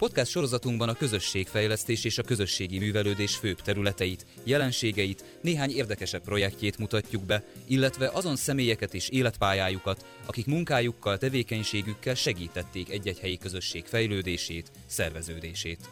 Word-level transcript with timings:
Podcast 0.00 0.30
sorozatunkban 0.30 0.88
a 0.88 0.94
közösségfejlesztés 0.94 2.04
és 2.04 2.18
a 2.18 2.22
közösségi 2.22 2.78
művelődés 2.78 3.36
főbb 3.36 3.60
területeit, 3.60 4.26
jelenségeit, 4.44 5.24
néhány 5.42 5.70
érdekesebb 5.70 6.22
projektjét 6.22 6.78
mutatjuk 6.78 7.22
be, 7.22 7.44
illetve 7.66 8.10
azon 8.12 8.36
személyeket 8.36 8.94
és 8.94 9.08
életpályájukat, 9.08 10.04
akik 10.26 10.46
munkájukkal, 10.46 11.18
tevékenységükkel 11.18 12.14
segítették 12.14 12.90
egy-egy 12.90 13.18
helyi 13.18 13.38
közösség 13.38 13.84
fejlődését, 13.84 14.70
szerveződését. 14.86 15.88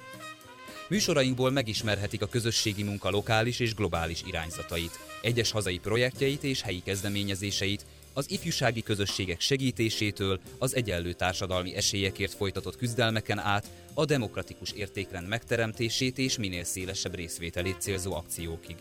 Műsorainkból 0.88 1.50
megismerhetik 1.50 2.22
a 2.22 2.26
közösségi 2.26 2.82
munka 2.82 3.10
lokális 3.10 3.60
és 3.60 3.74
globális 3.74 4.22
irányzatait, 4.26 4.98
egyes 5.22 5.50
hazai 5.50 5.78
projektjeit 5.78 6.42
és 6.42 6.62
helyi 6.62 6.82
kezdeményezéseit, 6.84 7.86
az 8.18 8.30
ifjúsági 8.30 8.82
közösségek 8.82 9.40
segítésétől 9.40 10.40
az 10.58 10.74
egyenlő 10.74 11.12
társadalmi 11.12 11.74
esélyekért 11.74 12.34
folytatott 12.34 12.76
küzdelmeken 12.76 13.38
át 13.38 13.70
a 13.94 14.04
demokratikus 14.04 14.72
értékrend 14.72 15.28
megteremtését 15.28 16.18
és 16.18 16.38
minél 16.38 16.64
szélesebb 16.64 17.14
részvételét 17.14 17.80
célzó 17.80 18.14
akciókig. 18.14 18.76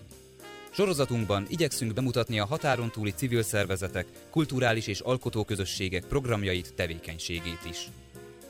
Sorozatunkban 0.72 1.45
igyekszünk 1.50 1.94
bemutatni 1.94 2.40
a 2.40 2.45
határon 2.45 2.92
túli 2.92 3.12
civil 3.12 3.44
szervezetek, 3.44 4.08
kulturális 4.30 4.88
és 4.88 5.00
alkotóközösségek 5.00 6.06
programjait, 6.06 6.73
tevékenységét 6.73 7.66
is. 7.70 7.88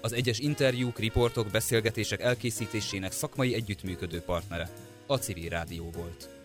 Az 0.01 0.13
egyes 0.13 0.39
interjúk, 0.39 0.99
riportok, 0.99 1.47
beszélgetések 1.47 2.21
elkészítésének 2.21 3.11
szakmai 3.11 3.53
együttműködő 3.53 4.19
partnere 4.19 4.69
a 5.05 5.17
Civil 5.17 5.49
Rádió 5.49 5.89
volt. 5.95 6.36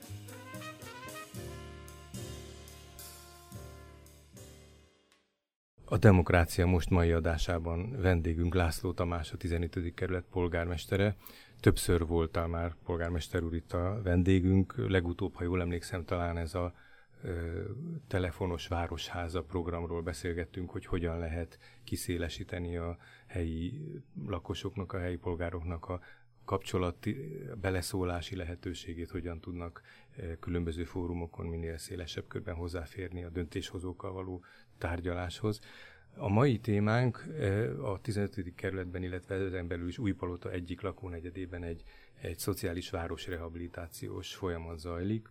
A 5.93 5.99
Demokrácia 5.99 6.67
most 6.67 6.91
mai 6.91 7.13
adásában 7.13 8.01
vendégünk 8.01 8.55
László 8.55 8.93
Tamás, 8.93 9.33
a 9.33 9.37
15. 9.37 9.95
kerület 9.95 10.25
polgármestere. 10.31 11.17
Többször 11.61 12.07
voltál 12.07 12.47
már 12.47 12.75
polgármester 12.85 13.43
úr 13.43 13.55
itt 13.55 13.73
a 13.73 14.01
vendégünk. 14.03 14.75
Legutóbb, 14.89 15.35
ha 15.35 15.45
jól 15.45 15.61
emlékszem, 15.61 16.05
talán 16.05 16.37
ez 16.37 16.55
a 16.55 16.75
ö, 17.23 17.61
telefonos 18.09 18.69
városháza 18.69 19.43
programról 19.43 20.03
beszélgettünk, 20.03 20.71
hogy 20.71 20.87
hogyan 20.87 21.19
lehet 21.19 21.59
kiszélesíteni 21.85 22.77
a 22.77 22.97
helyi 23.27 23.81
lakosoknak, 24.27 24.93
a 24.93 24.99
helyi 24.99 25.17
polgároknak 25.17 25.89
a 25.89 26.01
kapcsolati, 26.45 27.17
beleszólási 27.61 28.37
lehetőségét, 28.37 29.11
hogyan 29.11 29.41
tudnak 29.41 29.83
különböző 30.41 30.85
fórumokon 30.85 31.47
minél 31.47 31.79
szélesebb 31.79 32.27
körben 32.29 32.55
hozzáférni 32.55 33.25
a 33.25 33.29
döntéshozókkal 33.29 34.13
való 34.13 34.45
tárgyaláshoz. 34.83 35.61
A 36.17 36.29
mai 36.29 36.59
témánk 36.59 37.25
a 37.83 38.01
15. 38.01 38.55
kerületben, 38.55 39.03
illetve 39.03 39.35
ezen 39.35 39.67
belül 39.67 39.89
is 39.89 39.99
Újpalota 39.99 40.51
egyik 40.51 40.81
lakónegyedében 40.81 41.63
egy, 41.63 41.83
egy 42.21 42.39
szociális 42.39 42.91
városrehabilitációs 42.91 44.35
folyamat 44.35 44.79
zajlik. 44.79 45.29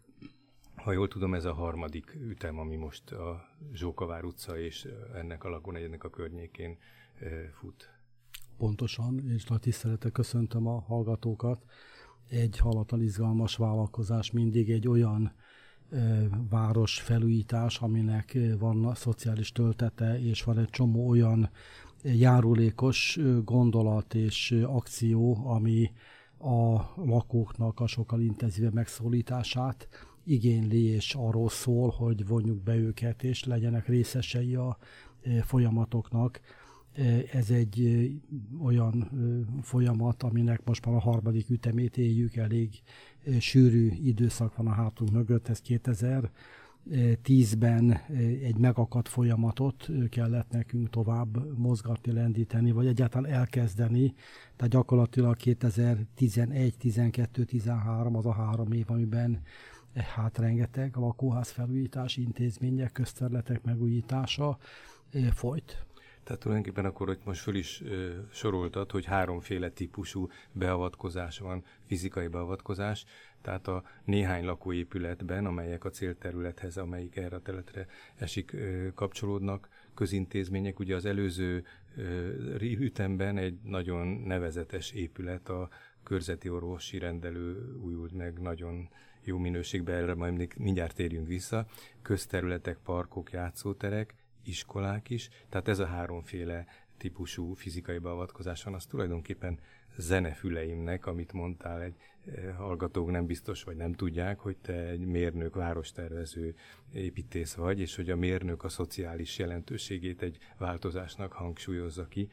Ha 0.75 0.91
jól 0.91 1.08
tudom, 1.08 1.33
ez 1.33 1.45
a 1.45 1.53
harmadik 1.53 2.16
ütem, 2.27 2.59
ami 2.59 2.75
most 2.75 3.11
a 3.11 3.47
Zsókavár 3.73 4.23
utca 4.23 4.59
és 4.59 4.88
ennek 5.13 5.43
a 5.43 5.49
lakónegyednek 5.49 6.03
a 6.03 6.09
környékén 6.09 6.77
fut. 7.53 7.89
Pontosan, 8.58 9.30
és 9.30 9.43
nagy 9.43 9.59
tiszteletek 9.59 10.11
köszöntöm 10.11 10.67
a 10.67 10.80
hallgatókat. 10.80 11.63
Egy 12.30 12.58
halatlan 12.58 13.02
izgalmas 13.02 13.55
vállalkozás 13.55 14.31
mindig 14.31 14.69
egy 14.71 14.88
olyan 14.88 15.33
város 16.50 17.00
felújítás, 17.00 17.80
aminek 17.80 18.38
van 18.59 18.86
a 18.86 18.95
szociális 18.95 19.52
töltete, 19.52 20.20
és 20.22 20.44
van 20.44 20.58
egy 20.58 20.70
csomó 20.70 21.08
olyan 21.08 21.50
járulékos 22.03 23.20
gondolat 23.44 24.14
és 24.14 24.58
akció, 24.67 25.48
ami 25.48 25.92
a 26.38 26.81
lakóknak 26.95 27.80
a 27.80 27.88
sokkal 27.88 28.22
intenzívebb 28.22 28.73
megszólítását 28.73 29.88
igényli, 30.23 30.83
és 30.83 31.15
arról 31.15 31.49
szól, 31.49 31.89
hogy 31.89 32.27
vonjuk 32.27 32.64
be 32.64 32.76
őket, 32.76 33.23
és 33.23 33.44
legyenek 33.44 33.88
részesei 33.88 34.55
a 34.55 34.77
folyamatoknak. 35.42 36.42
Ez 37.32 37.49
egy 37.49 38.08
olyan 38.64 39.10
folyamat, 39.61 40.23
aminek 40.23 40.65
most 40.65 40.86
már 40.86 40.95
a 40.95 40.99
harmadik 40.99 41.49
ütemét 41.49 41.98
éljük, 41.98 42.36
elég 42.36 42.70
sűrű 43.39 43.92
időszak 44.04 44.55
van 44.55 44.67
a 44.67 44.73
hátunk 44.73 45.11
mögött, 45.11 45.48
ez 45.48 45.61
2010-ben 45.67 47.92
egy 48.43 48.58
megakadt 48.58 49.08
folyamatot 49.08 49.89
kellett 50.09 50.49
nekünk 50.49 50.89
tovább 50.89 51.58
mozgatni, 51.58 52.11
lendíteni, 52.11 52.71
vagy 52.71 52.87
egyáltalán 52.87 53.32
elkezdeni. 53.32 54.14
Tehát 54.55 54.71
gyakorlatilag 54.71 55.36
2011, 55.36 56.77
12, 56.77 57.43
13 57.43 58.15
az 58.15 58.26
a 58.26 58.33
három 58.33 58.71
év, 58.71 58.92
amiben 58.92 59.42
hát 60.15 60.38
rengeteg 60.38 60.95
lakóház 60.95 61.49
felújítás, 61.49 62.17
intézmények, 62.17 62.92
közterületek 62.92 63.64
megújítása 63.64 64.58
folyt. 65.32 65.86
Tehát 66.23 66.42
tulajdonképpen 66.42 66.86
akkor, 66.86 67.08
hogy 67.08 67.20
most 67.23 67.42
föl 67.42 67.55
is 67.55 67.82
ö, 67.82 68.11
soroltad, 68.32 68.92
hogy 68.92 69.05
háromféle 69.05 69.70
típusú 69.70 70.30
beavatkozás 70.52 71.39
van, 71.39 71.64
fizikai 71.86 72.27
beavatkozás, 72.27 73.05
tehát 73.42 73.67
a 73.67 73.83
néhány 74.05 74.45
lakóépületben, 74.45 75.45
amelyek 75.45 75.86
a 75.86 75.89
célterülethez, 75.89 76.77
amelyik 76.77 77.15
erre 77.15 77.36
a 77.36 77.42
területre 77.42 77.87
esik, 78.15 78.54
ö, 78.54 78.87
kapcsolódnak, 78.93 79.70
közintézmények. 79.93 80.80
Ugye 80.80 80.95
az 80.95 81.05
előző 81.05 81.65
ö, 81.95 82.30
ütemben 82.59 83.38
egy 83.38 83.59
nagyon 83.64 84.08
nevezetes 84.08 84.92
épület, 84.92 85.49
a 85.49 85.70
körzeti 86.03 86.49
orvosi 86.49 86.98
rendelő 86.98 87.76
újult 87.82 88.11
meg 88.11 88.39
nagyon 88.39 88.89
jó 89.23 89.38
minőségben, 89.38 89.95
erre 89.95 90.15
majd 90.15 90.58
mindjárt 90.58 90.95
térjünk 90.95 91.27
vissza, 91.27 91.65
közterületek, 92.02 92.77
parkok, 92.83 93.32
játszóterek, 93.32 94.15
iskolák 94.43 95.09
is, 95.09 95.29
tehát 95.49 95.67
ez 95.67 95.79
a 95.79 95.85
háromféle 95.85 96.65
típusú 96.97 97.53
fizikai 97.53 97.97
beavatkozás 97.97 98.63
van, 98.63 98.73
az 98.73 98.85
tulajdonképpen 98.85 99.59
zenefüleimnek, 99.97 101.05
amit 101.05 101.33
mondtál, 101.33 101.81
egy 101.81 101.95
eh, 102.25 102.55
hallgatók 102.57 103.11
nem 103.11 103.25
biztos, 103.25 103.63
vagy 103.63 103.75
nem 103.75 103.93
tudják, 103.93 104.39
hogy 104.39 104.57
te 104.57 104.73
egy 104.73 105.05
mérnök, 105.05 105.55
várostervező 105.55 106.55
építész 106.93 107.53
vagy, 107.53 107.79
és 107.79 107.95
hogy 107.95 108.09
a 108.09 108.15
mérnök 108.15 108.63
a 108.63 108.69
szociális 108.69 109.37
jelentőségét 109.37 110.21
egy 110.21 110.37
változásnak 110.58 111.31
hangsúlyozza 111.31 112.08
ki. 112.08 112.29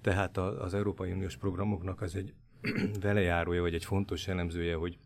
Tehát 0.00 0.36
az 0.36 0.74
Európai 0.74 1.12
Uniós 1.12 1.36
programoknak 1.36 2.00
az 2.00 2.16
egy 2.16 2.34
velejárója, 3.00 3.60
vagy 3.60 3.74
egy 3.74 3.84
fontos 3.84 4.26
jellemzője, 4.26 4.74
hogy 4.74 4.98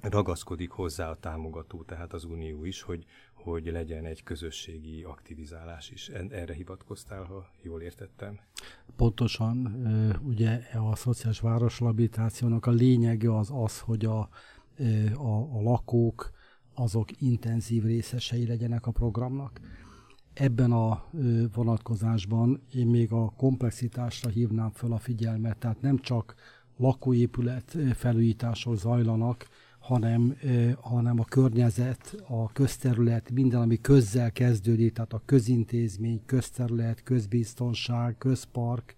ragaszkodik 0.00 0.70
hozzá 0.70 1.10
a 1.10 1.16
támogató, 1.16 1.82
tehát 1.82 2.12
az 2.12 2.24
Unió 2.24 2.64
is, 2.64 2.82
hogy, 2.82 3.04
hogy 3.42 3.66
legyen 3.66 4.04
egy 4.04 4.22
közösségi 4.22 5.02
aktivizálás 5.02 5.90
is. 5.90 6.08
Erre 6.08 6.54
hivatkoztál, 6.54 7.24
ha 7.24 7.50
jól 7.62 7.80
értettem? 7.80 8.38
Pontosan. 8.96 9.66
Ugye 10.22 10.60
a 10.74 10.96
szociális 10.96 11.40
városlabilitációnak 11.40 12.66
a 12.66 12.70
lényege 12.70 13.36
az 13.36 13.50
az, 13.52 13.80
hogy 13.80 14.04
a, 14.04 14.18
a, 15.14 15.56
a 15.56 15.62
lakók 15.62 16.30
azok 16.74 17.20
intenzív 17.20 17.84
részesei 17.84 18.46
legyenek 18.46 18.86
a 18.86 18.90
programnak. 18.90 19.60
Ebben 20.32 20.72
a 20.72 21.04
vonatkozásban 21.54 22.62
én 22.72 22.86
még 22.86 23.12
a 23.12 23.32
komplexitásra 23.36 24.30
hívnám 24.30 24.70
fel 24.70 24.92
a 24.92 24.98
figyelmet, 24.98 25.58
tehát 25.58 25.80
nem 25.80 25.98
csak 25.98 26.34
lakóépület 26.76 27.76
felújítások 27.94 28.76
zajlanak, 28.76 29.46
hanem, 29.88 30.36
hanem 30.80 31.20
a 31.20 31.24
környezet, 31.24 32.16
a 32.28 32.52
közterület, 32.52 33.30
minden, 33.30 33.60
ami 33.60 33.80
közzel 33.80 34.32
kezdődik, 34.32 34.92
tehát 34.92 35.12
a 35.12 35.22
közintézmény, 35.24 36.20
közterület, 36.26 37.02
közbiztonság, 37.02 38.16
közpark, 38.18 38.94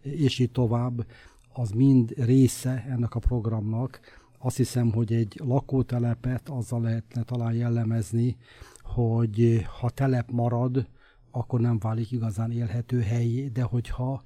és 0.00 0.38
így 0.38 0.50
tovább, 0.50 1.06
az 1.52 1.70
mind 1.70 2.12
része 2.16 2.84
ennek 2.88 3.14
a 3.14 3.18
programnak. 3.18 4.00
Azt 4.38 4.56
hiszem, 4.56 4.92
hogy 4.92 5.12
egy 5.12 5.40
lakótelepet 5.44 6.48
azzal 6.48 6.80
lehetne 6.80 7.22
talán 7.22 7.54
jellemezni, 7.54 8.36
hogy 8.82 9.66
ha 9.80 9.90
telep 9.90 10.30
marad, 10.30 10.86
akkor 11.30 11.60
nem 11.60 11.78
válik 11.78 12.12
igazán 12.12 12.50
élhető 12.50 13.00
helyé, 13.00 13.48
de 13.48 13.62
hogyha 13.62 14.22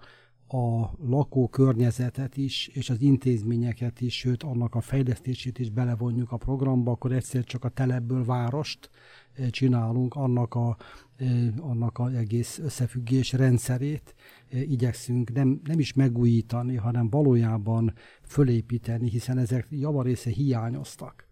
a 0.53 0.91
lakó 0.99 1.49
környezetet 1.49 2.37
is, 2.37 2.69
és 2.69 2.91
az 2.91 3.01
intézményeket 3.01 4.01
is, 4.01 4.19
sőt 4.19 4.43
annak 4.43 4.75
a 4.75 4.81
fejlesztését 4.81 5.59
is 5.59 5.71
belevonjuk 5.71 6.33
a 6.33 6.37
programba, 6.37 6.91
akkor 6.91 7.13
egyszer 7.13 7.45
csak 7.45 7.65
a 7.65 7.69
telebből 7.69 8.25
várost 8.25 8.91
eh, 9.33 9.49
csinálunk, 9.51 10.15
annak 10.15 10.55
a, 10.55 10.77
eh, 11.17 11.49
annak 11.61 11.99
a 11.99 12.11
egész 12.11 12.59
összefüggés 12.59 13.33
rendszerét 13.33 14.15
eh, 14.49 14.71
igyekszünk 14.71 15.33
nem, 15.33 15.61
nem 15.65 15.79
is 15.79 15.93
megújítani, 15.93 16.77
hanem 16.77 17.11
valójában 17.11 17.93
fölépíteni, 18.23 19.09
hiszen 19.09 19.39
ezek 19.39 19.67
javarésze 19.71 20.31
hiányoztak. 20.31 21.27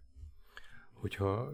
Hogyha 0.93 1.51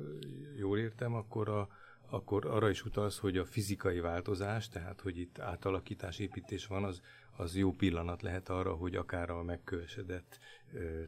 jól 0.58 0.78
értem, 0.78 1.14
akkor 1.14 1.48
a, 1.48 1.68
akkor 2.08 2.46
arra 2.46 2.68
is 2.68 2.84
utalsz, 2.84 3.18
hogy 3.18 3.38
a 3.38 3.44
fizikai 3.44 4.00
változás, 4.00 4.68
tehát 4.68 5.00
hogy 5.00 5.18
itt 5.18 5.38
átalakítás, 5.38 6.18
építés 6.18 6.66
van, 6.66 6.84
az, 6.84 7.00
az 7.36 7.56
jó 7.56 7.72
pillanat 7.72 8.22
lehet 8.22 8.48
arra, 8.48 8.74
hogy 8.74 8.96
akár 8.96 9.30
a 9.30 9.42
megkövesedett 9.42 10.38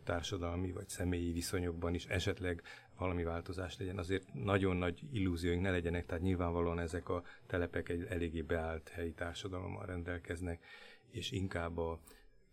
társadalmi 0.04 0.72
vagy 0.72 0.88
személyi 0.88 1.32
viszonyokban 1.32 1.94
is 1.94 2.06
esetleg 2.06 2.62
valami 2.98 3.22
változás 3.22 3.78
legyen. 3.78 3.98
Azért 3.98 4.34
nagyon 4.34 4.76
nagy 4.76 5.02
illúzióink 5.12 5.62
ne 5.62 5.70
legyenek, 5.70 6.06
tehát 6.06 6.22
nyilvánvalóan 6.22 6.78
ezek 6.78 7.08
a 7.08 7.22
telepek 7.46 7.88
egy 7.88 8.06
eléggé 8.08 8.42
beállt 8.42 8.88
helyi 8.88 9.12
társadalommal 9.12 9.86
rendelkeznek, 9.86 10.64
és 11.10 11.30
inkább 11.30 11.78
a 11.78 12.00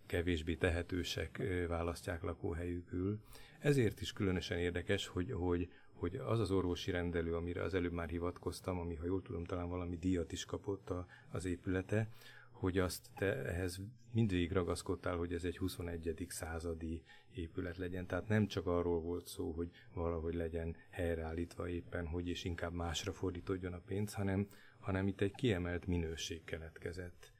kevésbé 0.06 0.56
tehetősek 0.56 1.41
választják 1.68 2.21
lakóhelyükül. 2.21 3.19
Ezért 3.59 4.01
is 4.01 4.13
különösen 4.13 4.57
érdekes, 4.57 5.07
hogy, 5.07 5.31
hogy, 5.31 5.69
hogy 6.10 6.16
az 6.16 6.40
az 6.40 6.52
orvosi 6.52 6.92
rendelő, 6.92 7.36
amire 7.36 7.63
az 7.63 7.74
előbb 7.74 7.92
már 7.92 8.10
hivatkoztam, 8.10 8.80
ami, 8.80 8.96
ha 8.96 9.06
jól 9.06 9.22
tudom, 9.22 9.44
talán 9.44 9.69
valami 9.69 9.98
díjat 9.98 10.31
is 10.31 10.46
kapott 10.46 10.90
a, 10.90 11.07
az 11.31 11.46
épülete, 11.46 12.10
hogy 12.52 12.80
azt 12.80 13.10
te 13.16 13.46
ehhez 13.46 13.81
mindig 14.12 14.52
ragaszkodtál, 14.52 15.16
hogy 15.16 15.34
ez 15.34 15.44
egy 15.44 15.57
21. 15.57 16.25
századi 16.30 17.04
épület 17.34 17.78
legyen. 17.78 18.06
Tehát 18.06 18.28
nem 18.28 18.48
csak 18.48 18.68
arról 18.68 19.02
volt 19.02 19.28
szó, 19.28 19.52
hogy 19.52 19.69
valahogy 19.94 20.34
legyen 20.34 20.75
helyreállítva 20.90 21.69
éppen, 21.69 22.08
hogy 22.08 22.28
és 22.28 22.44
inkább 22.44 22.74
másra 22.74 23.13
fordítódjon 23.13 23.74
a 23.74 23.81
pénz, 23.86 24.13
hanem, 24.13 24.50
hanem 24.80 25.08
itt 25.08 25.22
egy 25.22 25.36
kiemelt 25.36 25.88
minőség 25.88 26.44
keletkezett. 26.44 27.31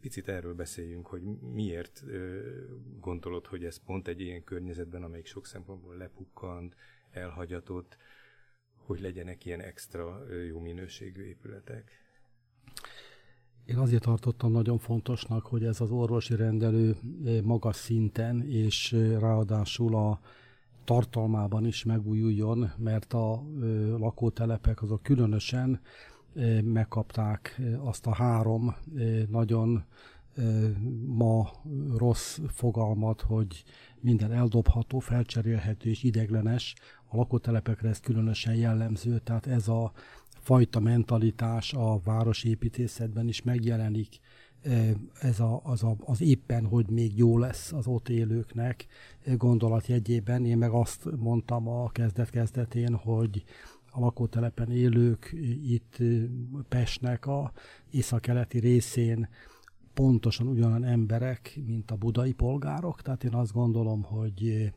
Picit 0.00 0.28
erről 0.28 0.54
beszéljünk, 0.54 1.06
hogy 1.06 1.22
miért 1.52 2.02
ö, 2.06 2.40
gondolod, 3.00 3.46
hogy 3.46 3.64
ez 3.64 3.84
pont 3.84 4.08
egy 4.08 4.20
ilyen 4.20 4.44
környezetben, 4.44 5.02
amelyik 5.02 5.26
sok 5.26 5.46
szempontból 5.46 5.96
lepukkant, 5.96 6.76
elhagyatott, 7.16 7.96
hogy 8.76 9.00
legyenek 9.00 9.44
ilyen 9.44 9.60
extra 9.60 10.32
jó 10.48 10.60
minőségű 10.60 11.22
épületek? 11.22 11.90
Én 13.64 13.76
azért 13.76 14.02
tartottam 14.02 14.52
nagyon 14.52 14.78
fontosnak, 14.78 15.46
hogy 15.46 15.64
ez 15.64 15.80
az 15.80 15.90
orvosi 15.90 16.36
rendelő 16.36 16.96
magas 17.42 17.76
szinten, 17.76 18.42
és 18.48 18.92
ráadásul 19.18 19.96
a 19.96 20.20
tartalmában 20.84 21.66
is 21.66 21.84
megújuljon, 21.84 22.72
mert 22.76 23.12
a 23.12 23.42
lakótelepek 23.98 24.82
azok 24.82 25.02
különösen 25.02 25.80
megkapták 26.62 27.60
azt 27.78 28.06
a 28.06 28.14
három 28.14 28.76
nagyon 29.28 29.84
ma 31.06 31.50
rossz 31.96 32.38
fogalmat, 32.48 33.20
hogy 33.20 33.64
minden 34.06 34.32
eldobható, 34.32 34.98
felcserélhető 34.98 35.90
és 35.90 36.02
ideglenes. 36.02 36.74
A 37.08 37.16
lakótelepekre 37.16 37.88
ez 37.88 38.00
különösen 38.00 38.54
jellemző, 38.54 39.18
tehát 39.18 39.46
ez 39.46 39.68
a 39.68 39.92
fajta 40.40 40.80
mentalitás 40.80 41.72
a 41.72 42.00
városépítészetben 42.04 43.28
is 43.28 43.42
megjelenik. 43.42 44.18
Ez 45.20 45.40
a, 45.40 45.60
az, 45.64 45.82
a, 45.82 45.96
az 46.04 46.20
éppen, 46.20 46.66
hogy 46.66 46.90
még 46.90 47.16
jó 47.16 47.38
lesz 47.38 47.72
az 47.72 47.86
ott 47.86 48.08
élőknek 48.08 48.86
gondolatjegyében. 49.36 50.44
Én 50.44 50.58
meg 50.58 50.70
azt 50.70 51.08
mondtam 51.16 51.68
a 51.68 51.88
kezdet-kezdetén, 51.88 52.94
hogy 52.94 53.44
a 53.90 54.00
lakótelepen 54.00 54.70
élők 54.70 55.34
itt 55.62 55.96
Pestnek 56.68 57.26
a 57.26 57.52
északkeleti 57.90 58.58
részén 58.58 59.28
pontosan 59.96 60.46
ugyanolyan 60.46 60.84
emberek, 60.84 61.58
mint 61.66 61.90
a 61.90 61.96
budai 61.96 62.32
polgárok. 62.32 63.02
Tehát 63.02 63.24
én 63.24 63.34
azt 63.34 63.52
gondolom, 63.52 64.02
hogy 64.02 64.72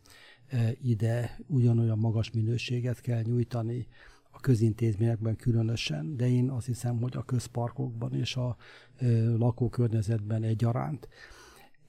ide 0.81 1.39
ugyanolyan 1.47 1.97
magas 1.97 2.31
minőséget 2.31 3.01
kell 3.01 3.21
nyújtani, 3.21 3.87
a 4.31 4.39
közintézményekben 4.39 5.35
különösen, 5.35 6.17
de 6.17 6.29
én 6.29 6.49
azt 6.49 6.65
hiszem, 6.65 7.01
hogy 7.01 7.17
a 7.17 7.23
közparkokban 7.23 8.13
és 8.13 8.35
a 8.35 8.57
ö, 8.99 9.37
lakókörnyezetben 9.37 10.43
egyaránt. 10.43 11.07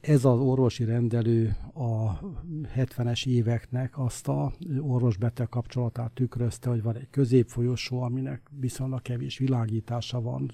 Ez 0.00 0.25
az 0.25 0.38
orvosi 0.38 0.85
rendelő 0.85 1.56
a 1.75 2.20
70-es 2.76 3.26
éveknek 3.26 3.99
azt 3.99 4.29
a 4.29 4.52
orvos-beteg 4.81 5.49
kapcsolatát 5.49 6.12
tükrözte, 6.12 6.70
hogy 6.70 6.82
van 6.82 6.97
egy 6.97 7.11
középfolyosó, 7.11 8.02
aminek 8.02 8.43
viszonylag 8.61 9.02
kevés 9.02 9.38
világítása 9.38 10.20
van, 10.20 10.52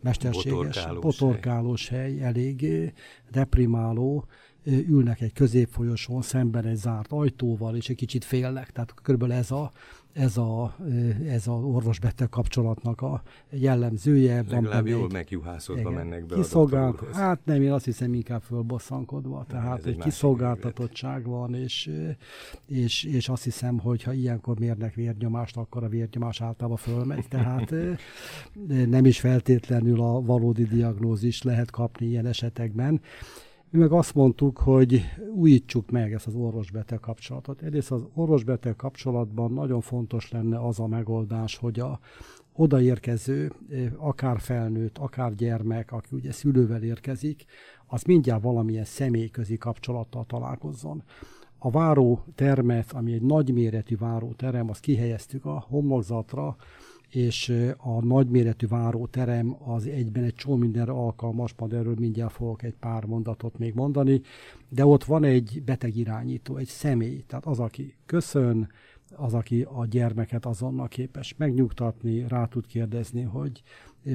mesterséges, 0.00 0.86
potorkálós 1.00 1.88
hely, 1.88 2.16
hely 2.16 2.22
elég 2.22 2.92
deprimáló, 3.30 4.24
ülnek 4.64 5.20
egy 5.20 5.32
középfolyosón 5.32 6.22
szemben 6.22 6.64
egy 6.64 6.76
zárt 6.76 7.12
ajtóval, 7.12 7.76
és 7.76 7.88
egy 7.88 7.96
kicsit 7.96 8.24
félnek. 8.24 8.70
Tehát 8.70 8.94
körülbelül 9.02 9.34
ez 9.34 9.50
a 9.50 9.72
ez, 10.16 10.36
a, 10.36 10.76
ez 11.26 11.46
az 11.46 11.62
orvos-beteg 11.62 12.28
kapcsolatnak 12.28 13.00
a 13.00 13.22
jellemzője. 13.50 14.44
Legalább 14.48 14.86
jól 14.86 15.08
megjuhászodva 15.12 15.90
mennek 15.90 16.26
be 16.26 16.34
Kiszolgált, 16.34 17.00
a 17.00 17.06
Hát 17.12 17.40
nem, 17.44 17.62
én 17.62 17.72
azt 17.72 17.84
hiszem 17.84 18.14
inkább 18.14 18.42
fölbosszankodva. 18.42 19.44
Tehát 19.48 19.86
egy, 19.86 19.92
egy 19.92 19.98
kiszolgáltatottság 19.98 21.26
van, 21.26 21.54
és, 21.54 21.90
és, 22.66 23.04
és 23.04 23.28
azt 23.28 23.44
hiszem, 23.44 23.78
hogy 23.78 24.02
ha 24.02 24.12
ilyenkor 24.12 24.58
mérnek 24.58 24.94
vérnyomást, 24.94 25.56
akkor 25.56 25.84
a 25.84 25.88
vérnyomás 25.88 26.40
általában 26.40 26.76
fölmegy. 26.76 27.28
Tehát 27.28 27.74
nem 28.86 29.04
is 29.04 29.20
feltétlenül 29.20 30.00
a 30.00 30.20
valódi 30.20 30.64
diagnózis 30.64 31.42
lehet 31.42 31.70
kapni 31.70 32.06
ilyen 32.06 32.26
esetekben. 32.26 33.00
Mi 33.70 33.78
meg 33.78 33.92
azt 33.92 34.14
mondtuk, 34.14 34.58
hogy 34.58 35.02
újítsuk 35.34 35.90
meg 35.90 36.12
ezt 36.12 36.26
az 36.26 36.34
orvos-beteg 36.34 37.00
kapcsolatot. 37.00 37.62
Egyrészt 37.62 37.90
az 37.90 38.06
orvos-beteg 38.14 38.76
kapcsolatban 38.76 39.52
nagyon 39.52 39.80
fontos 39.80 40.30
lenne 40.30 40.58
az 40.66 40.80
a 40.80 40.86
megoldás, 40.86 41.56
hogy 41.56 41.80
a 41.80 42.00
odaérkező, 42.52 43.52
akár 43.96 44.40
felnőtt, 44.40 44.98
akár 44.98 45.34
gyermek, 45.34 45.92
aki 45.92 46.08
ugye 46.10 46.32
szülővel 46.32 46.82
érkezik, 46.82 47.44
az 47.86 48.02
mindjárt 48.02 48.42
valamilyen 48.42 48.84
személyközi 48.84 49.56
kapcsolattal 49.56 50.24
találkozzon. 50.24 51.02
A 51.58 51.70
váró 51.70 52.24
termet, 52.34 52.92
ami 52.92 53.12
egy 53.12 53.22
nagyméretű 53.22 53.96
váróterem, 53.96 54.70
azt 54.70 54.80
kihelyeztük 54.80 55.44
a 55.44 55.64
homlokzatra, 55.68 56.56
és 57.10 57.52
a 57.76 58.04
nagyméretű 58.04 58.66
váróterem 58.66 59.56
az 59.64 59.86
egyben 59.86 60.24
egy 60.24 60.34
csomó 60.34 60.56
mindenre 60.56 60.92
alkalmas, 60.92 61.54
majd 61.58 61.72
erről 61.72 61.94
mindjárt 61.98 62.32
fogok 62.32 62.62
egy 62.62 62.74
pár 62.80 63.04
mondatot 63.04 63.58
még 63.58 63.74
mondani, 63.74 64.20
de 64.68 64.86
ott 64.86 65.04
van 65.04 65.24
egy 65.24 65.62
betegirányító, 65.64 66.56
egy 66.56 66.66
személy, 66.66 67.24
tehát 67.26 67.46
az, 67.46 67.58
aki 67.58 67.94
köszön, 68.06 68.68
az, 69.14 69.34
aki 69.34 69.62
a 69.62 69.86
gyermeket 69.86 70.46
azonnal 70.46 70.88
képes 70.88 71.34
megnyugtatni, 71.36 72.24
rá 72.28 72.44
tud 72.44 72.66
kérdezni, 72.66 73.22
hogy 73.22 73.62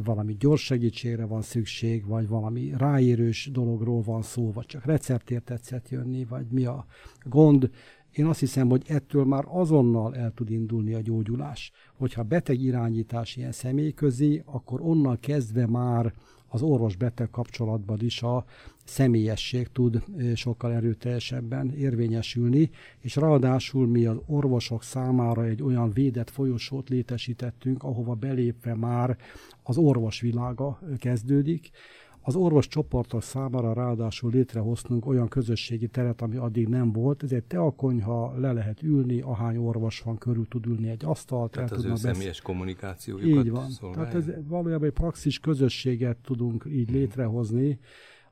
valami 0.04 0.36
gyors 0.40 0.64
segítségre 0.64 1.26
van 1.26 1.42
szükség, 1.42 2.06
vagy 2.06 2.28
valami 2.28 2.74
ráérős 2.78 3.50
dologról 3.52 4.02
van 4.02 4.22
szó, 4.22 4.52
vagy 4.52 4.66
csak 4.66 4.86
receptért 4.86 5.44
tetszett 5.44 5.90
jönni, 5.90 6.26
vagy 6.26 6.46
mi 6.50 6.66
a 6.66 6.86
gond 7.24 7.70
én 8.12 8.26
azt 8.26 8.40
hiszem, 8.40 8.70
hogy 8.70 8.84
ettől 8.88 9.26
már 9.26 9.44
azonnal 9.48 10.16
el 10.16 10.32
tud 10.34 10.50
indulni 10.50 10.94
a 10.94 11.02
gyógyulás. 11.02 11.72
Hogyha 11.98 12.24
beteg 12.24 12.62
irányítás 12.62 13.36
ilyen 13.36 13.52
személyközi, 13.52 14.42
akkor 14.46 14.82
onnan 14.82 15.20
kezdve 15.20 15.68
már 15.68 16.14
az 16.48 16.62
orvos-beteg 16.62 17.30
kapcsolatban 17.30 17.98
is 18.02 18.22
a 18.22 18.46
személyesség 18.86 19.68
tud 19.68 20.04
sokkal 20.36 20.74
erőteljesebben 20.74 21.74
érvényesülni, 21.74 22.70
és 23.00 23.16
ráadásul 23.16 23.88
mi 23.88 24.06
az 24.06 24.18
orvosok 24.26 24.84
számára 24.84 25.46
egy 25.46 25.64
olyan 25.64 25.92
védett 25.92 26.30
folyosót 26.30 26.90
létesítettünk, 26.90 27.84
ahova 27.84 28.14
belépve 28.14 28.76
már 28.76 29.18
az 29.64 29.78
orvosvilága 29.78 30.80
kezdődik, 30.98 31.70
az 32.24 32.36
orvos 32.36 32.68
csoportok 32.68 33.24
számára 33.24 33.74
ráadásul 33.74 34.32
létrehoztunk 34.32 35.06
olyan 35.06 35.28
közösségi 35.28 35.88
teret, 35.88 36.22
ami 36.22 36.36
addig 36.36 36.68
nem 36.68 36.92
volt. 36.92 37.24
Ez 37.24 37.32
egy 37.32 37.44
teakonyha, 37.44 38.40
le 38.40 38.52
lehet 38.52 38.82
ülni, 38.82 39.22
ahány 39.22 39.58
orvos 39.58 40.00
van, 40.00 40.18
körül 40.18 40.48
tud 40.48 40.66
ülni 40.66 40.90
egy 40.90 41.06
asztalt. 41.06 41.52
Tehát 41.52 41.72
az 41.72 41.86
ő 41.86 41.96
személyes 41.96 42.42
kommunikációjukat 42.42 43.46
Így 43.46 43.52
van. 43.52 43.70
Szolgálja. 43.70 44.10
Tehát 44.10 44.28
ez 44.28 44.48
valójában 44.48 44.88
egy 44.88 44.94
praxis 44.94 45.40
közösséget 45.40 46.18
tudunk 46.18 46.66
így 46.68 46.90
hmm. 46.90 46.98
létrehozni, 46.98 47.80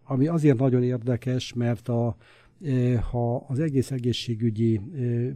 ami 0.04 0.28
azért 0.28 0.58
nagyon 0.58 0.84
érdekes, 0.84 1.54
mert 1.54 1.88
a, 1.88 2.16
e, 2.64 3.00
ha 3.00 3.46
az 3.48 3.60
egész 3.60 3.92
egészségügyi 3.92 4.76
e, 4.76 4.82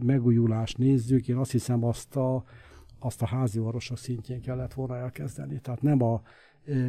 megújulást 0.04 0.78
nézzük, 0.78 1.28
én 1.28 1.36
azt 1.36 1.50
hiszem 1.50 1.84
azt 1.84 2.16
a, 2.16 2.44
azt 2.98 3.22
a 3.22 3.26
házi 3.26 3.58
orvosok 3.58 3.98
szintjén 3.98 4.40
kellett 4.40 4.74
volna 4.74 4.96
elkezdeni. 4.96 5.60
Tehát 5.60 5.82
nem 5.82 6.02
a 6.02 6.22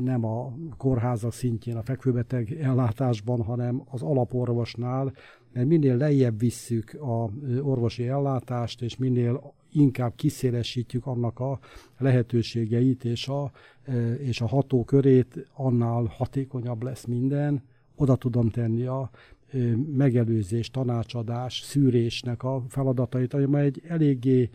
nem 0.01 0.25
a 0.25 0.53
kórházak 0.77 1.33
szintjén, 1.33 1.75
a 1.75 1.81
fekvőbeteg 1.81 2.51
ellátásban, 2.51 3.41
hanem 3.41 3.81
az 3.89 4.01
alaporvosnál, 4.01 5.13
mert 5.53 5.67
minél 5.67 5.97
lejjebb 5.97 6.39
visszük 6.39 6.93
a 6.93 7.29
orvosi 7.61 8.07
ellátást, 8.07 8.81
és 8.81 8.97
minél 8.97 9.53
inkább 9.71 10.15
kiszélesítjük 10.15 11.05
annak 11.05 11.39
a 11.39 11.59
lehetőségeit 11.97 13.05
és 13.05 13.27
a, 13.27 13.51
és 14.17 14.41
a 14.41 14.47
hatókörét, 14.47 15.47
annál 15.53 16.03
hatékonyabb 16.17 16.83
lesz 16.83 17.05
minden. 17.05 17.63
Oda 17.95 18.15
tudom 18.15 18.49
tenni 18.49 18.85
a 18.85 19.09
megelőzés, 19.95 20.69
tanácsadás, 20.71 21.61
szűrésnek 21.61 22.43
a 22.43 22.63
feladatait, 22.69 23.33
ami 23.33 23.59
egy 23.59 23.81
eléggé 23.87 24.49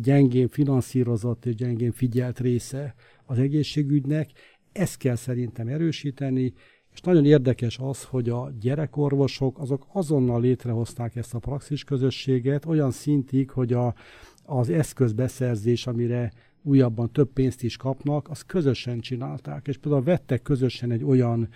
gyengén 0.00 0.48
finanszírozott 0.48 1.46
és 1.46 1.54
gyengén 1.54 1.92
figyelt 1.92 2.40
része 2.40 2.94
az 3.26 3.38
egészségügynek. 3.38 4.30
Ezt 4.72 4.96
kell 4.96 5.14
szerintem 5.14 5.68
erősíteni, 5.68 6.52
és 6.92 7.00
nagyon 7.00 7.24
érdekes 7.24 7.78
az, 7.78 8.04
hogy 8.04 8.28
a 8.28 8.52
gyerekorvosok 8.60 9.58
azok 9.58 9.86
azonnal 9.92 10.40
létrehozták 10.40 11.16
ezt 11.16 11.34
a 11.34 11.38
praxis 11.38 11.84
közösséget, 11.84 12.66
olyan 12.66 12.90
szintig, 12.90 13.50
hogy 13.50 13.72
a, 13.72 13.94
az 14.44 14.70
eszközbeszerzés, 14.70 15.86
amire 15.86 16.32
újabban 16.62 17.12
több 17.12 17.32
pénzt 17.32 17.62
is 17.62 17.76
kapnak, 17.76 18.28
azt 18.28 18.46
közösen 18.46 19.00
csinálták. 19.00 19.66
És 19.66 19.76
például 19.78 20.02
vettek 20.02 20.42
közösen 20.42 20.90
egy 20.90 21.04
olyan 21.04 21.48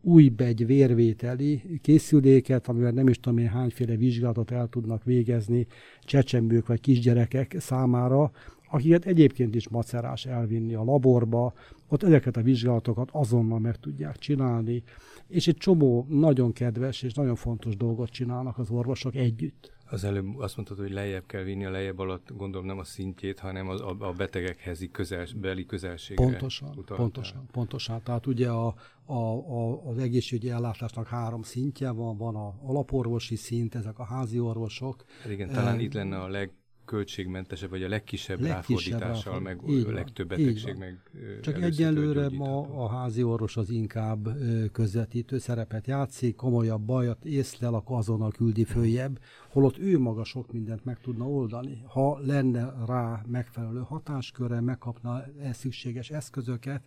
új 0.00 0.28
begy 0.28 0.66
vérvételi 0.66 1.62
készüléket, 1.82 2.68
amivel 2.68 2.90
nem 2.90 3.08
is 3.08 3.20
tudom 3.20 3.38
én 3.38 3.48
hányféle 3.48 3.96
vizsgálatot 3.96 4.50
el 4.50 4.68
tudnak 4.68 5.04
végezni 5.04 5.66
csecsemők 6.02 6.66
vagy 6.66 6.80
kisgyerekek 6.80 7.56
számára, 7.58 8.30
akiket 8.70 9.06
egyébként 9.06 9.54
is 9.54 9.68
macerás 9.68 10.26
elvinni 10.26 10.74
a 10.74 10.84
laborba, 10.84 11.52
ott 11.88 12.02
ezeket 12.02 12.36
a 12.36 12.42
vizsgálatokat 12.42 13.08
azonnal 13.12 13.58
meg 13.58 13.76
tudják 13.76 14.16
csinálni, 14.16 14.82
és 15.28 15.48
egy 15.48 15.56
csomó 15.56 16.06
nagyon 16.08 16.52
kedves 16.52 17.02
és 17.02 17.14
nagyon 17.14 17.34
fontos 17.34 17.76
dolgot 17.76 18.10
csinálnak 18.10 18.58
az 18.58 18.70
orvosok 18.70 19.14
együtt. 19.14 19.77
Az 19.90 20.04
előbb 20.04 20.38
azt 20.38 20.56
mondtad, 20.56 20.78
hogy 20.78 20.90
lejjebb 20.90 21.26
kell 21.26 21.42
vinni, 21.42 21.64
a 21.64 21.70
lejjebb 21.70 21.98
alatt 21.98 22.28
gondolom 22.36 22.66
nem 22.66 22.78
a 22.78 22.84
szintjét, 22.84 23.38
hanem 23.38 23.68
a, 23.68 23.96
a 23.98 24.12
betegekhez 24.12 24.88
közel, 24.92 25.26
beli 25.36 25.66
közelségre. 25.66 26.24
Pontosan, 26.24 26.68
utaltál. 26.68 26.96
pontosan, 26.96 27.46
pontosan. 27.52 28.02
Tehát 28.02 28.26
ugye 28.26 28.48
a, 28.48 28.74
a, 29.04 29.14
a, 29.14 29.88
az 29.88 29.98
egészségügyi 29.98 30.50
ellátásnak 30.50 31.06
három 31.06 31.42
szintje 31.42 31.90
van, 31.90 32.16
van 32.16 32.36
a 32.36 32.54
alaporvosi 32.62 33.36
szint, 33.36 33.74
ezek 33.74 33.98
a 33.98 34.04
házi 34.04 34.38
orvosok. 34.38 35.04
Hát 35.22 35.32
igen, 35.32 35.48
talán 35.48 35.78
e, 35.78 35.82
itt 35.82 35.94
lenne 35.94 36.18
a 36.18 36.28
leg 36.28 36.52
költségmentesebb, 36.88 37.70
vagy 37.70 37.82
a 37.82 37.88
legkisebb, 37.88 38.40
legkisebb 38.40 39.00
ráfordítással, 39.00 39.40
meg 39.40 39.60
a 39.86 39.90
legtöbb 39.90 40.28
betegség 40.28 40.76
meg 40.76 41.00
Csak 41.42 41.62
egyelőre 41.62 42.28
ma 42.28 42.60
a 42.60 42.88
házi 42.88 43.22
orvos 43.22 43.56
az 43.56 43.70
inkább 43.70 44.28
közvetítő 44.72 45.38
szerepet 45.38 45.86
játszik, 45.86 46.36
komolyabb 46.36 46.82
bajat 46.82 47.24
észlel, 47.24 47.74
akkor 47.74 47.98
azonnal 47.98 48.30
küldi 48.30 48.64
följebb, 48.64 49.18
holott 49.48 49.78
ő 49.78 49.98
maga 49.98 50.24
sok 50.24 50.52
mindent 50.52 50.84
meg 50.84 51.00
tudna 51.00 51.28
oldani. 51.28 51.82
Ha 51.86 52.18
lenne 52.18 52.74
rá 52.86 53.22
megfelelő 53.26 53.80
hatásköre, 53.80 54.60
megkapna 54.60 55.24
e 55.42 55.52
szükséges 55.52 56.10
eszközöket, 56.10 56.82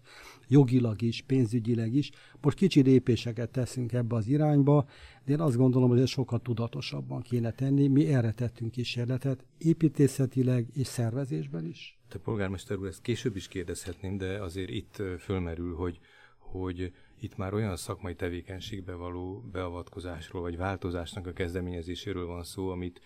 jogilag 0.47 1.01
is, 1.01 1.21
pénzügyileg 1.21 1.93
is. 1.93 2.11
Most 2.41 2.57
kicsi 2.57 2.81
lépéseket 2.81 3.49
teszünk 3.49 3.93
ebbe 3.93 4.15
az 4.15 4.27
irányba, 4.27 4.85
de 5.25 5.31
én 5.31 5.39
azt 5.39 5.57
gondolom, 5.57 5.89
hogy 5.89 5.99
ezt 5.99 6.11
sokkal 6.11 6.39
tudatosabban 6.39 7.21
kéne 7.21 7.51
tenni. 7.51 7.87
Mi 7.87 8.13
erre 8.13 8.31
tettünk 8.31 8.71
kísérletet, 8.71 9.45
építészetileg 9.57 10.67
és 10.73 10.87
szervezésben 10.87 11.65
is. 11.65 11.99
Te 12.07 12.17
polgármester 12.17 12.77
úr, 12.77 12.87
ezt 12.87 13.01
később 13.01 13.35
is 13.35 13.47
kérdezhetném, 13.47 14.17
de 14.17 14.41
azért 14.41 14.69
itt 14.69 15.01
fölmerül, 15.19 15.75
hogy, 15.75 15.99
hogy 16.37 16.93
itt 17.21 17.37
már 17.37 17.53
olyan 17.53 17.75
szakmai 17.75 18.15
tevékenységbe 18.15 18.93
való 18.93 19.43
beavatkozásról, 19.51 20.41
vagy 20.41 20.57
változásnak 20.57 21.27
a 21.27 21.33
kezdeményezéséről 21.33 22.25
van 22.25 22.43
szó, 22.43 22.69
amit 22.69 23.01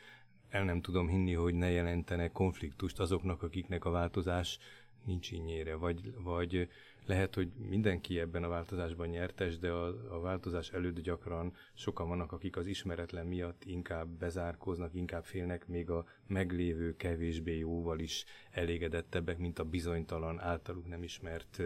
el 0.50 0.64
nem 0.64 0.82
tudom 0.82 1.08
hinni, 1.08 1.34
hogy 1.34 1.54
ne 1.54 1.70
jelentene 1.70 2.32
konfliktust 2.32 3.00
azoknak, 3.00 3.44
akiknek 3.44 3.86
a 3.86 3.90
változás 3.90 4.60
nincs 5.06 5.32
innyire, 5.32 5.76
vagy, 5.76 6.14
vagy 6.24 6.70
lehet, 7.06 7.36
hogy 7.36 7.52
mindenki 7.58 8.20
ebben 8.20 8.44
a 8.44 8.48
változásban 8.48 9.08
nyertes, 9.08 9.58
de 9.58 9.72
a, 9.72 10.16
a 10.16 10.20
változás 10.20 10.72
előtt 10.72 11.00
gyakran 11.00 11.54
sokan 11.74 12.08
vannak, 12.08 12.32
akik 12.32 12.58
az 12.58 12.66
ismeretlen 12.66 13.26
miatt 13.26 13.64
inkább 13.66 14.08
bezárkóznak, 14.08 14.94
inkább 14.94 15.24
félnek, 15.26 15.68
még 15.68 15.90
a 15.90 16.06
meglévő 16.28 16.96
kevésbé 16.96 17.58
jóval 17.58 18.00
is 18.00 18.26
elégedettebbek, 18.52 19.38
mint 19.38 19.60
a 19.60 19.64
bizonytalan, 19.64 20.40
általuk 20.40 20.88
nem 20.88 21.04
ismert 21.04 21.62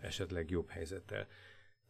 esetleg 0.00 0.50
jobb 0.50 0.68
helyzettel. 0.68 1.26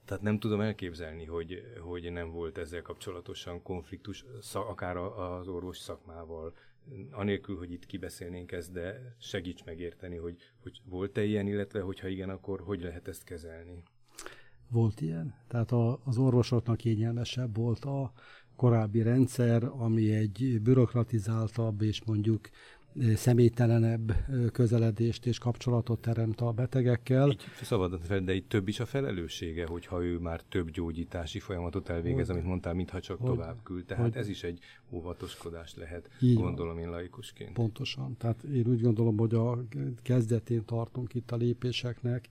Tehát 0.07 0.23
nem 0.23 0.39
tudom 0.39 0.61
elképzelni, 0.61 1.25
hogy, 1.25 1.63
hogy 1.81 2.13
nem 2.13 2.31
volt 2.31 2.59
ezzel 2.59 2.83
kapcsolatosan 2.83 3.63
konfliktus, 3.63 4.25
akár 4.53 4.97
az 4.97 5.49
orvos 5.49 5.79
szakmával, 5.79 6.55
anélkül, 7.11 7.57
hogy 7.57 7.73
itt 7.73 7.87
kibeszélnénk 7.87 8.53
ezt, 8.53 8.73
de 8.73 9.17
segíts 9.19 9.65
megérteni, 9.65 10.17
hogy, 10.17 10.37
hogy 10.63 10.81
volt-e 10.85 11.25
ilyen, 11.25 11.47
illetve 11.47 11.81
hogyha 11.81 12.09
igen, 12.09 12.31
akkor 12.31 12.61
hogy 12.61 12.81
lehet 12.81 13.09
ezt 13.09 13.25
kezelni? 13.25 13.83
Volt 14.71 15.01
ilyen. 15.01 15.35
Tehát 15.49 15.73
a, 15.73 16.01
az 16.05 16.19
orvosoknak 16.19 16.77
kényelmesebb 16.77 17.57
volt 17.57 17.85
a 17.85 18.13
korábbi 18.57 19.03
rendszer, 19.03 19.65
ami 19.65 20.15
egy 20.15 20.61
bürokratizáltabb 20.63 21.83
és 21.83 22.05
mondjuk 22.05 22.49
személytelenebb 23.15 24.13
közeledést 24.53 25.27
és 25.27 25.39
kapcsolatot 25.39 26.01
teremt 26.01 26.41
a 26.41 26.51
betegekkel. 26.51 27.31
Így 27.31 27.45
szabad 27.63 28.01
fel, 28.03 28.21
de 28.21 28.35
itt 28.35 28.49
több 28.49 28.69
is 28.69 28.81
a 28.81 28.87
felelőssége, 28.87 29.67
hogyha 29.67 30.05
ő 30.05 30.19
már 30.19 30.41
több 30.41 30.71
gyógyítási 30.71 31.39
folyamatot 31.39 31.89
elvégez, 31.89 32.27
hogy, 32.27 32.37
amit 32.37 32.49
mondtál, 32.49 32.75
mintha 32.75 33.01
csak 33.01 33.21
hogy, 33.21 33.31
tovább 33.31 33.63
küld. 33.63 33.85
Tehát 33.85 34.05
hogy, 34.05 34.17
ez 34.17 34.29
is 34.29 34.43
egy 34.43 34.59
óvatoskodás 34.91 35.75
lehet, 35.75 36.11
így 36.21 36.37
gondolom 36.37 36.79
én 36.79 36.91
laikusként. 36.91 37.53
Pontosan. 37.53 38.17
Tehát 38.17 38.43
én 38.43 38.67
úgy 38.67 38.81
gondolom, 38.81 39.19
hogy 39.19 39.35
a 39.35 39.65
kezdetén 40.03 40.65
tartunk 40.65 41.15
itt 41.15 41.31
a 41.31 41.37
lépéseknek, 41.37 42.29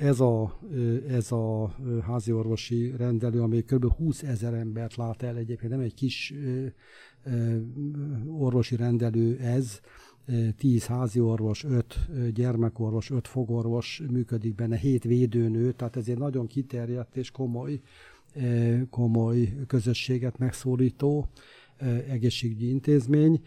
ez 0.00 0.20
a, 0.20 0.58
ez 1.08 1.32
a 1.32 1.74
házi 2.02 2.32
orvosi 2.32 2.92
rendelő, 2.96 3.42
ami 3.42 3.62
kb. 3.62 3.92
20 3.92 4.22
ezer 4.22 4.54
embert 4.54 4.96
lát 4.96 5.22
el 5.22 5.36
egyébként, 5.36 5.70
nem 5.70 5.80
egy 5.80 5.94
kis 5.94 6.34
orvosi 8.26 8.76
rendelő 8.76 9.38
ez, 9.38 9.80
10 10.56 10.86
házi 10.86 11.20
orvos, 11.20 11.64
5 11.64 11.98
gyermekorvos, 12.34 13.10
5 13.10 13.28
fogorvos 13.28 14.02
működik 14.10 14.54
benne, 14.54 14.76
7 14.76 15.04
védőnő, 15.04 15.72
tehát 15.72 15.96
ez 15.96 16.08
egy 16.08 16.18
nagyon 16.18 16.46
kiterjedt 16.46 17.16
és 17.16 17.30
komoly, 17.30 17.80
komoly 18.90 19.52
közösséget 19.66 20.38
megszólító 20.38 21.28
egészségügyi 22.08 22.68
intézmény. 22.68 23.40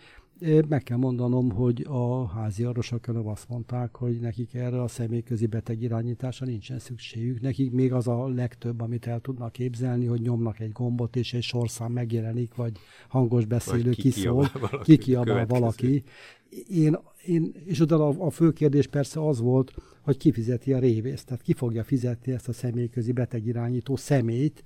Meg 0.68 0.84
kell 0.84 0.98
mondanom, 0.98 1.52
hogy 1.52 1.86
a 1.90 2.28
házi 2.28 2.66
orvosok 2.66 3.08
azt 3.24 3.50
mondták, 3.50 3.96
hogy 3.96 4.20
nekik 4.20 4.54
erre 4.54 4.82
a 4.82 4.88
személyközi 4.88 5.46
beteg 5.46 5.82
irányításra 5.82 6.46
nincsen 6.46 6.80
szükségük. 6.80 7.42
Nekik 7.42 7.72
még 7.72 7.94
az 7.94 8.08
a 8.08 8.28
legtöbb, 8.28 8.82
amit 8.82 9.08
el 9.08 9.20
tudnak 9.20 9.52
képzelni, 9.52 10.06
hogy 10.06 10.22
nyomnak 10.22 10.60
egy 10.60 10.72
gombot, 10.72 11.16
és 11.16 11.34
egy 11.34 11.44
sorszám 11.44 11.92
megjelenik, 11.92 12.56
vagy 12.56 12.72
hangos 13.08 13.46
beszélő 13.46 13.84
vagy 13.84 13.96
kiszól, 13.96 14.52
kikiabál 14.84 15.46
valaki. 15.46 16.04
Én, 16.68 16.98
én, 17.26 17.54
és 17.66 17.80
utána 17.80 18.08
a, 18.08 18.26
a 18.26 18.30
fő 18.30 18.52
kérdés 18.52 18.88
persze 18.88 19.28
az 19.28 19.40
volt, 19.40 19.74
hogy 20.02 20.18
ki 20.18 20.32
fizeti 20.32 20.74
a 20.74 20.80
révészt, 20.80 21.26
tehát 21.26 21.42
ki 21.42 21.54
fogja 21.54 21.84
fizetni 21.84 22.32
ezt 22.32 22.48
a 22.48 22.54
személyközi 22.54 23.12
betegirányító 23.12 23.96
személyt, 23.96 24.64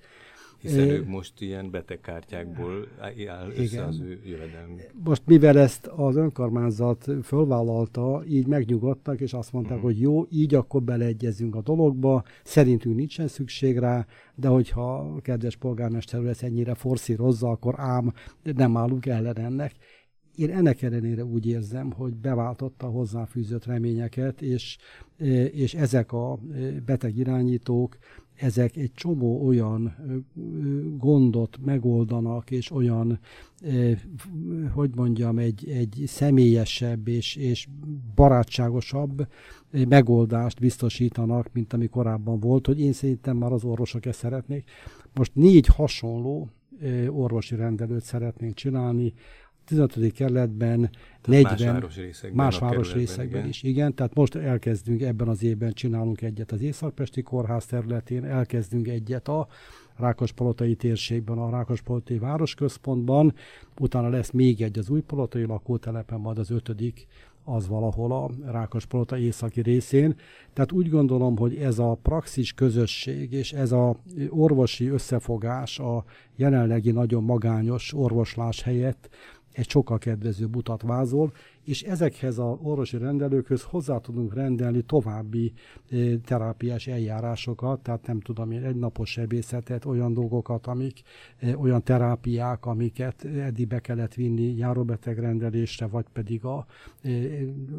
hiszen 0.61 0.89
ők 0.89 1.07
most 1.07 1.41
ilyen 1.41 1.71
betegkártyákból 1.71 2.87
áll 3.27 3.49
össze 3.49 3.61
Igen. 3.61 3.83
az 3.83 3.99
ő 3.99 4.21
jövedelmi. 4.25 4.81
Most 5.03 5.21
mivel 5.25 5.57
ezt 5.59 5.87
az 5.87 6.15
önkormányzat 6.15 7.07
fölvállalta, 7.23 8.23
így 8.27 8.47
megnyugodtak, 8.47 9.19
és 9.19 9.33
azt 9.33 9.53
mondták, 9.53 9.75
uh-huh. 9.75 9.91
hogy 9.91 10.01
jó, 10.01 10.25
így 10.29 10.55
akkor 10.55 10.83
beleegyezünk 10.83 11.55
a 11.55 11.61
dologba, 11.61 12.23
szerintünk 12.43 12.95
nincsen 12.95 13.27
szükség 13.27 13.77
rá, 13.77 14.05
de 14.35 14.47
hogyha 14.47 14.97
a 14.97 15.21
kedves 15.21 15.55
polgármester 15.55 16.25
ezt 16.25 16.43
ennyire 16.43 16.73
forszírozza, 16.73 17.49
akkor 17.49 17.73
ám 17.77 18.13
nem 18.43 18.77
állunk 18.77 19.05
ellen 19.05 19.37
ennek. 19.37 19.73
Én 20.37 20.51
ennek 20.51 20.81
ellenére 20.81 21.25
úgy 21.25 21.47
érzem, 21.47 21.91
hogy 21.91 22.15
beváltotta 22.15 22.87
a 22.87 22.89
hozzáfűzött 22.89 23.65
reményeket, 23.65 24.41
és, 24.41 24.77
és 25.51 25.73
ezek 25.73 26.11
a 26.11 26.39
betegirányítók 26.85 27.97
ezek 28.35 28.75
egy 28.75 28.91
csomó 28.93 29.45
olyan 29.45 29.95
gondot 30.97 31.57
megoldanak, 31.65 32.51
és 32.51 32.71
olyan, 32.71 33.19
hogy 34.73 34.89
mondjam, 34.95 35.37
egy, 35.37 35.69
egy 35.69 36.03
személyesebb 36.05 37.07
és, 37.07 37.35
és 37.35 37.67
barátságosabb 38.15 39.27
megoldást 39.87 40.59
biztosítanak, 40.59 41.49
mint 41.53 41.73
ami 41.73 41.87
korábban 41.87 42.39
volt, 42.39 42.65
hogy 42.65 42.79
én 42.79 42.93
szerintem 42.93 43.37
már 43.37 43.51
az 43.51 43.63
orvosok 43.63 44.05
ezt 44.05 44.19
szeretnék. 44.19 44.69
Most 45.13 45.31
négy 45.35 45.67
hasonló 45.67 46.49
orvosi 47.09 47.55
rendelőt 47.55 48.03
szeretnénk 48.03 48.53
csinálni, 48.53 49.13
15. 49.67 50.11
kerületben, 50.13 50.89
40 51.25 51.51
más 51.51 51.63
városrészekben, 51.63 52.45
más 52.45 52.59
városrészekben 52.59 53.47
is. 53.47 53.63
Igen, 53.63 53.93
tehát 53.93 54.13
most 54.13 54.35
elkezdünk 54.35 55.01
ebben 55.01 55.27
az 55.27 55.43
évben 55.43 55.73
csinálunk 55.73 56.21
egyet 56.21 56.51
az 56.51 56.61
Északpesti 56.61 57.21
Kórház 57.21 57.65
területén, 57.65 58.25
elkezdünk 58.25 58.87
egyet 58.87 59.27
a 59.27 59.47
Rákospalotai 59.95 60.75
térségben, 60.75 61.37
a 61.37 61.49
Rákospalotai 61.49 62.17
városközpontban, 62.17 63.33
utána 63.79 64.09
lesz 64.09 64.31
még 64.31 64.61
egy 64.61 64.79
az 64.79 64.89
Újpalotai 64.89 65.45
lakótelepen, 65.45 66.19
majd 66.19 66.37
az 66.37 66.51
ötödik 66.51 67.07
az 67.43 67.67
valahol 67.67 68.11
a 68.11 68.51
Rákospalota 68.51 69.17
északi 69.17 69.61
részén. 69.61 70.15
Tehát 70.53 70.71
úgy 70.71 70.89
gondolom, 70.89 71.37
hogy 71.37 71.55
ez 71.55 71.79
a 71.79 71.97
praxis 72.01 72.53
közösség 72.53 73.31
és 73.31 73.53
ez 73.53 73.71
a 73.71 73.95
orvosi 74.29 74.87
összefogás 74.87 75.79
a 75.79 76.05
jelenlegi 76.35 76.91
nagyon 76.91 77.23
magányos 77.23 77.93
orvoslás 77.93 78.61
helyett 78.61 79.09
egy 79.57 79.69
sokkal 79.69 79.97
kedvezőbb 79.97 80.55
utat 80.55 80.81
vázol, 80.81 81.33
és 81.63 81.81
ezekhez 81.81 82.37
az 82.37 82.57
orvosi 82.61 82.97
rendelőkhöz 82.97 83.63
hozzá 83.63 83.97
tudunk 83.97 84.33
rendelni 84.33 84.81
további 84.81 85.53
terápiás 86.25 86.87
eljárásokat, 86.87 87.79
tehát 87.79 88.07
nem 88.07 88.19
tudom 88.19 88.51
én, 88.51 88.63
egynapos 88.63 89.09
sebészetet, 89.09 89.85
olyan 89.85 90.13
dolgokat, 90.13 90.67
amik, 90.67 91.01
olyan 91.55 91.83
terápiák, 91.83 92.65
amiket 92.65 93.25
eddig 93.25 93.67
be 93.67 93.79
kellett 93.79 94.13
vinni 94.13 94.55
járóbetegrendelésre, 94.55 95.87
vagy 95.87 96.05
pedig 96.13 96.45
a 96.45 96.65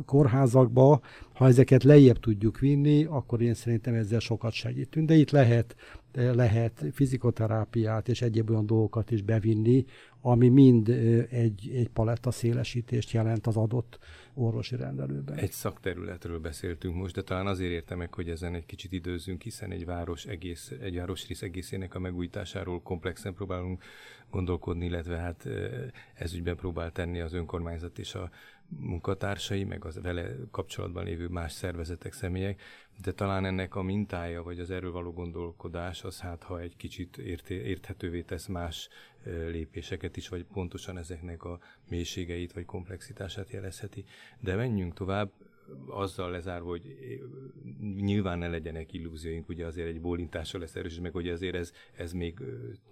kórházakba. 0.05 1.01
Ha 1.33 1.47
ezeket 1.47 1.83
lejjebb 1.83 2.19
tudjuk 2.19 2.59
vinni, 2.59 3.05
akkor 3.05 3.41
én 3.41 3.55
szerintem 3.55 3.95
ezzel 3.95 4.19
sokat 4.19 4.53
segítünk. 4.53 5.09
De 5.09 5.15
itt 5.15 5.31
lehet 5.31 5.77
lehet 6.13 6.85
fizikoterápiát 6.93 8.09
és 8.09 8.23
egyéb 8.23 8.51
olyan 8.51 8.67
dolgokat 8.67 9.11
is 9.11 9.23
bevinni, 9.23 9.85
ami 10.21 10.49
mind 10.49 10.89
egy, 11.31 11.71
egy 11.75 11.89
paletta 11.93 12.31
szélesítést 12.31 13.11
jelent 13.11 13.47
az 13.47 13.57
adott 13.57 13.99
orvosi 14.39 14.77
rendelőben. 14.77 15.37
Egy 15.37 15.53
szakterületről 15.53 16.39
beszéltünk 16.39 16.95
most, 16.95 17.15
de 17.15 17.23
talán 17.23 17.47
azért 17.47 17.73
értem 17.73 17.99
meg, 17.99 18.15
hogy 18.15 18.29
ezen 18.29 18.55
egy 18.55 18.67
kicsit 18.67 18.93
időzünk, 18.93 19.43
hiszen 19.43 19.71
egy 19.71 19.85
város 19.85 20.25
egész, 20.25 20.73
egy 20.81 20.97
városrész 20.97 21.43
egészének 21.43 21.95
a 21.95 21.99
megújításáról 21.99 22.83
komplexen 22.83 23.35
próbálunk 23.35 23.83
gondolkodni, 24.31 24.85
illetve 24.85 25.17
hát 25.17 25.49
ez 26.15 26.35
ügyben 26.35 26.57
próbál 26.57 26.93
tenni 26.93 27.21
az 27.21 27.33
önkormányzat 27.33 27.99
és 27.99 28.15
a 28.15 28.31
munkatársai, 28.69 29.65
meg 29.65 29.85
az 29.85 30.01
vele 30.01 30.37
kapcsolatban 30.51 31.05
lévő 31.05 31.29
más 31.29 31.53
szervezetek, 31.53 32.13
személyek, 32.13 32.61
de 33.03 33.13
talán 33.13 33.45
ennek 33.45 33.75
a 33.75 33.83
mintája, 33.83 34.43
vagy 34.43 34.61
az 34.61 34.71
erről 34.71 34.93
való 34.93 35.13
gondolkodás, 35.13 36.05
az 36.05 36.21
hát 36.21 36.43
ha 36.43 36.61
egy 36.61 36.77
kicsit 36.77 37.17
érthetővé 37.49 38.23
tesz 38.23 38.47
más 38.47 38.89
lépéseket 39.51 40.17
is, 40.17 40.29
vagy 40.29 40.45
pontosan 40.45 40.99
ezeknek 40.99 41.45
a 41.45 41.59
mélységeit, 41.89 42.53
vagy 42.53 42.65
komplexitását 42.65 43.51
jelezheti. 43.51 44.05
De 44.41 44.55
menjünk 44.55 44.95
tovább, 44.95 45.31
azzal 45.87 46.31
lezárva, 46.31 46.69
hogy 46.69 46.97
nyilván 47.81 48.39
ne 48.39 48.49
legyenek 48.49 48.93
illúzióink, 48.93 49.49
ugye 49.49 49.67
azért 49.67 49.89
egy 49.89 50.01
bólintással 50.01 50.61
lesz 50.61 50.77
erős, 50.77 51.01
meg 51.01 51.13
hogy 51.13 51.29
azért 51.29 51.55
ez, 51.55 51.73
ez 51.97 52.13
még 52.13 52.39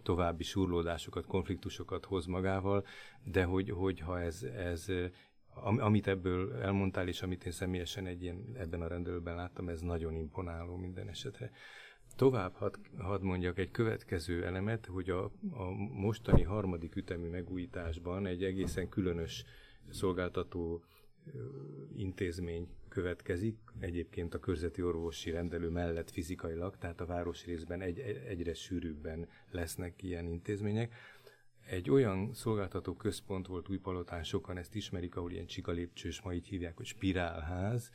további 0.02 0.42
surlódásokat, 0.42 1.26
konfliktusokat 1.26 2.04
hoz 2.04 2.26
magával, 2.26 2.86
de 3.24 3.44
hogy, 3.44 3.70
hogyha 3.70 4.20
ez, 4.20 4.42
ez 4.42 4.86
amit 5.62 6.06
ebből 6.06 6.54
elmondtál, 6.54 7.08
és 7.08 7.22
amit 7.22 7.46
én 7.46 7.52
személyesen 7.52 8.06
egy 8.06 8.22
ilyen, 8.22 8.44
ebben 8.58 8.82
a 8.82 8.86
rendelőben 8.86 9.34
láttam, 9.34 9.68
ez 9.68 9.80
nagyon 9.80 10.14
imponáló 10.14 10.76
minden 10.76 11.08
esetre. 11.08 11.50
Tovább 12.16 12.54
hadd 12.54 12.74
had 12.98 13.22
mondjak 13.22 13.58
egy 13.58 13.70
következő 13.70 14.44
elemet, 14.44 14.86
hogy 14.86 15.10
a, 15.10 15.24
a 15.50 15.70
mostani 15.92 16.42
harmadik 16.42 16.96
ütemű 16.96 17.28
megújításban 17.28 18.26
egy 18.26 18.44
egészen 18.44 18.88
különös 18.88 19.44
szolgáltató 19.90 20.84
intézmény 21.96 22.68
következik, 22.88 23.58
egyébként 23.78 24.34
a 24.34 24.38
körzeti 24.38 24.82
orvosi 24.82 25.30
rendelő 25.30 25.68
mellett 25.68 26.10
fizikailag, 26.10 26.76
tehát 26.78 27.00
a 27.00 27.06
városrészben 27.06 27.80
egy, 27.80 27.98
egyre 28.28 28.54
sűrűbben 28.54 29.28
lesznek 29.50 30.02
ilyen 30.02 30.26
intézmények. 30.26 30.94
Egy 31.66 31.90
olyan 31.90 32.34
szolgáltató 32.34 32.94
központ 32.94 33.46
volt 33.46 33.68
Újpalotán, 33.68 34.22
sokan 34.22 34.56
ezt 34.56 34.74
ismerik, 34.74 35.16
ahol 35.16 35.32
ilyen 35.32 35.46
csigalépcsős, 35.46 36.20
ma 36.20 36.32
így 36.32 36.46
hívják, 36.46 36.76
hogy 36.76 36.86
spirálház, 36.86 37.90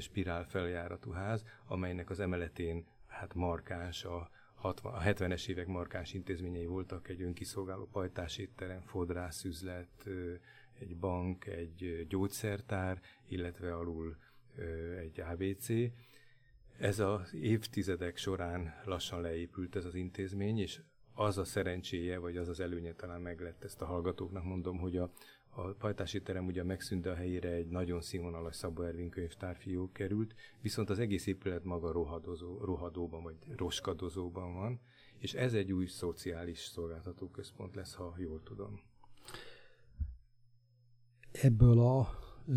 spirál 0.00 0.44
feljáratú 0.44 1.10
ház, 1.10 1.44
amelynek 1.66 2.10
az 2.10 2.20
emeletén 2.20 2.86
hát 3.18 3.34
markáns 3.34 4.04
a 4.04 4.30
60, 4.54 4.94
a 4.94 5.00
70-es 5.00 5.48
évek 5.48 5.66
markáns 5.66 6.14
intézményei 6.14 6.66
voltak, 6.66 7.08
egy 7.08 7.22
önkiszolgáló 7.22 7.88
pajtásétterem, 7.92 8.80
fodrászüzlet, 8.80 10.06
egy 10.78 10.96
bank, 10.96 11.46
egy 11.46 12.06
gyógyszertár, 12.08 13.00
illetve 13.28 13.74
alul 13.74 14.16
egy 14.98 15.20
ABC. 15.20 15.68
Ez 16.78 16.98
az 16.98 17.34
évtizedek 17.34 18.16
során 18.16 18.74
lassan 18.84 19.20
leépült 19.20 19.76
ez 19.76 19.84
az 19.84 19.94
intézmény, 19.94 20.58
és 20.58 20.80
az 21.14 21.38
a 21.38 21.44
szerencséje, 21.44 22.18
vagy 22.18 22.36
az 22.36 22.48
az 22.48 22.60
előnye 22.60 22.92
talán 22.92 23.20
meg 23.20 23.40
lett 23.40 23.64
ezt 23.64 23.82
a 23.82 23.86
hallgatóknak 23.86 24.44
mondom, 24.44 24.78
hogy 24.78 24.96
a, 24.96 25.10
a 25.56 25.74
pajtási 25.78 26.22
terem 26.22 26.46
ugye 26.46 26.62
megszűnt, 26.62 27.06
a 27.06 27.14
helyére 27.14 27.50
egy 27.50 27.68
nagyon 27.68 28.00
színvonalas 28.00 28.56
Szabó 28.56 28.82
Ervin 28.82 29.10
könyvtárfió 29.10 29.90
került, 29.92 30.34
viszont 30.60 30.90
az 30.90 30.98
egész 30.98 31.26
épület 31.26 31.64
maga 31.64 31.92
rohadozó, 31.92 32.64
rohadóban 32.64 33.22
vagy 33.22 33.36
roskadozóban 33.56 34.54
van, 34.54 34.80
és 35.18 35.34
ez 35.34 35.54
egy 35.54 35.72
új 35.72 35.86
szociális 35.86 36.58
szolgáltató 36.58 37.28
központ 37.28 37.74
lesz, 37.74 37.94
ha 37.94 38.14
jól 38.18 38.42
tudom. 38.42 38.80
Ebből 41.32 41.80
a 41.80 42.08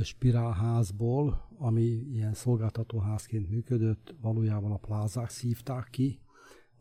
spirálházból, 0.03 1.49
ami 1.57 1.83
ilyen 2.12 2.33
szolgáltatóházként 2.33 3.49
működött, 3.49 4.15
valójában 4.21 4.71
a 4.71 4.77
plázák 4.77 5.29
szívták 5.29 5.88
ki, 5.91 6.19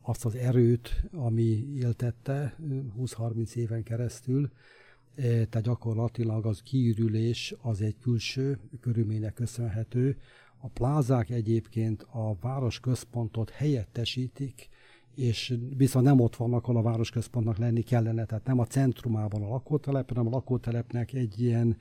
azt 0.01 0.25
az 0.25 0.35
erőt, 0.35 1.05
ami 1.13 1.75
éltette 1.75 2.57
20-30 2.99 3.55
éven 3.55 3.83
keresztül, 3.83 4.51
tehát 5.23 5.63
gyakorlatilag 5.63 6.47
az 6.47 6.61
kiürülés 6.63 7.55
az 7.63 7.81
egy 7.81 7.97
külső 8.01 8.59
körülménynek 8.81 9.35
köszönhető. 9.35 10.17
A 10.61 10.69
plázák 10.69 11.31
egyébként 11.31 12.03
a 12.03 12.37
városközpontot 12.41 13.51
helyettesítik, 13.51 14.69
és 15.15 15.59
viszont 15.77 16.05
nem 16.05 16.21
ott 16.21 16.37
vannak, 16.37 16.65
ahol 16.65 16.77
a 16.77 16.83
városközpontnak 16.83 17.59
lenni 17.59 17.83
kellene, 17.83 18.25
tehát 18.25 18.47
nem 18.47 18.59
a 18.59 18.67
centrumában 18.67 19.43
a 19.43 19.49
lakótelep, 19.49 20.09
hanem 20.09 20.27
a 20.27 20.31
lakótelepnek 20.31 21.13
egy 21.13 21.41
ilyen 21.41 21.77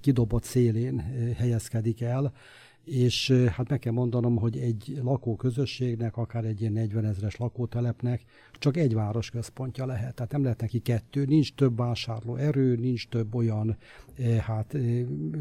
kidobott 0.00 0.44
szélén 0.44 0.98
helyezkedik 1.36 2.00
el, 2.00 2.32
és 2.84 3.30
hát 3.30 3.68
meg 3.68 3.78
kell 3.78 3.92
mondanom, 3.92 4.36
hogy 4.36 4.58
egy 4.58 4.98
lakóközösségnek, 5.02 6.16
akár 6.16 6.44
egy 6.44 6.60
ilyen 6.60 6.72
40 6.72 7.04
ezeres 7.04 7.36
lakótelepnek 7.36 8.24
csak 8.52 8.76
egy 8.76 8.94
városközpontja 8.94 9.86
lehet. 9.86 10.14
Tehát 10.14 10.32
nem 10.32 10.42
lehet 10.42 10.60
neki 10.60 10.78
kettő, 10.78 11.24
nincs 11.24 11.54
több 11.54 11.76
vásárló 11.76 12.36
erő, 12.36 12.76
nincs 12.76 13.08
több 13.08 13.34
olyan 13.34 13.76
hát 14.40 14.76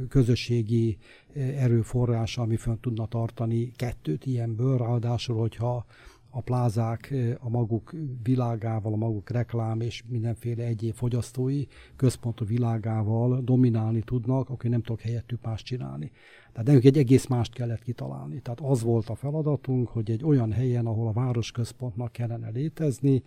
közösségi 0.09 0.97
erőforrás, 1.33 2.37
ami 2.37 2.55
fönn 2.55 2.77
tudna 2.81 3.05
tartani 3.05 3.71
kettőt 3.75 4.25
ilyenből, 4.25 4.77
ráadásul, 4.77 5.37
hogyha 5.37 5.85
a 6.29 6.41
plázák 6.41 7.13
a 7.39 7.49
maguk 7.49 7.95
világával, 8.23 8.93
a 8.93 8.95
maguk 8.95 9.29
reklám 9.29 9.81
és 9.81 10.03
mindenféle 10.07 10.63
egyéb 10.63 10.93
fogyasztói 10.93 11.65
központú 11.95 12.45
világával 12.45 13.41
dominálni 13.41 14.01
tudnak, 14.01 14.49
akkor 14.49 14.69
nem 14.69 14.81
tudok 14.81 15.01
helyettük 15.01 15.41
más 15.41 15.63
csinálni. 15.63 16.11
Tehát 16.51 16.67
nekünk 16.67 16.83
egy 16.83 16.97
egész 16.97 17.27
mást 17.27 17.53
kellett 17.53 17.81
kitalálni. 17.81 18.41
Tehát 18.41 18.59
az 18.59 18.81
volt 18.81 19.09
a 19.09 19.15
feladatunk, 19.15 19.87
hogy 19.87 20.11
egy 20.11 20.23
olyan 20.23 20.51
helyen, 20.51 20.85
ahol 20.85 21.07
a 21.07 21.13
városközpontnak 21.13 22.11
kellene 22.11 22.49
létezni, 22.49 23.23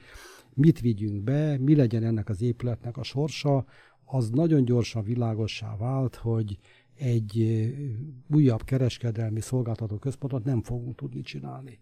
mit 0.54 0.80
vigyünk 0.80 1.22
be, 1.22 1.58
mi 1.58 1.76
legyen 1.76 2.04
ennek 2.04 2.28
az 2.28 2.42
épületnek 2.42 2.96
a 2.96 3.02
sorsa, 3.02 3.64
az 4.04 4.30
nagyon 4.30 4.64
gyorsan 4.64 5.02
világossá 5.02 5.76
vált, 5.76 6.14
hogy 6.14 6.58
egy 6.94 7.66
újabb 8.30 8.64
kereskedelmi 8.64 9.40
szolgáltató 9.40 9.96
központot 9.96 10.44
nem 10.44 10.62
fogunk 10.62 10.96
tudni 10.96 11.20
csinálni. 11.20 11.80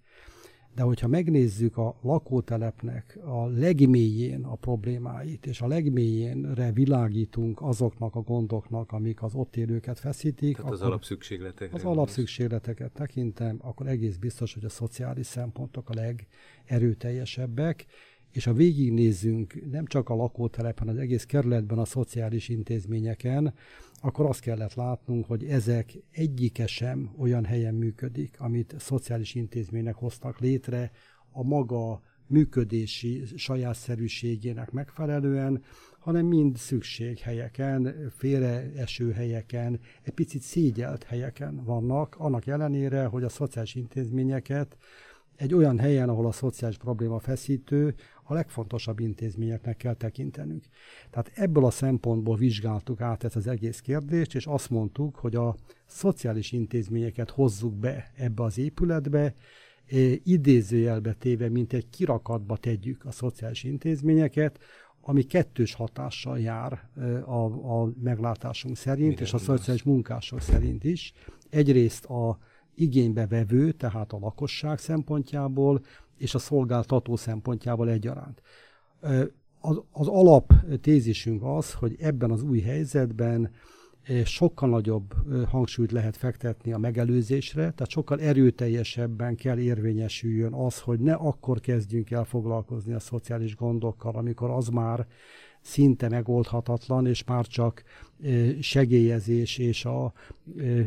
De 0.74 0.82
hogyha 0.82 1.08
megnézzük 1.08 1.76
a 1.76 1.98
lakótelepnek 2.02 3.18
a 3.24 3.46
legmélyén 3.46 4.44
a 4.44 4.54
problémáit, 4.54 5.46
és 5.46 5.60
a 5.60 5.66
legmélyénre 5.66 6.72
világítunk 6.72 7.62
azoknak 7.62 8.14
a 8.14 8.20
gondoknak, 8.20 8.92
amik 8.92 9.22
az 9.22 9.34
ott 9.34 9.56
élőket 9.56 9.98
feszítik. 9.98 10.56
Tehát 10.56 10.72
az 10.72 10.82
alapszükségletek. 10.82 11.74
Az 11.74 11.84
alapszükségleteket 11.84 12.92
tekintem, 12.92 13.58
akkor 13.60 13.86
egész 13.86 14.16
biztos, 14.16 14.54
hogy 14.54 14.64
a 14.64 14.68
szociális 14.68 15.26
szempontok 15.26 15.88
a 15.88 15.94
legerőteljesebbek, 15.94 17.86
és 18.32 18.44
ha 18.44 18.52
végignézzünk 18.52 19.70
nem 19.70 19.86
csak 19.86 20.08
a 20.08 20.14
lakótelepen, 20.14 20.88
az 20.88 20.96
egész 20.96 21.24
kerületben 21.24 21.78
a 21.78 21.84
szociális 21.84 22.48
intézményeken, 22.48 23.54
akkor 24.00 24.26
azt 24.26 24.40
kellett 24.40 24.74
látnunk, 24.74 25.26
hogy 25.26 25.44
ezek 25.44 25.92
egyike 26.10 26.66
sem 26.66 27.10
olyan 27.18 27.44
helyen 27.44 27.74
működik, 27.74 28.34
amit 28.38 28.74
szociális 28.78 29.34
intézménynek 29.34 29.94
hoztak 29.94 30.38
létre 30.38 30.90
a 31.32 31.42
maga 31.42 32.02
működési 32.26 33.22
sajátszerűségének 33.36 34.70
megfelelően, 34.70 35.62
hanem 35.98 36.26
mind 36.26 36.56
szükséghelyeken, 36.56 38.10
félreeső 38.16 39.12
helyeken, 39.12 39.80
egy 40.02 40.12
picit 40.12 40.42
szégyelt 40.42 41.04
helyeken 41.04 41.64
vannak, 41.64 42.14
annak 42.18 42.46
ellenére, 42.46 43.04
hogy 43.04 43.24
a 43.24 43.28
szociális 43.28 43.74
intézményeket 43.74 44.76
egy 45.40 45.54
olyan 45.54 45.78
helyen, 45.78 46.08
ahol 46.08 46.26
a 46.26 46.32
szociális 46.32 46.76
probléma 46.76 47.18
feszítő, 47.18 47.94
a 48.22 48.34
legfontosabb 48.34 49.00
intézményeknek 49.00 49.76
kell 49.76 49.94
tekintenünk. 49.94 50.64
Tehát 51.10 51.30
ebből 51.34 51.64
a 51.64 51.70
szempontból 51.70 52.36
vizsgáltuk 52.36 53.00
át 53.00 53.24
ezt 53.24 53.36
az 53.36 53.46
egész 53.46 53.80
kérdést, 53.80 54.34
és 54.34 54.46
azt 54.46 54.70
mondtuk, 54.70 55.16
hogy 55.16 55.34
a 55.34 55.56
szociális 55.86 56.52
intézményeket 56.52 57.30
hozzuk 57.30 57.74
be 57.74 58.10
ebbe 58.14 58.42
az 58.42 58.58
épületbe, 58.58 59.34
idézőjelbe 60.24 61.12
téve, 61.12 61.48
mint 61.48 61.72
egy 61.72 61.88
kirakatba 61.90 62.56
tegyük 62.56 63.04
a 63.04 63.10
szociális 63.10 63.64
intézményeket, 63.64 64.58
ami 65.00 65.22
kettős 65.22 65.74
hatással 65.74 66.38
jár 66.38 66.88
a, 67.24 67.44
a 67.80 67.92
meglátásunk 68.02 68.76
szerint, 68.76 69.08
Mire 69.08 69.22
és 69.22 69.32
a 69.32 69.38
szociális 69.38 69.82
munkások 69.82 70.40
szerint 70.40 70.84
is. 70.84 71.12
Egyrészt 71.50 72.04
a 72.04 72.38
igénybevevő, 72.80 73.72
tehát 73.72 74.12
a 74.12 74.18
lakosság 74.18 74.78
szempontjából, 74.78 75.80
és 76.16 76.34
a 76.34 76.38
szolgáltató 76.38 77.16
szempontjából 77.16 77.90
egyaránt. 77.90 78.42
Az, 79.60 79.80
az 79.92 80.06
alaptézisünk 80.06 81.42
az, 81.42 81.72
hogy 81.72 81.96
ebben 81.98 82.30
az 82.30 82.42
új 82.42 82.60
helyzetben 82.60 83.50
sokkal 84.24 84.68
nagyobb 84.68 85.14
hangsúlyt 85.48 85.92
lehet 85.92 86.16
fektetni 86.16 86.72
a 86.72 86.78
megelőzésre, 86.78 87.62
tehát 87.62 87.88
sokkal 87.88 88.20
erőteljesebben 88.20 89.36
kell 89.36 89.58
érvényesüljön 89.58 90.52
az, 90.52 90.80
hogy 90.80 91.00
ne 91.00 91.14
akkor 91.14 91.60
kezdjünk 91.60 92.10
el 92.10 92.24
foglalkozni 92.24 92.92
a 92.92 92.98
szociális 92.98 93.56
gondokkal, 93.56 94.14
amikor 94.14 94.50
az 94.50 94.68
már 94.68 95.06
szinte 95.60 96.08
megoldhatatlan, 96.08 97.06
és 97.06 97.24
már 97.24 97.46
csak 97.46 97.82
segélyezés 98.60 99.58
és 99.58 99.84
a 99.84 100.12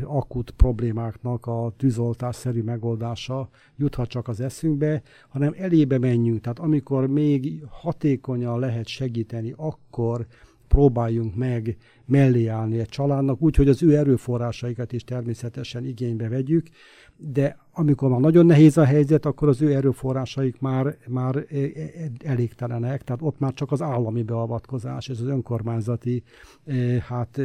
akut 0.02 0.50
problémáknak 0.50 1.46
a 1.46 1.72
tűzoltásszerű 1.76 2.62
megoldása 2.62 3.48
juthat 3.76 4.08
csak 4.08 4.28
az 4.28 4.40
eszünkbe, 4.40 5.02
hanem 5.28 5.54
elébe 5.56 5.98
menjünk. 5.98 6.40
Tehát 6.40 6.58
amikor 6.58 7.06
még 7.06 7.64
hatékonyan 7.70 8.58
lehet 8.58 8.86
segíteni, 8.86 9.54
akkor 9.56 10.26
próbáljunk 10.68 11.34
meg 11.34 11.76
mellé 12.04 12.46
állni 12.46 12.78
egy 12.78 12.88
családnak, 12.88 13.42
úgy, 13.42 13.56
hogy 13.56 13.68
az 13.68 13.82
ő 13.82 13.96
erőforrásaikat 13.96 14.92
is 14.92 15.04
természetesen 15.04 15.86
igénybe 15.86 16.28
vegyük, 16.28 16.66
de 17.16 17.58
amikor 17.72 18.10
már 18.10 18.20
nagyon 18.20 18.46
nehéz 18.46 18.76
a 18.76 18.84
helyzet, 18.84 19.26
akkor 19.26 19.48
az 19.48 19.62
ő 19.62 19.74
erőforrásaik 19.74 20.60
már, 20.60 20.96
már 21.08 21.36
e, 21.36 21.44
e, 21.56 22.10
elégtelenek, 22.24 23.02
tehát 23.02 23.22
ott 23.22 23.38
már 23.38 23.52
csak 23.52 23.72
az 23.72 23.82
állami 23.82 24.22
beavatkozás 24.22 25.08
és 25.08 25.18
az 25.18 25.26
önkormányzati 25.26 26.22
e, 26.64 26.74
hát, 27.08 27.40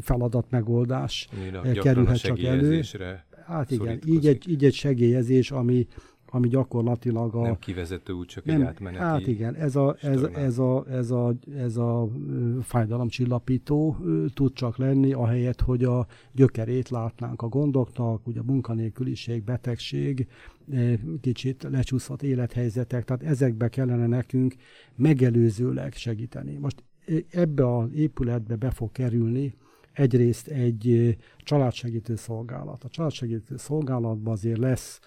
feladat 0.00 0.50
megoldás 0.50 1.28
kerülhet 1.82 2.20
csak 2.20 2.42
elő. 2.42 2.82
Hát 3.46 3.70
igen, 3.70 3.98
így 4.06 4.26
egy, 4.26 4.48
így 4.48 4.64
egy 4.64 4.74
segélyezés, 4.74 5.50
ami, 5.50 5.86
ami 6.34 6.48
gyakorlatilag 6.48 7.34
a... 7.34 7.42
Nem 7.42 7.58
kivezető 7.58 8.12
út, 8.12 8.28
csak 8.28 8.44
nem, 8.44 8.60
egy 8.60 8.66
átmeneti... 8.66 9.04
Hát 9.04 9.26
igen, 9.26 9.54
ez 9.54 9.76
a, 9.76 9.96
ez, 10.00 10.22
ez 10.22 10.58
a, 10.58 10.84
ez 10.88 11.10
a, 11.10 11.34
ez 11.56 11.76
a 11.76 12.08
fájdalomcsillapító 12.62 13.96
tud 14.34 14.52
csak 14.52 14.76
lenni, 14.76 15.12
ahelyett, 15.12 15.60
hogy 15.60 15.84
a 15.84 16.06
gyökerét 16.32 16.88
látnánk 16.88 17.42
a 17.42 17.48
gondoknak, 17.48 18.26
ugye 18.26 18.40
a 18.40 18.42
munkanélküliség, 18.46 19.44
betegség, 19.44 20.28
kicsit 21.20 21.66
lecsúszott 21.70 22.22
élethelyzetek, 22.22 23.04
tehát 23.04 23.22
ezekbe 23.22 23.68
kellene 23.68 24.06
nekünk 24.06 24.54
megelőzőleg 24.94 25.92
segíteni. 25.92 26.56
Most 26.56 26.82
ebbe 27.30 27.76
az 27.76 27.88
épületbe 27.92 28.56
be 28.56 28.70
fog 28.70 28.92
kerülni 28.92 29.54
egyrészt 29.92 30.48
egy 30.48 31.16
családsegítő 31.38 32.16
szolgálat. 32.16 32.84
A 32.84 32.88
családsegítő 32.88 33.56
szolgálatban 33.56 34.32
azért 34.32 34.58
lesz 34.58 35.00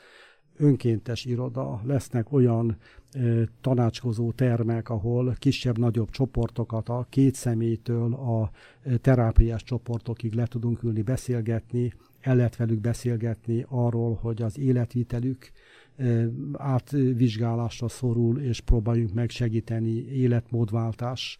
önkéntes 0.58 1.26
iroda, 1.26 1.82
lesznek 1.86 2.32
olyan 2.32 2.78
tanácskozó 3.62 4.32
termek, 4.32 4.89
ahol 4.89 5.36
kisebb-nagyobb 5.39 6.10
csoportokat 6.10 6.89
a 6.89 7.08
két 7.10 7.36
személytől 7.36 8.13
a 8.13 8.52
terápiás 9.02 9.63
csoportokig 9.63 10.34
le 10.34 10.46
tudunk 10.46 10.84
ülni, 10.84 11.02
beszélgetni, 11.02 11.93
el 12.22 12.36
lehet 12.36 12.56
velük 12.56 12.80
beszélgetni 12.80 13.65
arról, 13.70 14.13
hogy 14.22 14.41
az 14.41 14.60
életvitelük 14.60 15.52
átvizsgálásra 16.54 17.88
szorul, 17.88 18.39
és 18.39 18.60
próbáljunk 18.60 19.13
meg 19.13 19.30
segíteni 19.30 20.06
életmódváltás 20.12 21.38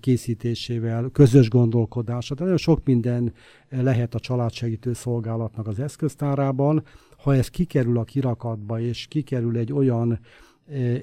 készítésével, 0.00 1.10
közös 1.12 1.48
gondolkodásra. 1.48 2.34
Tehát 2.34 2.52
nagyon 2.52 2.56
sok 2.56 2.84
minden 2.84 3.32
lehet 3.70 4.14
a 4.14 4.20
családsegítő 4.20 4.92
szolgálatnak 4.92 5.66
az 5.66 5.78
eszköztárában. 5.78 6.82
Ha 7.22 7.34
ez 7.34 7.48
kikerül 7.48 7.98
a 7.98 8.04
kirakatba, 8.04 8.80
és 8.80 9.06
kikerül 9.06 9.56
egy 9.56 9.72
olyan, 9.72 10.18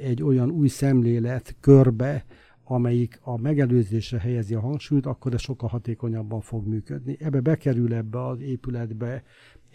egy 0.01 0.23
olyan 0.23 0.49
új 0.49 0.67
szemlélet 0.67 1.55
körbe, 1.59 2.25
amelyik 2.63 3.19
a 3.23 3.37
megelőzésre 3.37 4.19
helyezi 4.19 4.53
a 4.53 4.59
hangsúlyt, 4.59 5.05
akkor 5.05 5.33
ez 5.33 5.41
sokkal 5.41 5.69
hatékonyabban 5.69 6.41
fog 6.41 6.67
működni. 6.67 7.17
Ebbe 7.19 7.39
bekerül 7.39 7.93
ebbe 7.93 8.25
az 8.25 8.39
épületbe 8.41 9.23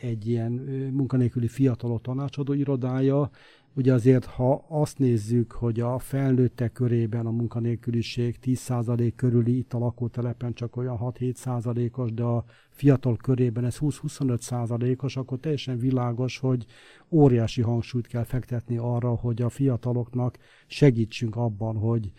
egy 0.00 0.28
ilyen 0.28 0.52
munkanélküli 0.92 1.48
fiatalok 1.48 2.00
tanácsadó 2.00 2.52
irodája. 2.52 3.30
Ugye 3.76 3.92
azért, 3.92 4.24
ha 4.24 4.64
azt 4.68 4.98
nézzük, 4.98 5.52
hogy 5.52 5.80
a 5.80 5.98
felnőttek 5.98 6.72
körében 6.72 7.26
a 7.26 7.30
munkanélküliség 7.30 8.38
10% 8.42 9.12
körüli, 9.16 9.56
itt 9.56 9.72
a 9.72 9.78
lakótelepen 9.78 10.52
csak 10.52 10.76
olyan 10.76 10.98
6-7%-os, 11.00 12.12
de 12.12 12.22
a 12.22 12.44
fiatal 12.70 13.16
körében 13.16 13.64
ez 13.64 13.76
20-25%-os, 13.80 15.16
akkor 15.16 15.38
teljesen 15.38 15.78
világos, 15.78 16.38
hogy 16.38 16.66
óriási 17.10 17.62
hangsúlyt 17.62 18.06
kell 18.06 18.24
fektetni 18.24 18.76
arra, 18.76 19.08
hogy 19.08 19.42
a 19.42 19.48
fiataloknak 19.48 20.38
segítsünk 20.66 21.36
abban, 21.36 21.76
hogy 21.76 22.12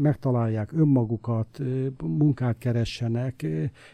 megtalálják 0.00 0.72
önmagukat, 0.72 1.60
munkát 2.02 2.58
keressenek, 2.58 3.46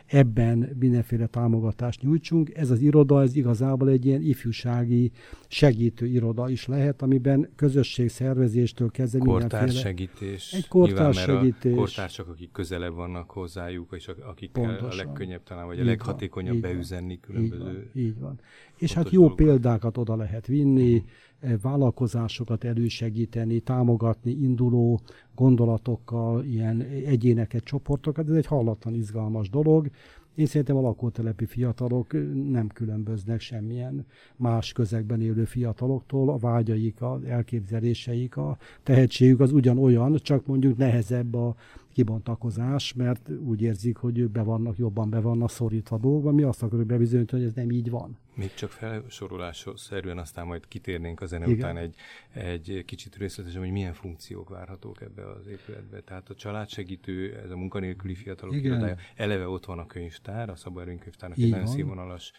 ebben 0.06 0.76
mindenféle 0.78 1.26
támogatást 1.26 2.02
nyújtsunk. 2.02 2.54
Ez 2.54 2.70
az 2.70 2.80
iroda, 2.80 3.22
ez 3.22 3.36
igazából 3.36 3.88
egy 3.88 4.06
ilyen 4.06 4.22
ifjúsági 4.22 5.10
segítő 5.48 6.06
iroda 6.06 6.48
is 6.48 6.66
lehet, 6.66 7.02
amiben 7.02 7.48
közösségszervezéstől 7.56 8.90
kezdve 8.90 9.24
mindenféle... 9.24 9.70
segítés. 9.70 10.52
Egy 10.52 10.68
kortárs 10.68 11.20
segítés. 11.20 11.74
kortársak, 11.74 12.28
akik 12.28 12.50
közelebb 12.50 12.94
vannak 12.94 13.30
hozzájuk, 13.30 13.92
és 13.92 14.08
akik 14.08 14.50
Pontosan. 14.50 14.90
a 14.90 14.94
legkönnyebb 14.94 15.42
talán, 15.42 15.66
vagy 15.66 15.76
így 15.76 15.82
a 15.82 15.86
leghatékonyabb 15.86 16.60
van, 16.60 16.70
beüzenni 16.70 17.20
különböző... 17.20 17.90
Így 17.94 17.94
van, 17.94 18.02
így 18.04 18.18
van. 18.20 18.40
És 18.76 18.92
hát 18.92 19.10
jó 19.10 19.20
dolgokat. 19.20 19.46
példákat 19.46 19.98
oda 19.98 20.16
lehet 20.16 20.46
vinni, 20.46 20.94
uh-huh 20.94 21.10
vállalkozásokat 21.62 22.64
elősegíteni, 22.64 23.60
támogatni 23.60 24.30
induló 24.30 25.00
gondolatokkal, 25.34 26.44
ilyen 26.44 26.80
egyéneket, 27.06 27.64
csoportokat. 27.64 28.28
Ez 28.28 28.34
egy 28.34 28.46
hallatlan 28.46 28.94
izgalmas 28.94 29.50
dolog. 29.50 29.90
Én 30.34 30.46
szerintem 30.46 30.76
a 30.76 30.80
lakótelepi 30.80 31.46
fiatalok 31.46 32.12
nem 32.50 32.68
különböznek 32.68 33.40
semmilyen 33.40 34.06
más 34.36 34.72
közegben 34.72 35.20
élő 35.20 35.44
fiataloktól. 35.44 36.28
A 36.30 36.36
vágyaik, 36.36 37.02
az 37.02 37.24
elképzeléseik, 37.24 38.36
a 38.36 38.56
tehetségük 38.82 39.40
az 39.40 39.52
ugyanolyan, 39.52 40.16
csak 40.22 40.46
mondjuk 40.46 40.76
nehezebb 40.76 41.34
a 41.34 41.54
kibontakozás, 41.92 42.92
mert 42.92 43.28
úgy 43.28 43.62
érzik, 43.62 43.96
hogy 43.96 44.18
ők 44.18 44.30
be 44.30 44.42
vannak, 44.42 44.78
jobban 44.78 45.10
be 45.10 45.20
vannak 45.20 45.50
szorítva 45.50 45.98
dolgokban. 45.98 46.34
Mi 46.34 46.42
azt 46.42 46.62
akarjuk 46.62 46.86
bebizonyítani, 46.86 47.42
hogy 47.42 47.50
ez 47.50 47.56
nem 47.56 47.70
így 47.70 47.90
van. 47.90 48.18
Még 48.34 48.54
csak 48.54 48.70
felsorolásszerűen 48.70 50.18
aztán 50.18 50.46
majd 50.46 50.68
kitérnénk 50.68 51.20
a 51.20 51.26
zene 51.26 51.46
Igen. 51.46 51.58
után 51.58 51.76
egy, 51.76 51.94
egy 52.32 52.82
kicsit 52.86 53.16
részletesen, 53.16 53.60
hogy 53.60 53.70
milyen 53.70 53.94
funkciók 53.94 54.48
várhatók 54.48 55.00
ebbe 55.00 55.26
az 55.26 55.46
épületbe. 55.46 56.00
Tehát 56.00 56.30
a 56.30 56.34
családsegítő, 56.34 57.36
ez 57.44 57.50
a 57.50 57.56
munkanélküli 57.56 58.14
fiatalok 58.14 58.54
Igen. 58.54 58.72
irodája, 58.72 58.96
eleve 59.14 59.48
ott 59.48 59.64
van 59.64 59.78
a 59.78 59.86
könyvtár, 59.86 60.50
a 60.50 60.56
Szabó 60.56 60.80
Erőnkönyvtárnak 60.80 61.38
egy 61.38 61.50
nagyon 61.50 61.66
színvonalas 61.66 62.32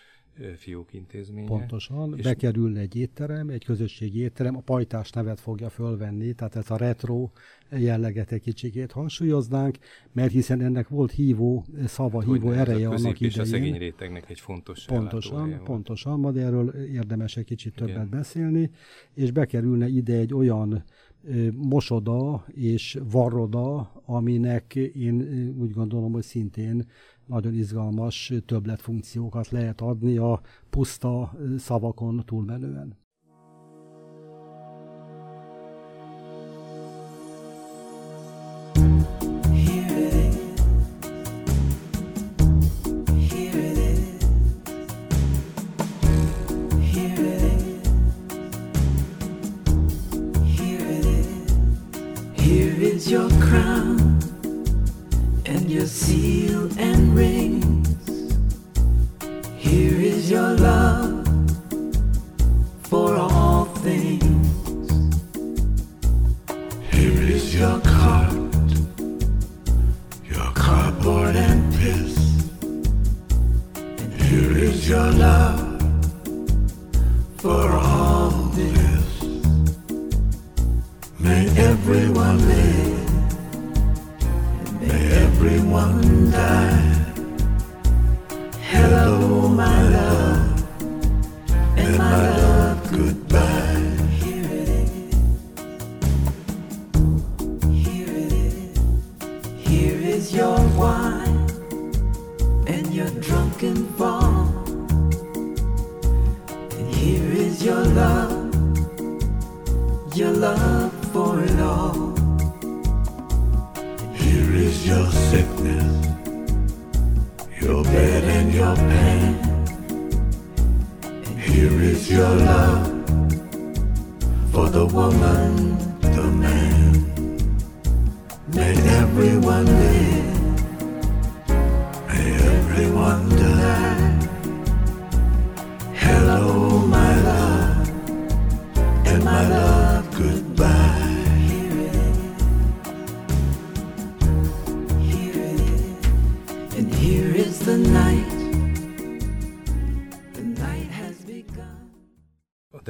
fiók 0.57 0.93
intézménye. 0.93 1.47
Pontosan, 1.47 2.17
és 2.17 2.23
bekerül 2.23 2.77
egy 2.77 2.95
étterem, 2.95 3.49
egy 3.49 3.65
közösségi 3.65 4.19
étterem, 4.19 4.55
a 4.55 4.59
pajtás 4.59 5.09
nevet 5.09 5.39
fogja 5.39 5.69
fölvenni, 5.69 6.33
tehát 6.33 6.55
ez 6.55 6.71
a 6.71 6.77
retro 6.77 7.29
jelleget 7.77 8.31
egy 8.31 8.41
kicsikét 8.41 8.91
hangsúlyoznánk, 8.91 9.77
mert 10.11 10.31
hiszen 10.31 10.61
ennek 10.61 10.87
volt 10.87 11.11
hívó 11.11 11.65
szava, 11.85 12.21
hát, 12.21 12.31
hívó 12.31 12.51
ereje 12.51 12.87
a 12.87 12.91
annak 12.91 13.19
idején. 13.19 13.41
a 13.41 13.45
szegény 13.45 13.77
rétegnek 13.77 14.29
egy 14.29 14.39
fontos 14.39 14.85
Pontosan, 14.85 15.61
pontosan, 15.63 16.19
ma 16.19 16.33
erről 16.33 16.69
érdemes 16.69 17.37
egy 17.37 17.45
kicsit 17.45 17.75
többet 17.75 17.95
Igen. 17.95 18.09
beszélni, 18.09 18.71
és 19.13 19.31
bekerülne 19.31 19.87
ide 19.87 20.13
egy 20.13 20.33
olyan 20.33 20.83
mosoda 21.51 22.45
és 22.47 22.99
varroda, 23.11 23.91
aminek 24.05 24.75
én 24.75 25.21
úgy 25.59 25.71
gondolom, 25.71 26.11
hogy 26.11 26.23
szintén 26.23 26.85
nagyon 27.25 27.53
izgalmas 27.53 28.33
többletfunkciókat 28.45 29.49
lehet 29.49 29.81
adni 29.81 30.17
a 30.17 30.41
puszta 30.69 31.33
szavakon 31.57 32.23
túlmenően. 32.25 33.02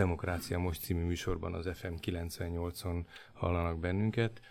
Demokrácia 0.04 0.60
Most 0.60 0.82
című 0.82 1.04
műsorban 1.04 1.54
az 1.54 1.70
FM 1.74 1.94
98-on 2.02 3.06
hallanak 3.34 3.80
bennünket. 3.80 4.42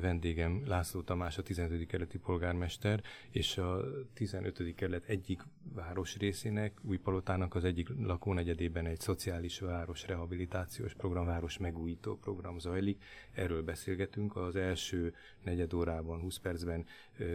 Vendégem 0.00 0.62
László 0.66 1.02
Tamás, 1.02 1.38
a 1.38 1.42
15. 1.42 1.86
kerületi 1.86 2.18
polgármester, 2.18 3.02
és 3.30 3.58
a 3.58 3.84
15. 4.14 4.74
kerület 4.74 5.04
egyik 5.04 5.42
város 5.74 6.16
részének, 6.16 6.78
Újpalotának 6.82 7.54
az 7.54 7.64
egyik 7.64 7.88
lakónegyedében 7.98 8.86
egy 8.86 9.00
szociális 9.00 9.58
város 9.58 10.06
rehabilitációs 10.06 10.94
program, 10.94 11.26
város 11.26 11.58
megújító 11.58 12.16
program 12.16 12.58
zajlik. 12.58 13.02
Erről 13.32 13.62
beszélgetünk. 13.62 14.36
Az 14.36 14.56
első 14.56 15.14
negyed 15.42 15.72
órában, 15.72 16.20
20 16.20 16.38
percben 16.38 16.86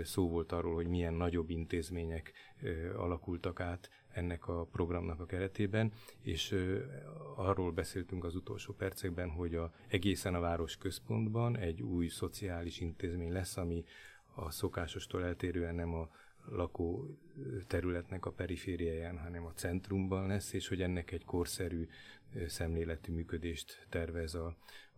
szó 0.03 0.29
volt 0.29 0.51
arról, 0.51 0.75
hogy 0.75 0.87
milyen 0.87 1.13
nagyobb 1.13 1.49
intézmények 1.49 2.31
alakultak 2.95 3.59
át 3.59 3.89
ennek 4.15 4.47
a 4.47 4.65
programnak 4.71 5.19
a 5.19 5.25
keretében, 5.25 5.91
és 6.21 6.55
arról 7.35 7.71
beszéltünk 7.71 8.23
az 8.23 8.35
utolsó 8.35 8.73
percekben, 8.73 9.29
hogy 9.29 9.55
a, 9.55 9.71
egészen 9.87 10.35
a 10.35 10.39
város 10.39 10.77
központban 10.77 11.57
egy 11.57 11.81
új 11.81 12.07
szociális 12.07 12.79
intézmény 12.79 13.31
lesz, 13.31 13.57
ami 13.57 13.83
a 14.35 14.51
szokásostól 14.51 15.25
eltérően 15.25 15.75
nem 15.75 15.93
a 15.93 16.09
lakó 16.49 17.17
területnek 17.67 18.25
a 18.25 18.31
perifériáján, 18.31 19.17
hanem 19.17 19.45
a 19.45 19.53
centrumban 19.53 20.27
lesz, 20.27 20.53
és 20.53 20.67
hogy 20.67 20.81
ennek 20.81 21.11
egy 21.11 21.25
korszerű 21.25 21.87
szemléletű 22.47 23.13
működést 23.13 23.85
tervez 23.89 24.35
a, 24.35 24.55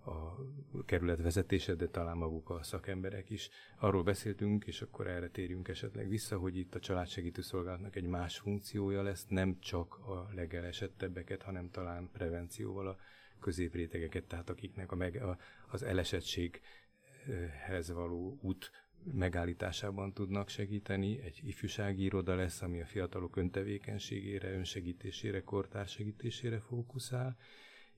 a 0.08 0.38
kerület 0.86 1.22
vezetése, 1.22 1.76
de 1.76 1.88
talán 1.88 2.18
maguk 2.18 2.50
a 2.50 2.64
szakemberek 2.64 3.30
is. 3.30 3.50
Arról 3.78 4.04
beszéltünk, 4.04 4.66
és 4.66 4.82
akkor 4.82 5.08
erre 5.08 5.30
térjünk 5.30 5.68
esetleg 5.68 6.10
vissza, 6.10 6.38
hogy 6.38 6.58
itt 6.58 6.76
a 6.76 6.80
családsegítő 6.80 7.42
szolgálatnak 7.42 7.96
egy 7.96 8.08
más 8.08 8.38
funkciója 8.38 9.02
lesz, 9.02 9.26
nem 9.28 9.60
csak 9.60 9.98
a 9.98 10.30
legelesettebbeket, 10.36 11.42
hanem 11.42 11.72
talán 11.72 12.10
prevencióval 12.12 12.88
a 12.88 12.98
középrétegeket, 13.40 14.24
tehát 14.24 14.50
akiknek 14.50 14.92
a 14.92 14.96
meg, 14.96 15.16
a, 15.16 15.38
az 15.68 15.84
elesettséghez 15.84 17.92
való 17.92 18.38
út 18.42 18.72
megállításában 19.14 20.14
tudnak 20.14 20.50
segíteni. 20.50 21.22
Egy 21.22 21.40
ifjúsági 21.44 22.04
iroda 22.04 22.36
lesz, 22.36 22.62
ami 22.62 22.82
a 22.82 22.86
fiatalok 22.86 23.36
öntevékenységére, 23.36 24.52
önsegítésére, 24.52 25.44
kortársegítésére 25.44 26.60
fókuszál, 26.60 27.38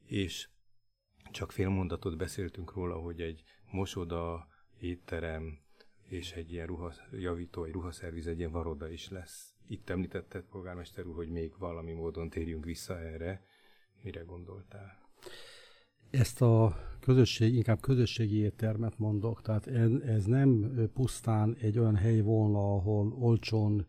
és 0.06 0.50
csak 1.32 1.52
fél 1.52 1.70
mondatot 1.70 2.18
beszéltünk 2.18 2.74
róla, 2.74 2.96
hogy 2.96 3.22
egy 3.22 3.44
mosoda, 3.72 4.48
étterem 4.80 5.60
és 6.08 6.32
egy 6.32 6.52
ilyen 6.52 6.68
ruhajavító, 6.68 7.63
egy 7.63 7.72
ruhaszerviz, 7.72 8.28
egy 8.28 8.39
ilyen 8.39 8.52
varoda 8.52 8.89
is 8.89 9.10
lesz. 9.10 9.54
Itt 9.68 9.89
említetted, 9.89 10.44
polgármester 10.44 11.06
úr, 11.06 11.15
hogy 11.15 11.30
még 11.30 11.54
valami 11.58 11.92
módon 11.92 12.30
térjünk 12.30 12.65
vissza 12.65 13.00
erre. 13.00 13.44
Mire 14.02 14.22
gondoltál? 14.22 14.98
Ezt 16.10 16.42
a 16.42 16.78
közösség, 17.00 17.56
inkább 17.56 17.80
közösségi 17.80 18.38
éttermet 18.38 18.98
mondok, 18.98 19.42
tehát 19.42 19.68
ez, 19.68 20.24
nem 20.24 20.74
pusztán 20.94 21.56
egy 21.60 21.80
olyan 21.80 21.96
hely 21.96 22.20
volna, 22.20 22.74
ahol 22.74 23.13
olcsón, 23.20 23.88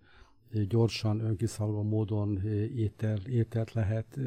gyorsan, 0.69 1.21
önkiszolgáló 1.21 1.83
módon 1.83 2.43
étel, 2.75 3.19
ételt 3.27 3.73
lehet 3.73 4.19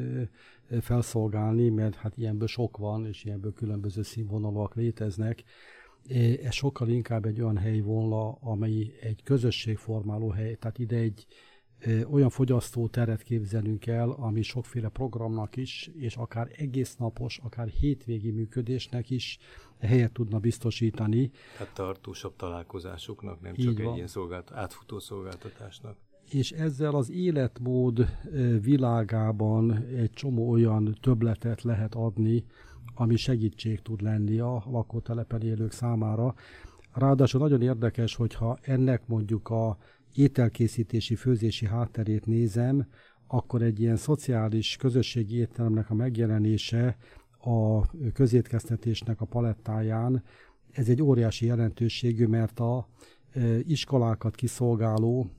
felszolgálni, 0.80 1.68
mert 1.68 1.94
hát 1.94 2.16
ilyenből 2.16 2.46
sok 2.46 2.76
van, 2.76 3.06
és 3.06 3.24
ilyenből 3.24 3.52
különböző 3.52 4.02
színvonalak 4.02 4.74
léteznek. 4.74 5.44
Ez 6.42 6.54
sokkal 6.54 6.88
inkább 6.88 7.24
egy 7.24 7.40
olyan 7.40 7.58
hely 7.58 7.80
volna, 7.80 8.32
amely 8.32 8.94
egy 9.00 9.22
közösségformáló 9.22 10.28
hely, 10.28 10.54
tehát 10.54 10.78
ide 10.78 10.96
egy 10.96 11.26
olyan 12.10 12.30
fogyasztó 12.30 12.88
teret 12.88 13.22
képzelünk 13.22 13.86
el, 13.86 14.10
ami 14.10 14.42
sokféle 14.42 14.88
programnak 14.88 15.56
is, 15.56 15.90
és 15.98 16.16
akár 16.16 16.48
egész 16.56 16.96
napos, 16.96 17.38
akár 17.42 17.68
hétvégi 17.68 18.30
működésnek 18.30 19.10
is 19.10 19.38
helyet 19.80 20.12
tudna 20.12 20.38
biztosítani. 20.38 21.30
Tehát 21.56 21.74
tartósabb 21.74 22.36
találkozásoknak, 22.36 23.40
nem 23.40 23.54
Így 23.56 23.64
csak 23.64 23.78
van. 23.78 23.88
egy 23.88 23.94
ilyen 23.94 24.06
szolgált, 24.06 24.52
átfutó 24.52 24.98
szolgáltatásnak. 24.98 25.96
És 26.30 26.50
ezzel 26.52 26.94
az 26.94 27.10
életmód 27.10 28.08
világában 28.60 29.84
egy 29.96 30.10
csomó 30.10 30.50
olyan 30.50 30.96
töbletet 31.00 31.62
lehet 31.62 31.94
adni, 31.94 32.44
ami 32.94 33.16
segítség 33.16 33.82
tud 33.82 34.02
lenni 34.02 34.38
a 34.38 34.62
lakótelepen 34.70 35.42
élők 35.42 35.72
számára. 35.72 36.34
Ráadásul 36.92 37.40
nagyon 37.40 37.62
érdekes, 37.62 38.14
hogyha 38.14 38.58
ennek 38.62 39.06
mondjuk 39.06 39.50
a 39.50 39.78
ételkészítési, 40.14 41.14
főzési 41.14 41.66
hátterét 41.66 42.26
nézem, 42.26 42.86
akkor 43.26 43.62
egy 43.62 43.80
ilyen 43.80 43.96
szociális 43.96 44.76
közösségi 44.76 45.36
étteremnek 45.36 45.90
a 45.90 45.94
megjelenése 45.94 46.96
a 47.40 47.86
közétkeztetésnek 48.12 49.20
a 49.20 49.24
palettáján, 49.24 50.22
ez 50.74 50.88
egy 50.88 51.02
óriási 51.02 51.46
jelentőségű, 51.46 52.26
mert 52.26 52.60
a 52.60 52.88
iskolákat 53.66 54.34
kiszolgáló 54.34 55.30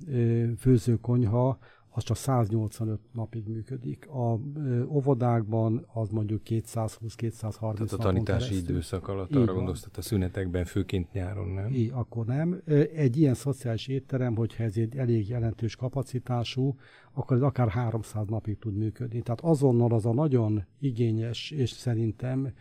főzőkonyha 0.57 1.57
az 1.97 2.03
csak 2.03 2.17
185 2.17 2.99
napig 3.13 3.47
működik. 3.47 4.07
A 4.07 4.39
óvodákban 4.87 5.85
az 5.93 6.09
mondjuk 6.09 6.41
220-230 6.45 7.49
Tehát 7.49 7.79
a 7.79 7.85
napon 7.89 7.97
tanítási 7.99 8.23
keresztül. 8.23 8.57
időszak 8.57 9.07
alatt 9.07 9.29
Így 9.29 9.35
arra 9.35 9.45
van. 9.45 9.55
gondolsz, 9.55 9.79
tehát 9.79 9.97
a 9.97 10.01
szünetekben, 10.01 10.65
főként 10.65 11.11
nyáron, 11.11 11.47
nem? 11.47 11.73
Így, 11.73 11.91
akkor 11.93 12.25
nem. 12.25 12.61
Egy 12.95 13.17
ilyen 13.17 13.33
szociális 13.33 13.87
étterem, 13.87 14.35
hogyha 14.35 14.63
ez 14.63 14.77
egy 14.77 14.97
elég 14.97 15.29
jelentős 15.29 15.75
kapacitású, 15.75 16.75
akkor 17.13 17.35
ez 17.35 17.43
akár 17.43 17.69
300 17.69 18.27
napig 18.27 18.57
tud 18.57 18.77
működni. 18.77 19.21
Tehát 19.21 19.41
azonnal 19.41 19.93
az 19.93 20.05
a 20.05 20.13
nagyon 20.13 20.63
igényes, 20.79 21.51
és 21.51 21.69
szerintem 21.69 22.53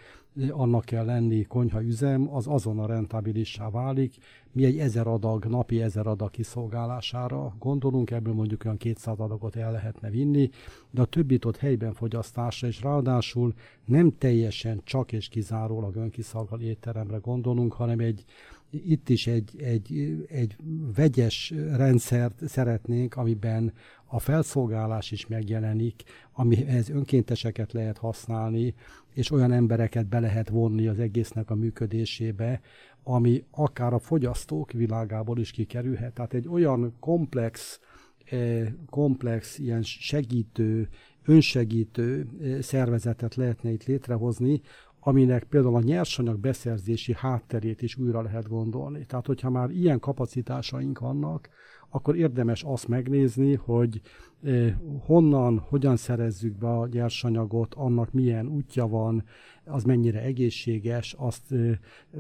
annak 0.51 0.85
kell 0.85 1.05
lenni 1.05 1.43
konyhaüzem, 1.43 2.35
az 2.35 2.47
azonnal 2.47 2.87
rentabilissá 2.87 3.71
válik. 3.71 4.15
Mi 4.55 4.65
egy 4.65 4.79
ezer 4.79 5.07
adag, 5.07 5.45
napi 5.45 5.83
ezer 5.83 6.07
adag 6.07 6.31
kiszolgálására 6.31 7.55
gondolunk, 7.59 8.11
ebből 8.11 8.35
mondjuk 8.35 8.65
olyan 8.65 8.77
200 8.77 9.19
adagot 9.19 9.57
el 9.57 9.73
lehetne 9.73 10.11
vinni, 10.11 10.51
de 10.91 11.01
a 11.01 11.05
többit 11.05 11.45
ott 11.45 11.57
helyben 11.57 11.95
fogyasztásra, 11.95 12.67
és 12.69 12.83
ráadásul 12.83 13.55
nem 13.85 14.19
teljesen 14.19 14.81
csak 14.85 15.13
és 15.13 15.29
kizárólag 15.29 15.97
önkiszolgáló 15.97 16.63
étteremre 16.63 17.17
gondolunk, 17.17 17.73
hanem 17.73 17.99
egy 17.99 18.25
itt 18.71 19.09
is 19.09 19.27
egy, 19.27 19.63
egy, 19.63 20.17
egy 20.29 20.57
vegyes 20.95 21.53
rendszert 21.77 22.49
szeretnénk, 22.49 23.17
amiben 23.17 23.73
a 24.07 24.19
felszolgálás 24.19 25.11
is 25.11 25.27
megjelenik, 25.27 26.03
amihez 26.33 26.89
önkénteseket 26.89 27.73
lehet 27.73 27.99
használni, 27.99 28.75
és 29.15 29.31
olyan 29.31 29.53
embereket 29.53 30.07
be 30.07 30.21
lehet 30.21 30.49
vonni 30.49 30.87
az 30.87 30.99
egésznek 30.99 31.51
a 31.51 31.55
működésébe, 31.55 32.61
ami 33.03 33.45
akár 33.51 33.93
a 33.93 33.99
fogyasztók 33.99 34.73
világából 34.73 35.39
is 35.39 35.51
kikerülhet. 35.51 36.13
Tehát 36.13 36.35
egy 36.35 36.49
olyan 36.49 36.95
komplex, 37.01 37.81
eh, 38.25 38.69
komplex 38.91 39.59
ilyen 39.59 39.83
segítő, 39.83 40.89
önsegítő 41.25 42.29
eh, 42.41 42.61
szervezetet 42.63 43.35
lehetne 43.35 43.71
itt 43.71 43.85
létrehozni, 43.85 44.61
aminek 45.01 45.45
például 45.45 45.77
a 45.77 45.81
nyersanyag 45.81 46.39
beszerzési 46.39 47.15
hátterét 47.17 47.83
is 47.83 47.97
újra 47.97 48.23
lehet 48.23 48.49
gondolni. 48.49 49.07
Tehát, 49.07 49.27
hogyha 49.27 49.51
már 49.51 49.71
ilyen 49.71 50.01
kapacitásaink 50.01 50.99
vannak, 50.99 51.49
akkor 51.95 52.17
érdemes 52.17 52.63
azt 52.63 52.89
megnézni, 52.89 53.55
hogy 53.55 54.01
eh, 54.43 54.75
honnan, 55.01 55.59
hogyan 55.59 55.97
szerezzük 55.97 56.59
be 56.59 56.69
a 56.69 56.87
nyersanyagot, 56.87 57.75
annak 57.75 58.13
milyen 58.13 58.47
útja 58.47 58.89
van, 58.89 59.25
az 59.65 59.85
mennyire 59.85 60.21
egészséges, 60.23 61.15
azt 61.19 61.53
eh, 61.53 61.79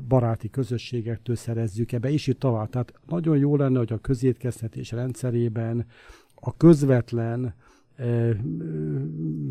baráti 0.08 0.50
közösségektől 0.50 1.36
szerezzük 1.36 1.92
ebbe, 1.92 2.10
és 2.10 2.26
itt 2.26 2.38
tovább. 2.38 2.70
Tehát 2.70 2.92
nagyon 3.06 3.38
jó 3.38 3.56
lenne, 3.56 3.78
hogy 3.78 3.92
a 3.92 3.98
közétkeztetés 3.98 4.90
rendszerében 4.90 5.86
a 6.34 6.56
közvetlen 6.56 7.54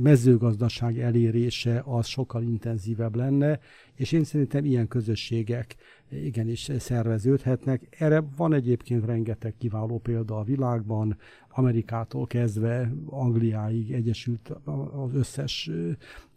mezőgazdaság 0.02 1.00
elérése 1.00 1.82
az 1.86 2.06
sokkal 2.06 2.44
intenzívebb 2.44 3.16
lenne, 3.16 3.60
és 3.96 4.12
én 4.12 4.24
szerintem 4.24 4.66
ilyen 4.66 4.88
közösségek 4.88 5.76
igenis 6.10 6.72
szerveződhetnek. 6.78 7.96
Erre 8.00 8.24
van 8.36 8.54
egyébként 8.54 9.06
rengeteg 9.06 9.54
kiváló 9.58 10.00
példa 10.00 10.38
a 10.38 10.44
világban, 10.44 11.18
Amerikától 11.56 12.28
kezdve 12.28 12.92
Angliáig 13.06 13.92
egyesült 13.92 14.50
az 14.94 15.13
összes 15.13 15.70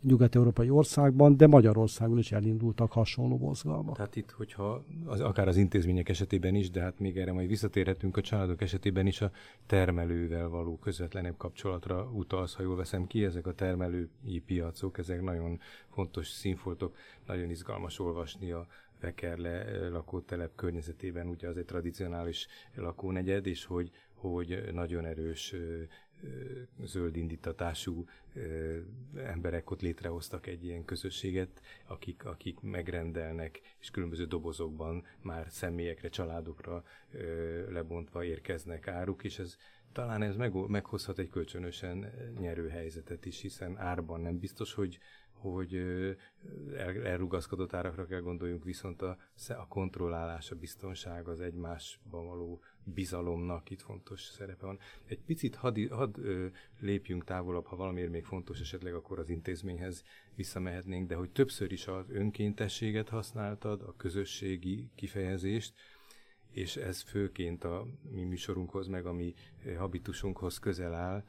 nyugat-európai 0.02 0.70
országban, 0.70 1.36
de 1.36 1.46
Magyarországon 1.46 2.18
is 2.18 2.32
elindultak 2.32 2.92
hasonló 2.92 3.38
mozgalmak. 3.38 3.96
Tehát 3.96 4.16
itt, 4.16 4.30
hogyha 4.30 4.84
az, 5.04 5.20
akár 5.20 5.48
az 5.48 5.56
intézmények 5.56 6.08
esetében 6.08 6.54
is, 6.54 6.70
de 6.70 6.80
hát 6.80 6.98
még 6.98 7.18
erre 7.18 7.32
majd 7.32 7.48
visszatérhetünk 7.48 8.16
a 8.16 8.20
családok 8.20 8.62
esetében 8.62 9.06
is 9.06 9.20
a 9.20 9.30
termelővel 9.66 10.48
való 10.48 10.78
közvetlenebb 10.78 11.36
kapcsolatra 11.36 12.10
utalsz, 12.12 12.54
ha 12.54 12.62
jól 12.62 12.76
veszem 12.76 13.06
ki, 13.06 13.24
ezek 13.24 13.46
a 13.46 13.54
termelői 13.54 14.42
piacok, 14.46 14.98
ezek 14.98 15.22
nagyon 15.22 15.60
fontos 15.88 16.28
színfoltok, 16.28 16.96
nagyon 17.26 17.50
izgalmas 17.50 17.98
olvasni 17.98 18.50
a 18.50 18.66
Vekerle 19.06 19.88
lakótelep 19.88 20.54
környezetében, 20.54 21.26
ugye 21.26 21.48
az 21.48 21.56
egy 21.56 21.64
tradicionális 21.64 22.46
lakónegyed, 22.74 23.46
és 23.46 23.64
hogy, 23.64 23.90
hogy 24.14 24.68
nagyon 24.72 25.04
erős 25.04 25.54
zöld 26.84 27.16
indítatású 27.16 28.04
emberek 29.16 29.70
ott 29.70 29.80
létrehoztak 29.80 30.46
egy 30.46 30.64
ilyen 30.64 30.84
közösséget, 30.84 31.60
akik, 31.86 32.24
akik 32.24 32.60
megrendelnek, 32.60 33.60
és 33.78 33.90
különböző 33.90 34.24
dobozokban 34.24 35.04
már 35.22 35.46
személyekre, 35.48 36.08
családokra 36.08 36.84
lebontva 37.68 38.24
érkeznek 38.24 38.88
áruk, 38.88 39.24
és 39.24 39.38
ez 39.38 39.56
talán 39.92 40.22
ez 40.22 40.36
meg, 40.36 40.68
meghozhat 40.68 41.18
egy 41.18 41.28
kölcsönösen 41.28 42.12
nyerő 42.38 42.68
helyzetet 42.68 43.26
is, 43.26 43.40
hiszen 43.40 43.78
árban 43.78 44.20
nem 44.20 44.38
biztos, 44.38 44.74
hogy, 44.74 44.98
hogy 45.52 45.74
elrugaszkodott 47.04 47.72
árakra 47.72 48.06
kell 48.06 48.20
gondoljunk, 48.20 48.64
viszont 48.64 49.02
a, 49.02 49.16
a 49.48 49.66
kontrollálás, 49.68 50.50
a 50.50 50.56
biztonság, 50.56 51.28
az 51.28 51.40
egymásban 51.40 52.26
való 52.26 52.62
bizalomnak 52.84 53.70
itt 53.70 53.80
fontos 53.80 54.22
szerepe 54.22 54.66
van. 54.66 54.78
Egy 55.06 55.20
picit 55.20 55.54
hadd 55.54 55.88
had, 55.90 56.16
lépjünk 56.80 57.24
távolabb, 57.24 57.66
ha 57.66 57.76
valamiért 57.76 58.10
még 58.10 58.24
fontos 58.24 58.60
esetleg, 58.60 58.94
akkor 58.94 59.18
az 59.18 59.28
intézményhez 59.28 60.04
visszamehetnénk, 60.34 61.08
de 61.08 61.14
hogy 61.14 61.30
többször 61.30 61.72
is 61.72 61.86
az 61.86 62.10
önkéntességet 62.10 63.08
használtad, 63.08 63.82
a 63.82 63.94
közösségi 63.96 64.90
kifejezést, 64.94 65.74
és 66.50 66.76
ez 66.76 67.02
főként 67.02 67.64
a 67.64 67.86
mi 68.10 68.24
műsorunkhoz, 68.24 68.86
meg 68.86 69.06
a 69.06 69.12
mi 69.12 69.34
habitusunkhoz 69.76 70.58
közel 70.58 70.94
áll. 70.94 71.24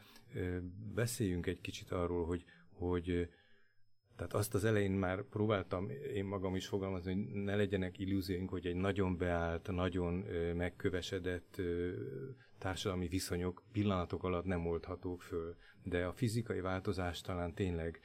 Beszéljünk 0.93 1.45
egy 1.45 1.61
kicsit 1.61 1.91
arról, 1.91 2.25
hogy, 2.25 2.45
hogy 2.69 3.29
tehát 4.17 4.33
azt 4.33 4.53
az 4.53 4.65
elején 4.65 4.91
már 4.91 5.23
próbáltam 5.23 5.89
én 6.13 6.25
magam 6.25 6.55
is 6.55 6.67
fogalmazni, 6.67 7.13
hogy 7.13 7.43
ne 7.43 7.55
legyenek 7.55 7.99
illúzióink, 7.99 8.49
hogy 8.49 8.65
egy 8.65 8.75
nagyon 8.75 9.17
beállt, 9.17 9.71
nagyon 9.71 10.13
megkövesedett 10.55 11.61
társadalmi 12.57 13.07
viszonyok 13.07 13.63
pillanatok 13.71 14.23
alatt 14.23 14.45
nem 14.45 14.67
oldhatók 14.67 15.21
föl. 15.21 15.55
De 15.83 16.05
a 16.05 16.13
fizikai 16.13 16.59
változás 16.59 17.21
talán 17.21 17.53
tényleg 17.53 17.99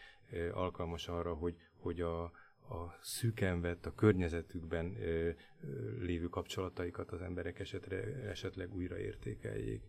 alkalmas 0.53 1.09
arra, 1.09 1.35
hogy, 1.35 1.57
hogy 1.77 2.01
a, 2.01 2.22
a 2.68 2.98
szűken 3.01 3.61
vett, 3.61 3.87
a 3.87 3.94
környezetükben 3.94 4.96
lévő 6.01 6.27
kapcsolataikat 6.29 7.11
az 7.11 7.22
emberek 7.22 7.59
esetre, 7.59 7.96
esetleg 8.29 8.75
újra 8.75 8.98
értékeljék. 8.98 9.83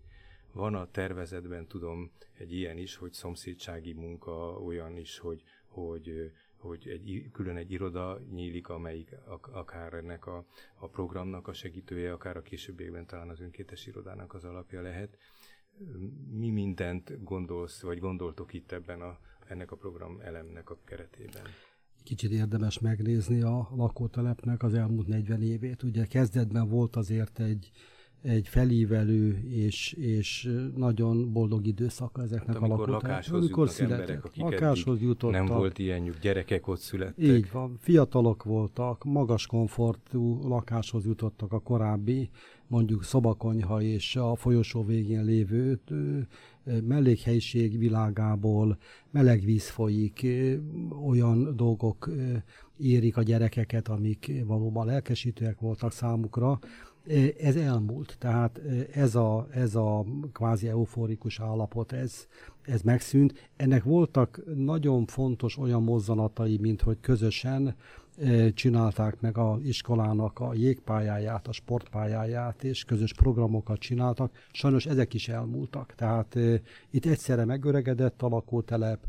Van 0.52 0.76
a 0.76 0.92
tervezetben, 0.92 1.68
tudom, 1.68 2.12
egy 2.38 2.54
ilyen 2.54 2.78
is, 2.78 2.96
hogy 2.96 3.14
szomszédsági 3.14 3.94
munka, 3.94 4.60
olyan 4.60 4.98
is, 4.98 5.18
hogy, 5.18 5.44
hogy, 5.74 6.32
hogy 6.58 6.88
egy, 6.88 7.30
külön 7.32 7.56
egy 7.56 7.72
iroda 7.72 8.20
nyílik, 8.32 8.70
amelyik 8.70 9.16
akár 9.52 9.94
ennek 9.94 10.26
a, 10.26 10.46
a 10.76 10.88
programnak 10.88 11.48
a 11.48 11.54
segítője, 11.54 12.14
akár 12.14 12.38
a 12.38 12.42
későbbiekben 12.42 13.06
talán 13.06 13.30
az 13.30 13.40
önkétes 13.40 13.88
irodának 13.88 14.34
az 14.34 14.44
alapja 14.44 14.82
lehet. 14.82 15.18
Mi 16.32 16.50
mindent 16.50 17.24
gondolsz, 17.24 17.82
vagy 17.82 18.00
gondoltok 18.00 18.54
itt 18.54 18.72
ebben 18.72 19.02
a, 19.02 19.20
ennek 19.48 19.72
a 19.72 19.76
program 19.76 20.20
elemnek 20.20 20.70
a 20.70 20.78
keretében? 20.84 21.44
Kicsit 22.04 22.32
érdemes 22.32 22.80
megnézni 22.80 23.42
a 23.42 23.70
lakótelepnek 23.76 24.64
az 24.64 24.74
elmúlt 24.74 25.08
40 25.08 25.42
évét. 25.42 25.84
Ugye 25.84 26.06
kezdetben 26.06 26.70
volt 26.70 26.96
azért 26.96 27.40
egy 27.40 27.72
egy 28.24 28.48
felívelő 28.48 29.44
és, 29.50 29.94
és 29.94 30.50
nagyon 30.76 31.32
boldog 31.32 31.68
időszaka 31.68 32.22
ezeknek 32.22 32.56
hát, 32.56 32.64
a 32.64 32.68
lakóknak. 32.68 33.02
lakáshoz 33.02 33.40
amikor 33.40 33.70
született, 33.70 34.00
emberek, 34.00 34.26
akik 34.26 34.44
lakáshoz 34.44 35.02
jutottak. 35.02 35.46
Nem 35.48 35.58
volt 35.58 35.80
ilyenjük, 35.80 36.20
gyerekek 36.20 36.68
ott 36.68 36.80
születtek. 36.80 37.26
Így 37.26 37.52
van, 37.52 37.78
fiatalok 37.80 38.44
voltak, 38.44 39.04
magas 39.04 39.48
komfortú 39.48 40.48
lakáshoz 40.48 41.06
jutottak 41.06 41.52
a 41.52 41.60
korábbi, 41.60 42.30
mondjuk 42.68 43.04
szobakonyha 43.04 43.82
és 43.82 44.16
a 44.16 44.36
folyosó 44.36 44.86
végén 44.86 45.24
lévő 45.24 45.80
mellékhelyiség 46.84 47.78
világából 47.78 48.78
meleg 49.12 49.42
víz 49.42 49.70
folyik, 49.70 50.28
olyan 51.08 51.56
dolgok 51.56 52.10
érik 52.78 53.18
a 53.18 53.24
gyerekeket, 53.24 53.88
amik 53.88 54.32
valóban 54.46 54.86
lelkesítőek 54.86 55.60
voltak 55.60 55.92
számukra, 55.92 56.60
ez 57.40 57.56
elmúlt, 57.56 58.16
tehát 58.20 58.62
ez 58.94 59.16
a, 59.16 59.48
ez 59.52 59.76
a 59.76 60.06
kvázi 60.32 60.68
euforikus 60.68 61.40
állapot, 61.40 61.92
ez, 61.92 62.28
ez 62.62 62.82
megszűnt. 62.82 63.50
Ennek 63.56 63.84
voltak 63.84 64.42
nagyon 64.56 65.06
fontos 65.06 65.58
olyan 65.58 65.84
mozzanatai, 65.84 66.58
mint 66.58 66.82
hogy 66.82 66.98
közösen 67.02 67.76
csinálták 68.54 69.22
meg 69.22 69.38
a 69.38 69.60
iskolának 69.64 70.40
a 70.40 70.54
jégpályáját, 70.54 71.48
a 71.48 71.52
sportpályáját, 71.52 72.64
és 72.64 72.84
közös 72.84 73.14
programokat 73.14 73.80
csináltak. 73.80 74.38
Sajnos 74.52 74.86
ezek 74.86 75.14
is 75.14 75.28
elmúltak. 75.28 75.94
Tehát 75.96 76.38
itt 76.90 77.06
egyszerre 77.06 77.46
megöregedett 77.46 78.22
a 78.22 78.28
lakótelep, 78.28 79.06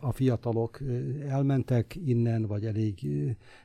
a 0.00 0.12
fiatalok 0.12 0.80
elmentek 1.28 1.96
innen, 2.04 2.46
vagy 2.46 2.64
elég, 2.64 3.06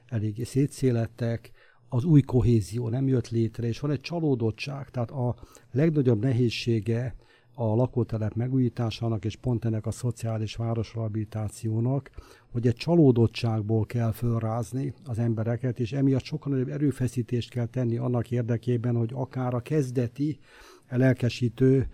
elég 0.08 0.46
szétszélettek, 0.46 1.52
az 1.90 2.04
új 2.04 2.22
kohézió 2.22 2.90
nem 2.90 3.08
jött 3.08 3.30
létre, 3.30 3.68
és 3.68 3.80
van 3.80 3.92
egy 3.92 4.02
csalódottság. 4.02 4.90
Tehát 4.90 5.12
a 5.12 5.36
legnagyobb 5.72 6.22
nehézsége 6.22 7.16
a 7.54 7.76
lakótelep 7.76 8.34
megújításának, 8.34 9.26
és 9.26 9.36
pont 9.36 9.66
ennek 9.66 9.86
a 9.86 9.92
szociális 9.92 10.56
városrehabilitációnak, 10.56 12.10
hogy 12.52 12.68
egy 12.68 12.76
csalódottságból 12.76 13.86
kell 13.86 14.12
fölrázni 14.12 14.94
az 15.06 15.20
embereket, 15.20 15.80
és 15.80 15.92
emiatt 15.92 16.24
sokkal 16.24 16.52
nagyobb 16.52 16.70
erőfeszítést 16.70 17.50
kell 17.50 17.66
tenni 17.66 17.98
annak 17.98 18.32
érdekében, 18.32 18.96
hogy 18.96 19.12
akár 19.14 19.54
a 19.54 19.60
kezdeti 19.60 20.40
lelkesítő 20.90 21.88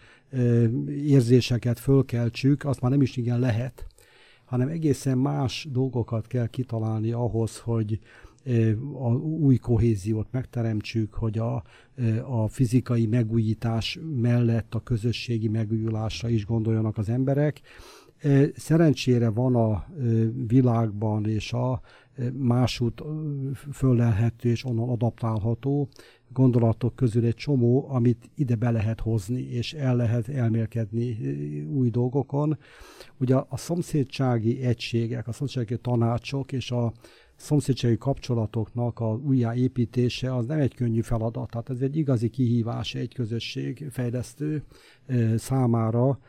érzéseket 0.88 1.80
fölkeltsük, 1.80 2.66
azt 2.66 2.82
már 2.82 2.92
nem 2.92 3.02
is 3.02 3.18
igen 3.18 3.40
lehet, 3.40 3.88
hanem 4.46 4.68
egészen 4.68 5.18
más 5.18 5.68
dolgokat 5.72 6.28
kell 6.28 6.48
kitalálni 6.48 7.12
ahhoz, 7.12 7.60
hogy, 7.60 8.00
a 8.94 9.14
új 9.18 9.58
kohéziót 9.58 10.28
megteremtsük, 10.32 11.14
hogy 11.14 11.38
a, 11.38 11.64
a 12.28 12.48
fizikai 12.48 13.06
megújítás 13.06 14.00
mellett 14.22 14.76
a 14.76 14.80
közösségi 14.80 15.48
megújulásra 15.48 16.30
is 16.30 16.46
gondoljanak 16.46 16.98
az 16.98 17.10
emberek. 17.10 17.62
Szerencsére 18.56 19.30
van 19.30 19.56
a 19.56 19.86
világban 20.48 21.26
és 21.26 21.54
a 21.54 21.82
másút 22.34 23.04
föllelhető 23.72 24.50
és 24.50 24.66
onnan 24.66 24.90
adaptálható 24.90 25.90
gondolatok 26.34 26.96
közül 26.96 27.26
egy 27.26 27.36
csomó, 27.36 27.86
amit 27.90 28.30
ide 28.36 28.56
be 28.56 28.72
lehet 28.72 29.00
hozni, 29.00 29.42
és 29.42 29.74
el 29.74 29.96
lehet 29.96 30.30
elmélkedni 30.30 31.18
új 31.74 31.90
dolgokon. 31.90 32.58
Ugye 33.18 33.36
a 33.36 33.58
szomszédsági 33.58 34.62
egységek, 34.62 35.28
a 35.28 35.32
szomszédsági 35.32 35.78
tanácsok 35.78 36.52
és 36.52 36.72
a 36.72 36.94
szomszédsági 37.36 37.98
kapcsolatoknak 37.98 39.00
a 39.00 39.20
újjáépítése 39.26 40.36
az 40.36 40.46
nem 40.46 40.60
egy 40.60 40.76
könnyű 40.76 41.02
feladat. 41.02 41.50
Tehát 41.50 41.70
ez 41.70 41.82
egy 41.82 41.98
igazi 41.98 42.30
kihívás 42.30 42.96
egy 42.96 43.14
közösség 43.14 43.88
fejlesztő 43.90 44.64
számára, 45.36 46.20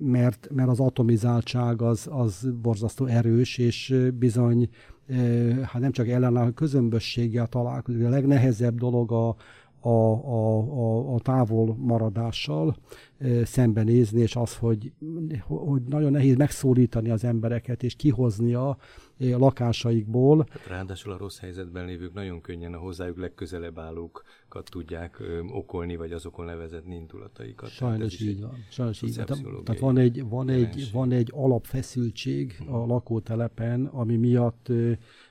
mert, 0.00 0.48
mert 0.54 0.68
az 0.68 0.80
atomizáltság 0.80 1.82
az, 1.82 2.08
az 2.10 2.48
borzasztó 2.62 3.06
erős, 3.06 3.58
és 3.58 3.96
bizony 4.18 4.68
hát 5.62 5.80
nem 5.80 5.92
csak 5.92 6.08
ellenálló 6.08 6.50
közömbösséggel 6.50 7.46
találkozik. 7.46 8.04
A 8.04 8.08
legnehezebb 8.08 8.78
dolog 8.78 9.12
a, 9.12 9.36
a, 9.80 9.88
a, 9.88 10.58
a, 10.58 11.14
a 11.14 11.20
távol 11.20 11.76
maradással 11.78 12.76
szembenézni, 13.44 14.20
és 14.20 14.36
az, 14.36 14.56
hogy, 14.56 14.92
hogy 15.46 15.82
nagyon 15.82 16.12
nehéz 16.12 16.36
megszólítani 16.36 17.10
az 17.10 17.24
embereket, 17.24 17.82
és 17.82 17.94
kihozni 17.94 18.54
a, 18.54 18.76
lakásaikból. 19.20 20.46
Hát 20.50 20.66
ráadásul 20.66 21.12
a 21.12 21.16
rossz 21.16 21.38
helyzetben 21.38 21.84
lévők 21.84 22.12
nagyon 22.12 22.40
könnyen 22.40 22.74
a 22.74 22.78
hozzájuk 22.78 23.18
legközelebb 23.18 23.78
állókat 23.78 24.68
tudják 24.70 25.20
ö, 25.20 25.40
okolni, 25.42 25.96
vagy 25.96 26.12
azokon 26.12 26.44
levezetni 26.44 26.94
indulataikat. 26.94 27.68
Sajnos 27.68 28.20
így 28.20 28.40
van. 28.40 28.64
Sajnos 28.70 29.02
így 29.02 29.16
van. 29.16 29.64
Tehát 29.64 29.80
van 29.80 29.98
egy, 29.98 30.28
van, 30.28 30.48
egy, 30.48 30.90
van 30.92 31.12
egy 31.12 31.30
alapfeszültség 31.34 32.62
a 32.66 32.76
lakótelepen, 32.76 33.86
ami 33.86 34.16
miatt 34.16 34.68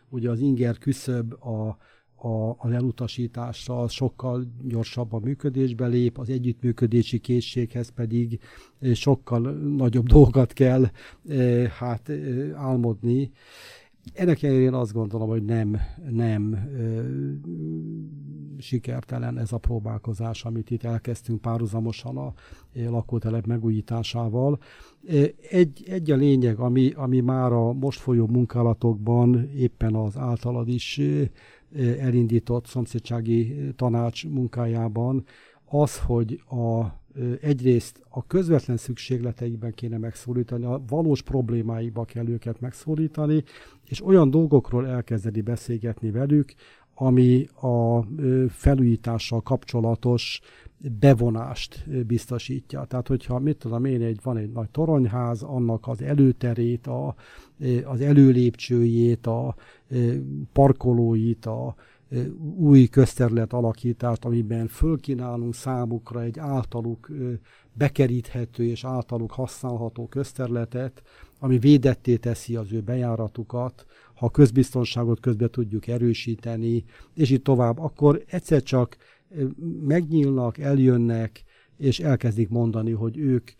ugye 0.09 0.29
az 0.29 0.39
inger 0.39 0.77
küszöb 0.77 1.33
a 1.33 1.77
a, 2.23 2.55
az 2.57 2.71
elutasításra 2.71 3.87
sokkal 3.87 4.45
gyorsabban 4.63 5.21
működésbe 5.21 5.87
lép, 5.87 6.17
az 6.17 6.29
együttműködési 6.29 7.19
készséghez 7.19 7.89
pedig 7.89 8.39
eh, 8.79 8.93
sokkal 8.93 9.51
nagyobb 9.51 10.07
dolgokat 10.15 10.53
kell 10.53 10.85
eh, 11.27 11.67
hát 11.67 12.09
eh, 12.09 12.51
álmodni. 12.55 13.31
Ennek 14.13 14.43
ellenére 14.43 14.65
én 14.65 14.73
azt 14.73 14.93
gondolom, 14.93 15.29
hogy 15.29 15.43
nem, 15.43 15.77
nem 16.09 16.53
ö, 16.53 17.01
sikertelen 18.57 19.37
ez 19.37 19.51
a 19.51 19.57
próbálkozás, 19.57 20.45
amit 20.45 20.69
itt 20.69 20.83
elkezdtünk 20.83 21.41
párhuzamosan 21.41 22.17
a 22.17 22.33
lakótelep 22.73 23.45
megújításával. 23.45 24.59
Egy, 25.49 25.83
egy 25.87 26.11
a 26.11 26.15
lényeg, 26.15 26.59
ami, 26.59 26.91
ami 26.95 27.19
már 27.19 27.51
a 27.51 27.73
most 27.73 27.99
folyó 27.99 28.27
munkálatokban 28.27 29.49
éppen 29.55 29.95
az 29.95 30.17
általad 30.17 30.67
is 30.67 31.01
elindított 31.99 32.65
szomszédsági 32.65 33.73
tanács 33.75 34.27
munkájában 34.27 35.25
az, 35.65 35.99
hogy 35.99 36.41
a, 36.49 36.85
egyrészt 37.41 38.03
a 38.09 38.27
közvetlen 38.27 38.77
szükségleteikben 38.77 39.73
kéne 39.73 39.97
megszólítani, 39.97 40.65
a 40.65 40.81
valós 40.87 41.21
problémáiba 41.21 42.05
kell 42.05 42.27
őket 42.27 42.59
megszólítani, 42.59 43.43
és 43.85 44.05
olyan 44.05 44.29
dolgokról 44.29 44.87
elkezdeni 44.87 45.41
beszélgetni 45.41 46.11
velük, 46.11 46.53
ami 46.95 47.47
a 47.61 48.05
felújítással 48.49 49.41
kapcsolatos 49.41 50.41
bevonást 50.99 51.89
biztosítja. 52.05 52.83
Tehát, 52.83 53.07
hogyha 53.07 53.39
mit 53.39 53.57
tudom 53.57 53.85
én, 53.85 54.01
egy, 54.01 54.19
van 54.23 54.37
egy 54.37 54.51
nagy 54.51 54.69
toronyház, 54.69 55.43
annak 55.43 55.87
az 55.87 56.01
előterét, 56.01 56.87
a, 56.87 57.15
az 57.83 58.01
előlépcsőjét, 58.01 59.27
a 59.27 59.55
parkolóit, 60.53 61.45
a 61.45 61.75
új 62.57 62.87
közterület 62.87 63.53
alakítást, 63.53 64.25
amiben 64.25 64.67
fölkínálunk 64.67 65.55
számukra 65.55 66.21
egy 66.21 66.39
általuk 66.39 67.11
bekeríthető 67.73 68.63
és 68.63 68.83
általuk 68.83 69.31
használható 69.31 70.07
közterületet, 70.07 71.01
ami 71.39 71.57
védetté 71.57 72.15
teszi 72.15 72.55
az 72.55 72.71
ő 72.71 72.81
bejáratukat, 72.81 73.85
ha 74.13 74.25
a 74.25 74.31
közbiztonságot 74.31 75.19
közben 75.19 75.49
tudjuk 75.51 75.87
erősíteni, 75.87 76.83
és 77.13 77.29
így 77.29 77.41
tovább, 77.41 77.79
akkor 77.79 78.23
egyszer 78.27 78.63
csak 78.63 78.97
megnyílnak, 79.81 80.57
eljönnek, 80.57 81.43
és 81.77 81.99
elkezdik 81.99 82.49
mondani, 82.49 82.91
hogy 82.91 83.17
ők 83.17 83.51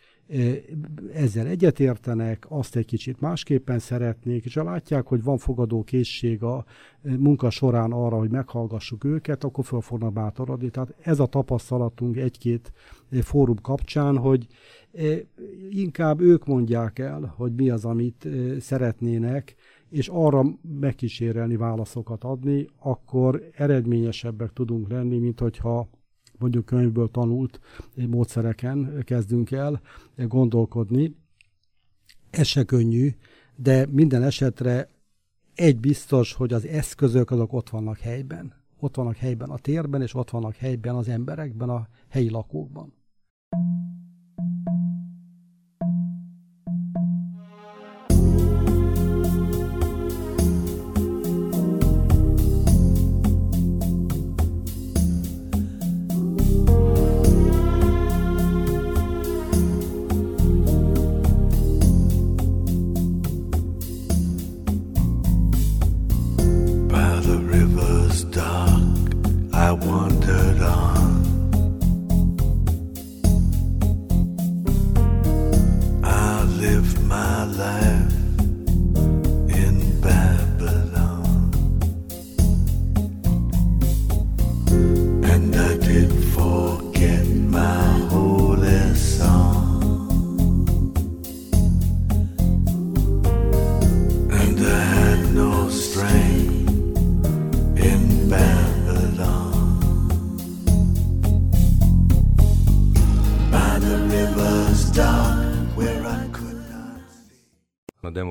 ezzel 1.14 1.48
egyetértenek, 1.48 2.46
azt 2.50 2.76
egy 2.76 2.86
kicsit 2.86 3.20
másképpen 3.20 3.80
szeretnék, 3.80 4.46
és 4.46 4.54
ha 4.54 4.64
látják, 4.64 5.06
hogy 5.06 5.24
van 5.24 5.38
fogadó 5.38 5.84
készség 5.84 6.44
a 6.44 6.66
munka 7.02 7.50
során 7.50 7.92
arra, 7.92 8.18
hogy 8.18 8.30
meghallgassuk 8.30 9.04
őket, 9.04 9.44
akkor 9.44 9.66
föl 9.66 9.82
fognak 9.82 10.14
bátorodni. 10.14 10.70
Tehát 10.70 10.94
ez 11.02 11.20
a 11.20 11.26
tapasztalatunk 11.26 12.18
egy-két 12.18 12.74
fórum 13.22 13.62
kapcsán, 13.62 14.18
hogy 14.18 14.48
inkább 15.70 16.22
ők 16.22 16.46
mondják 16.46 17.00
el, 17.00 17.34
hogy 17.38 17.54
mi 17.54 17.70
az, 17.70 17.86
amit 17.86 18.28
szeretnének, 18.60 19.56
és 19.90 20.08
arra 20.08 20.44
megkísérelni 20.80 21.56
válaszokat 21.56 22.24
adni, 22.24 22.68
akkor 22.80 23.50
eredményesebbek 23.56 24.54
tudunk 24.54 24.90
lenni, 24.90 25.18
mint 25.18 25.40
hogyha 25.40 25.90
mondjuk 26.38 26.66
könyvből 26.66 27.12
tanult 27.12 27.60
módszereken 28.08 29.04
kezdünk 29.06 29.52
el 29.52 29.82
gondolkodni. 30.16 31.16
Ez 32.30 32.48
se 32.48 32.64
könnyű, 32.64 33.10
de 33.56 33.86
minden 33.92 34.24
esetre 34.24 34.90
egy 35.56 35.80
biztos, 35.80 36.34
hogy 36.34 36.54
az 36.54 36.66
eszközök 36.66 37.32
azok 37.32 37.54
ott 37.54 37.70
vannak 37.70 37.98
helyben. 37.98 38.54
Ott 38.80 38.96
vannak 38.96 39.16
helyben 39.16 39.50
a 39.50 39.58
térben, 39.58 40.02
és 40.02 40.14
ott 40.14 40.30
vannak 40.30 40.56
helyben 40.56 40.96
az 40.96 41.08
emberekben, 41.08 41.70
a 41.70 41.88
helyi 42.10 42.30
lakókban. 42.30 42.94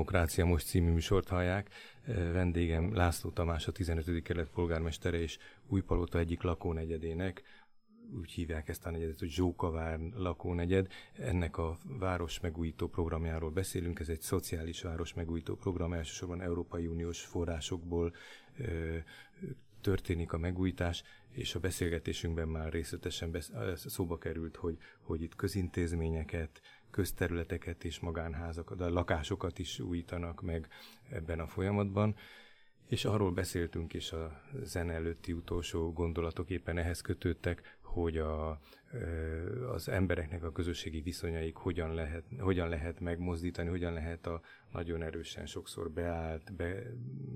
Demokrácia 0.09 0.45
Most 0.45 0.67
című 0.67 0.91
műsort 0.91 1.29
hallják. 1.29 1.71
Vendégem 2.33 2.95
László 2.95 3.31
Tamás, 3.31 3.67
a 3.67 3.73
15. 3.73 4.23
kerület 4.23 4.49
polgármestere 4.51 5.21
és 5.21 5.39
Újpalota 5.67 6.19
egyik 6.19 6.43
lakónegyedének. 6.43 7.43
Úgy 8.21 8.31
hívják 8.31 8.69
ezt 8.69 8.87
a 8.87 8.91
negyedet, 8.91 9.19
hogy 9.19 9.29
Zsókavár 9.29 9.99
lakónegyed. 10.15 10.87
Ennek 11.13 11.59
a 11.59 11.79
város 11.85 12.41
megújító 12.41 12.89
programjáról 12.89 13.51
beszélünk. 13.51 14.01
Ez 14.01 14.09
egy 14.09 14.21
szociális 14.21 14.83
város 14.83 15.15
megújító 15.15 15.55
program, 15.55 15.93
elsősorban 15.93 16.41
Európai 16.41 16.87
Uniós 16.87 17.21
forrásokból 17.21 18.15
történik 19.81 20.33
a 20.33 20.39
megújítás, 20.39 21.03
és 21.31 21.55
a 21.55 21.61
beszélgetésünkben 21.61 22.49
már 22.49 22.73
részletesen 22.73 23.31
besz- 23.31 23.53
szóba 23.77 24.19
került, 24.19 24.57
hogy, 24.57 24.79
hogy 25.01 25.23
itt 25.23 25.37
közintézményeket, 25.37 26.61
közterületeket 26.99 27.85
és 27.85 28.01
magánházakat, 28.01 28.81
a 28.81 28.91
lakásokat 28.91 29.59
is 29.59 29.81
újítanak 29.81 30.43
meg 30.43 30.69
ebben 31.11 31.41
a 31.41 31.47
folyamatban. 31.47 32.17
És 32.87 33.05
arról 33.05 33.33
beszéltünk, 33.33 33.95
és 33.95 34.13
a 34.13 34.43
zene 34.63 34.93
előtti 34.93 35.33
utolsó 35.33 35.93
gondolatok 35.93 36.51
éppen 36.51 36.79
ehhez 36.79 37.01
kötődtek, 37.01 37.79
hogy 37.81 38.17
a, 38.17 38.61
az 39.73 39.89
embereknek 39.89 40.43
a 40.43 40.53
közösségi 40.53 41.01
viszonyaik 41.01 41.57
hogyan 41.57 41.95
lehet, 41.95 42.25
hogyan 42.39 42.69
lehet 42.69 43.01
megmozdítani, 43.01 43.69
hogyan 43.69 43.93
lehet 43.93 44.27
a 44.27 44.41
nagyon 44.73 45.03
erősen 45.03 45.47
sokszor 45.47 45.91
beállt, 45.91 46.53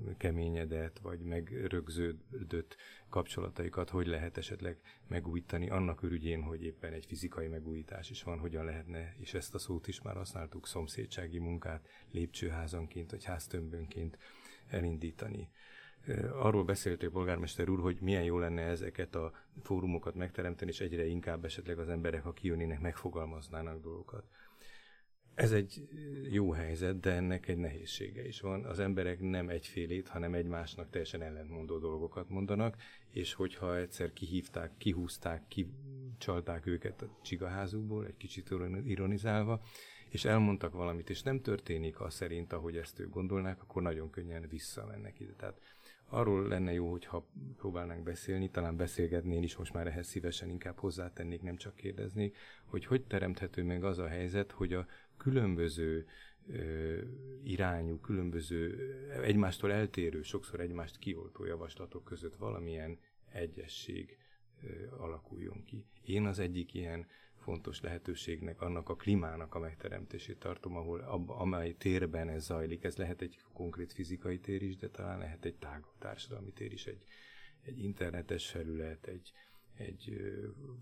bekeményedett, 0.05 0.99
vagy 0.99 1.19
megrögződött 1.19 2.75
kapcsolataikat, 3.13 3.89
hogy 3.89 4.07
lehet 4.07 4.37
esetleg 4.37 4.77
megújítani 5.07 5.69
annak 5.69 6.03
örügyén, 6.03 6.41
hogy 6.41 6.63
éppen 6.63 6.93
egy 6.93 7.05
fizikai 7.05 7.47
megújítás 7.47 8.09
is 8.09 8.23
van, 8.23 8.39
hogyan 8.39 8.65
lehetne, 8.65 9.15
és 9.17 9.33
ezt 9.33 9.53
a 9.53 9.57
szót 9.57 9.87
is 9.87 10.01
már 10.01 10.15
használtuk, 10.15 10.67
szomszédsági 10.67 11.39
munkát 11.39 11.87
lépcsőházanként, 12.11 13.11
vagy 13.11 13.23
háztömbönként 13.23 14.17
elindítani 14.67 15.49
arról 16.31 16.63
beszéltél, 16.63 17.09
polgármester 17.09 17.69
úr, 17.69 17.79
hogy 17.79 17.97
milyen 18.01 18.23
jó 18.23 18.37
lenne 18.37 18.61
ezeket 18.61 19.15
a 19.15 19.31
fórumokat 19.61 20.15
megteremteni, 20.15 20.71
és 20.71 20.79
egyre 20.79 21.05
inkább 21.05 21.45
esetleg 21.45 21.79
az 21.79 21.89
emberek, 21.89 22.23
ha 22.23 22.33
kijönnének, 22.33 22.79
megfogalmaznának 22.79 23.81
dolgokat. 23.81 24.25
Ez 25.35 25.51
egy 25.51 25.87
jó 26.29 26.51
helyzet, 26.51 26.99
de 26.99 27.11
ennek 27.11 27.47
egy 27.47 27.57
nehézsége 27.57 28.27
is 28.27 28.41
van. 28.41 28.65
Az 28.65 28.79
emberek 28.79 29.19
nem 29.19 29.49
egyfélét, 29.49 30.07
hanem 30.07 30.33
egymásnak 30.33 30.89
teljesen 30.89 31.21
ellentmondó 31.21 31.77
dolgokat 31.77 32.29
mondanak, 32.29 32.75
és 33.09 33.33
hogyha 33.33 33.77
egyszer 33.77 34.13
kihívták, 34.13 34.71
kihúzták, 34.77 35.47
kicsalták 35.47 36.65
őket 36.65 37.01
a 37.01 37.19
csigaházukból, 37.21 38.05
egy 38.05 38.17
kicsit 38.17 38.53
ironizálva, 38.85 39.61
és 40.09 40.25
elmondtak 40.25 40.73
valamit, 40.73 41.09
és 41.09 41.21
nem 41.21 41.41
történik 41.41 41.99
az 41.99 42.13
szerint, 42.13 42.53
ahogy 42.53 42.77
ezt 42.77 42.99
ők 42.99 43.09
gondolnák, 43.09 43.61
akkor 43.61 43.81
nagyon 43.81 44.09
könnyen 44.09 44.47
visszamennek 44.49 45.19
ide. 45.19 45.33
Tehát 45.33 45.61
arról 46.09 46.47
lenne 46.47 46.73
jó, 46.73 46.91
hogyha 46.91 47.25
próbálnánk 47.57 48.03
beszélni, 48.03 48.49
talán 48.49 48.77
beszélgetni 48.77 49.35
én 49.35 49.43
is 49.43 49.55
most 49.55 49.73
már 49.73 49.87
ehhez 49.87 50.07
szívesen 50.07 50.49
inkább 50.49 50.77
hozzátennék, 50.77 51.41
nem 51.41 51.55
csak 51.55 51.75
kérdeznék, 51.75 52.37
hogy 52.65 52.85
hogy 52.85 53.03
teremthető 53.03 53.63
meg 53.63 53.83
az 53.83 53.99
a 53.99 54.07
helyzet, 54.07 54.51
hogy 54.51 54.73
a 54.73 54.85
különböző 55.17 56.05
irányú, 57.43 57.99
különböző, 57.99 58.77
egymástól 59.23 59.71
eltérő, 59.71 60.21
sokszor 60.21 60.59
egymást 60.59 60.97
kioltó 60.97 61.45
javaslatok 61.45 62.03
között 62.03 62.35
valamilyen 62.35 62.99
egyesség 63.31 64.17
alakuljon 64.97 65.63
ki. 65.63 65.85
Én 66.05 66.25
az 66.25 66.39
egyik 66.39 66.73
ilyen 66.73 67.07
fontos 67.43 67.81
lehetőségnek, 67.81 68.61
annak 68.61 68.89
a 68.89 68.95
klímának 68.95 69.55
a 69.55 69.59
megteremtését 69.59 70.37
tartom, 70.37 70.75
ahol 70.75 70.99
ab, 70.99 71.29
amely 71.29 71.73
térben 71.73 72.29
ez 72.29 72.43
zajlik. 72.43 72.83
Ez 72.83 72.95
lehet 72.95 73.21
egy 73.21 73.37
konkrét 73.53 73.93
fizikai 73.93 74.39
tér 74.39 74.61
is, 74.61 74.75
de 74.75 74.89
talán 74.89 75.17
lehet 75.17 75.45
egy 75.45 75.55
tágabb 75.55 75.97
társadalmi 75.99 76.51
tér 76.51 76.71
is, 76.71 76.85
egy, 76.85 77.03
egy 77.61 77.83
internetes 77.83 78.49
felület, 78.49 79.07
egy, 79.07 79.31
egy 79.77 80.21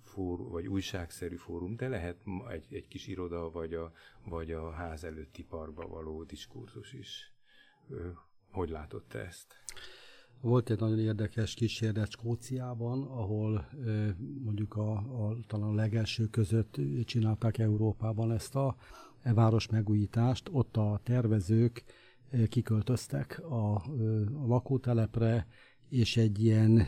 fórum, 0.04 0.50
vagy 0.50 0.68
újságszerű 0.68 1.36
fórum, 1.36 1.76
de 1.76 1.88
lehet 1.88 2.24
egy, 2.50 2.66
egy 2.70 2.88
kis 2.88 3.08
iroda, 3.08 3.52
vagy 3.52 3.74
a, 3.74 3.92
vagy 4.26 4.52
a 4.52 4.72
ház 4.72 5.04
előtti 5.04 5.44
parkba 5.44 5.88
való 5.88 6.24
diskurzus 6.24 6.94
is. 6.94 7.34
Hogy 8.52 8.70
látod 8.70 9.04
te 9.04 9.20
ezt? 9.20 9.54
Volt 10.42 10.70
egy 10.70 10.80
nagyon 10.80 11.00
érdekes 11.00 11.54
kísérlet 11.54 12.12
Skóciában, 12.12 13.04
ahol 13.04 13.70
mondjuk 14.44 14.76
a, 14.76 14.92
a 14.92 15.38
talán 15.48 15.76
legelső 15.76 16.26
között 16.26 16.80
csinálták 17.06 17.58
Európában 17.58 18.32
ezt 18.32 18.56
a 18.56 18.76
e 19.22 19.34
város 19.34 19.68
megújítást. 19.68 20.50
Ott 20.52 20.78
a 20.78 21.00
tervezők 21.04 21.84
kiköltöztek 22.50 23.40
a, 23.50 23.76
a 23.76 23.84
lakótelepre, 24.48 25.48
és 25.92 26.18
egy 26.18 26.44
ilyen 26.44 26.78
e, 26.78 26.86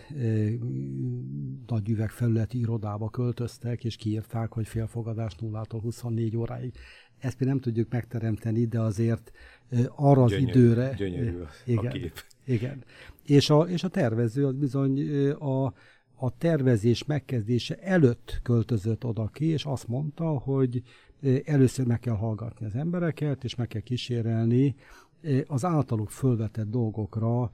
nagy 1.67 1.89
üvegfelületi 1.89 2.59
irodába 2.59 3.09
költöztek, 3.09 3.83
és 3.83 3.95
kiírták, 3.95 4.51
hogy 4.51 4.67
félfogadás 4.67 5.35
0-tól 5.41 5.79
24 5.81 6.37
óráig. 6.37 6.73
Ezt 7.17 7.39
mi 7.39 7.45
nem 7.45 7.59
tudjuk 7.59 7.91
megteremteni, 7.91 8.65
de 8.65 8.79
azért 8.79 9.31
e, 9.69 9.77
arra 9.95 10.27
gyönyörű, 10.27 10.49
az 10.49 10.55
időre... 10.55 10.93
Gyönyörű 10.97 11.39
a, 11.39 11.49
igen, 11.65 11.85
a 11.85 11.89
kép. 11.89 12.23
Igen. 12.45 12.83
És 13.25 13.49
a, 13.49 13.61
és 13.61 13.83
a 13.83 13.87
tervező 13.87 14.45
az 14.45 14.55
bizony 14.55 15.29
a, 15.29 15.65
a 16.15 16.37
tervezés 16.37 17.05
megkezdése 17.05 17.75
előtt 17.75 18.39
költözött 18.43 19.05
oda 19.05 19.27
ki, 19.27 19.45
és 19.45 19.65
azt 19.65 19.87
mondta, 19.87 20.25
hogy 20.25 20.83
először 21.45 21.85
meg 21.85 21.99
kell 21.99 22.15
hallgatni 22.15 22.65
az 22.65 22.75
embereket, 22.75 23.43
és 23.43 23.55
meg 23.55 23.67
kell 23.67 23.81
kísérelni 23.81 24.75
az 25.47 25.65
általuk 25.65 26.09
fölvetett 26.09 26.69
dolgokra 26.69 27.51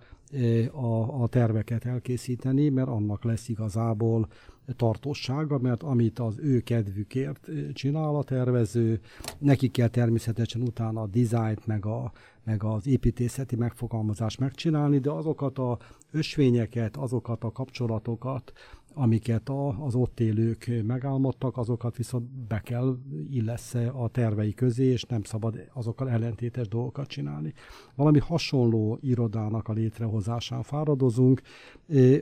a, 0.71 1.21
a 1.21 1.27
terveket 1.27 1.85
elkészíteni, 1.85 2.69
mert 2.69 2.87
annak 2.87 3.23
lesz 3.23 3.49
igazából 3.49 4.27
tartósága, 4.75 5.57
mert 5.57 5.83
amit 5.83 6.19
az 6.19 6.37
ő 6.39 6.59
kedvükért 6.59 7.49
csinál 7.73 8.15
a 8.15 8.23
tervező, 8.23 8.99
neki 9.37 9.67
kell 9.67 9.87
természetesen 9.87 10.61
utána 10.61 11.01
a 11.01 11.07
dizájnt, 11.07 11.67
meg, 11.67 11.85
a, 11.85 12.11
meg 12.43 12.63
az 12.63 12.87
építészeti 12.87 13.55
megfogalmazást 13.55 14.39
megcsinálni, 14.39 14.99
de 14.99 15.09
azokat 15.09 15.57
a 15.57 15.77
ösvényeket, 16.11 16.97
azokat 16.97 17.43
a 17.43 17.51
kapcsolatokat, 17.51 18.53
amiket 18.99 19.49
a, 19.49 19.85
az 19.85 19.95
ott 19.95 20.19
élők 20.19 20.71
megálmodtak, 20.85 21.57
azokat 21.57 21.97
viszont 21.97 22.29
be 22.47 22.59
kell 22.59 22.97
illessze 23.31 23.87
a 23.87 24.07
tervei 24.07 24.53
közé, 24.53 24.85
és 24.85 25.03
nem 25.03 25.23
szabad 25.23 25.69
azokkal 25.73 26.09
ellentétes 26.09 26.67
dolgokat 26.67 27.07
csinálni. 27.07 27.53
Valami 27.95 28.19
hasonló 28.19 28.97
irodának 29.01 29.67
a 29.67 29.73
létrehozásán 29.73 30.63
fáradozunk, 30.63 31.41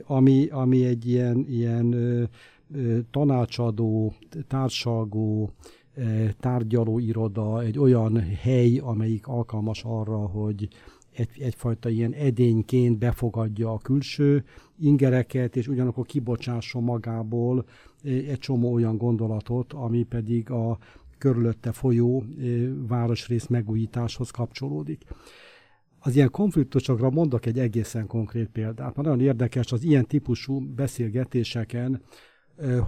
ami, 0.04 0.46
ami 0.46 0.84
egy 0.84 1.08
ilyen, 1.08 1.44
ilyen 1.48 1.96
tanácsadó, 3.10 4.14
társalgó, 4.46 5.50
tárgyaló 6.40 6.98
iroda, 6.98 7.62
egy 7.62 7.78
olyan 7.78 8.20
hely, 8.20 8.78
amelyik 8.78 9.26
alkalmas 9.26 9.82
arra, 9.84 10.16
hogy 10.16 10.68
egy, 11.18 11.42
egyfajta 11.42 11.88
ilyen 11.88 12.12
edényként 12.12 12.98
befogadja 12.98 13.72
a 13.72 13.78
külső 13.78 14.44
ingereket, 14.78 15.56
és 15.56 15.68
ugyanakkor 15.68 16.06
kibocsásson 16.06 16.82
magából 16.82 17.64
egy 18.02 18.38
csomó 18.38 18.72
olyan 18.72 18.96
gondolatot, 18.96 19.72
ami 19.72 20.02
pedig 20.02 20.50
a 20.50 20.78
körülötte 21.18 21.72
folyó 21.72 22.24
városrész 22.88 23.46
megújításhoz 23.46 24.30
kapcsolódik. 24.30 25.04
Az 25.98 26.16
ilyen 26.16 26.30
konfliktusokra 26.30 27.10
mondok 27.10 27.46
egy 27.46 27.58
egészen 27.58 28.06
konkrét 28.06 28.48
példát. 28.48 28.96
Mert 28.96 29.08
nagyon 29.08 29.20
érdekes 29.20 29.72
az 29.72 29.82
ilyen 29.82 30.06
típusú 30.06 30.60
beszélgetéseken, 30.60 32.02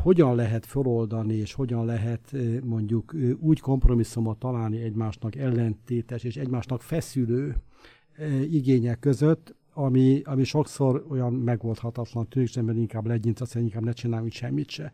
hogyan 0.02 0.34
lehet 0.34 0.66
feloldani, 0.66 1.34
és 1.34 1.52
hogyan 1.52 1.84
lehet 1.84 2.36
mondjuk 2.62 3.14
úgy 3.38 3.60
kompromisszumot 3.60 4.38
találni 4.38 4.82
egymásnak 4.82 5.36
ellentétes 5.36 6.24
és 6.24 6.36
egymásnak 6.36 6.82
feszülő 6.82 7.56
igények 8.50 8.98
között, 8.98 9.54
ami, 9.72 10.22
ami 10.24 10.44
sokszor 10.44 11.04
olyan 11.08 11.32
megoldhatatlan 11.32 12.28
tűnik, 12.28 12.62
mert 12.62 12.78
inkább 12.78 13.06
legyint, 13.06 13.40
azt 13.40 13.54
inkább 13.54 13.84
ne 13.84 13.92
csináljunk 13.92 14.32
semmit 14.32 14.70
se. 14.70 14.92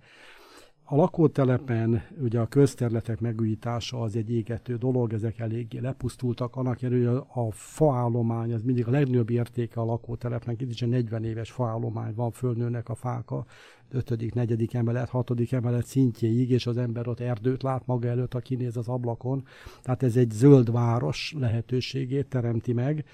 A 0.89 0.97
lakótelepen 0.97 2.03
ugye 2.23 2.41
a 2.41 2.47
közterületek 2.47 3.21
megújítása 3.21 4.01
az 4.01 4.17
egy 4.17 4.31
égető 4.31 4.77
dolog, 4.77 5.13
ezek 5.13 5.39
eléggé 5.39 5.79
lepusztultak, 5.79 6.57
annak 6.57 6.83
ellenére 6.83 7.11
a 7.17 7.51
faállomány 7.51 8.53
az 8.53 8.63
mindig 8.63 8.87
a 8.87 8.91
legnagyobb 8.91 9.31
értéke 9.31 9.81
a 9.81 9.85
lakótelepnek, 9.85 10.61
itt 10.61 10.71
is 10.71 10.83
egy 10.83 10.89
40 10.89 11.25
éves 11.25 11.51
faállomány 11.51 12.15
van, 12.15 12.31
fölnőnek 12.31 12.89
a 12.89 12.95
fák 12.95 13.31
a 13.31 13.45
5., 13.91 14.35
4. 14.35 14.69
emelet, 14.73 15.09
6. 15.09 15.33
emelet 15.51 15.87
szintjéig, 15.87 16.51
és 16.51 16.67
az 16.67 16.77
ember 16.77 17.09
ott 17.09 17.21
erdőt 17.21 17.63
lát 17.63 17.87
maga 17.87 18.09
előtt, 18.09 18.33
ha 18.33 18.39
kinéz 18.39 18.77
az 18.77 18.89
ablakon. 18.89 19.45
Tehát 19.83 20.03
ez 20.03 20.17
egy 20.17 20.31
zöld 20.31 20.73
város 20.73 21.35
lehetőségét 21.39 22.27
teremti 22.27 22.73
meg. 22.73 23.05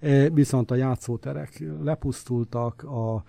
E, 0.00 0.30
viszont 0.30 0.70
a 0.70 0.74
játszóterek 0.74 1.64
lepusztultak, 1.82 2.82
a 2.82 3.24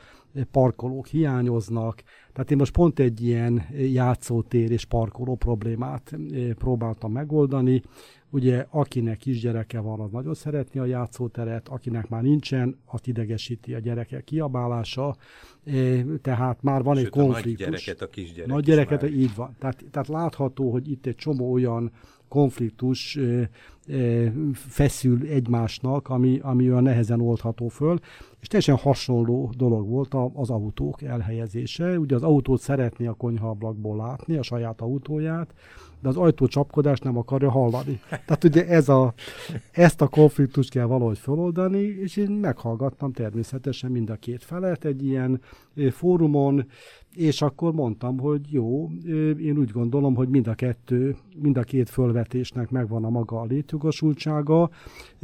parkolók 0.51 1.07
hiányoznak, 1.07 2.03
tehát 2.33 2.51
én 2.51 2.57
most 2.57 2.73
pont 2.73 2.99
egy 2.99 3.23
ilyen 3.23 3.65
játszótér 3.71 4.71
és 4.71 4.85
parkoló 4.85 5.35
problémát 5.35 6.13
e, 6.13 6.53
próbáltam 6.53 7.11
megoldani. 7.11 7.81
Ugye 8.29 8.65
akinek 8.69 9.17
kisgyereke 9.17 9.79
van, 9.79 9.99
az 9.99 10.11
nagyon 10.11 10.33
szeretni 10.33 10.79
a 10.79 10.85
játszóteret, 10.85 11.67
akinek 11.67 12.09
már 12.09 12.21
nincsen, 12.21 12.77
azt 12.85 13.07
idegesíti 13.07 13.73
a 13.73 13.79
gyerekek 13.79 14.23
kiabálása, 14.23 15.15
e, 15.65 16.03
tehát 16.21 16.61
már 16.61 16.83
van 16.83 16.95
Sőt, 16.95 17.05
egy 17.05 17.11
konfliktus. 17.11 17.65
nagy 17.65 17.71
gyereket 17.71 18.01
a 18.01 18.07
kisgyerek 18.07 18.47
Nagy 18.47 18.63
gyereket, 18.63 19.03
így 19.03 19.35
van. 19.35 19.55
Tehát, 19.59 19.83
tehát 19.91 20.07
látható, 20.07 20.71
hogy 20.71 20.91
itt 20.91 21.05
egy 21.05 21.15
csomó 21.15 21.51
olyan 21.51 21.91
konfliktus 22.31 23.19
feszül 24.53 25.27
egymásnak, 25.27 26.09
ami, 26.09 26.39
ami 26.41 26.69
olyan 26.69 26.83
nehezen 26.83 27.21
oldható 27.21 27.67
föl, 27.67 27.99
és 28.39 28.47
teljesen 28.47 28.75
hasonló 28.75 29.53
dolog 29.57 29.89
volt 29.89 30.15
az 30.33 30.49
autók 30.49 31.01
elhelyezése. 31.01 31.99
Ugye 31.99 32.15
az 32.15 32.23
autót 32.23 32.61
szeretné 32.61 33.07
a 33.07 33.13
konyhaablakból 33.13 33.97
látni, 33.97 34.37
a 34.37 34.43
saját 34.43 34.81
autóját, 34.81 35.53
de 36.01 36.07
az 36.07 36.17
ajtó 36.17 36.47
csapkodást 36.47 37.03
nem 37.03 37.17
akarja 37.17 37.51
hallani. 37.51 37.99
Tehát 38.09 38.43
ugye 38.43 38.67
ez 38.67 38.89
a, 38.89 39.13
ezt 39.71 40.01
a 40.01 40.07
konfliktust 40.07 40.69
kell 40.69 40.85
valahogy 40.85 41.17
feloldani, 41.17 41.81
és 41.81 42.17
én 42.17 42.31
meghallgattam 42.31 43.11
természetesen 43.11 43.91
mind 43.91 44.09
a 44.09 44.15
két 44.15 44.43
felet 44.43 44.85
egy 44.85 45.05
ilyen 45.05 45.41
fórumon, 45.91 46.65
és 47.15 47.41
akkor 47.41 47.73
mondtam, 47.73 48.19
hogy 48.19 48.41
jó, 48.49 48.89
én 49.39 49.57
úgy 49.57 49.71
gondolom, 49.71 50.15
hogy 50.15 50.29
mind 50.29 50.47
a 50.47 50.53
kettő, 50.53 51.15
mind 51.41 51.57
a 51.57 51.63
két 51.63 51.89
fölvetésnek 51.89 52.69
megvan 52.69 53.03
a 53.03 53.09
maga 53.09 53.39
a 53.39 53.45
létjogosultsága, 53.45 54.69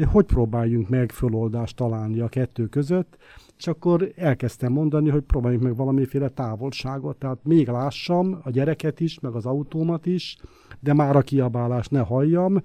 hogy 0.05 0.25
próbáljunk 0.25 0.89
meg 0.89 1.11
föloldást 1.11 1.75
találni 1.75 2.19
a 2.19 2.27
kettő 2.27 2.67
között, 2.67 3.17
és 3.57 3.67
akkor 3.67 4.11
elkezdtem 4.15 4.71
mondani, 4.71 5.09
hogy 5.09 5.21
próbáljunk 5.21 5.63
meg 5.63 5.75
valamiféle 5.75 6.29
távolságot, 6.29 7.17
tehát 7.17 7.38
még 7.43 7.67
lássam 7.67 8.39
a 8.43 8.49
gyereket 8.49 8.99
is, 8.99 9.19
meg 9.19 9.33
az 9.33 9.45
autómat 9.45 10.05
is, 10.05 10.38
de 10.79 10.93
már 10.93 11.15
a 11.15 11.21
kiabálást 11.21 11.91
ne 11.91 11.99
halljam, 11.99 12.61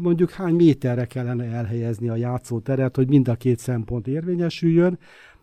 mondjuk 0.00 0.30
hány 0.30 0.54
méterre 0.54 1.04
kellene 1.04 1.44
elhelyezni 1.44 2.08
a 2.08 2.16
játszóteret, 2.16 2.96
hogy 2.96 3.08
mind 3.08 3.28
a 3.28 3.34
két 3.34 3.58
szempont 3.58 4.06
érvényesüljön, 4.06 4.98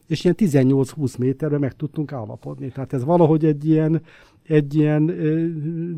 és 0.07 0.23
ilyen 0.23 0.35
18-20 0.39 1.17
méterre 1.17 1.57
meg 1.57 1.75
tudtunk 1.75 2.11
állapodni. 2.11 2.69
Tehát 2.69 2.93
ez 2.93 3.03
valahogy 3.03 3.45
egy 3.45 3.67
ilyen, 3.67 4.01
egy 4.43 4.75
ilyen 4.75 5.05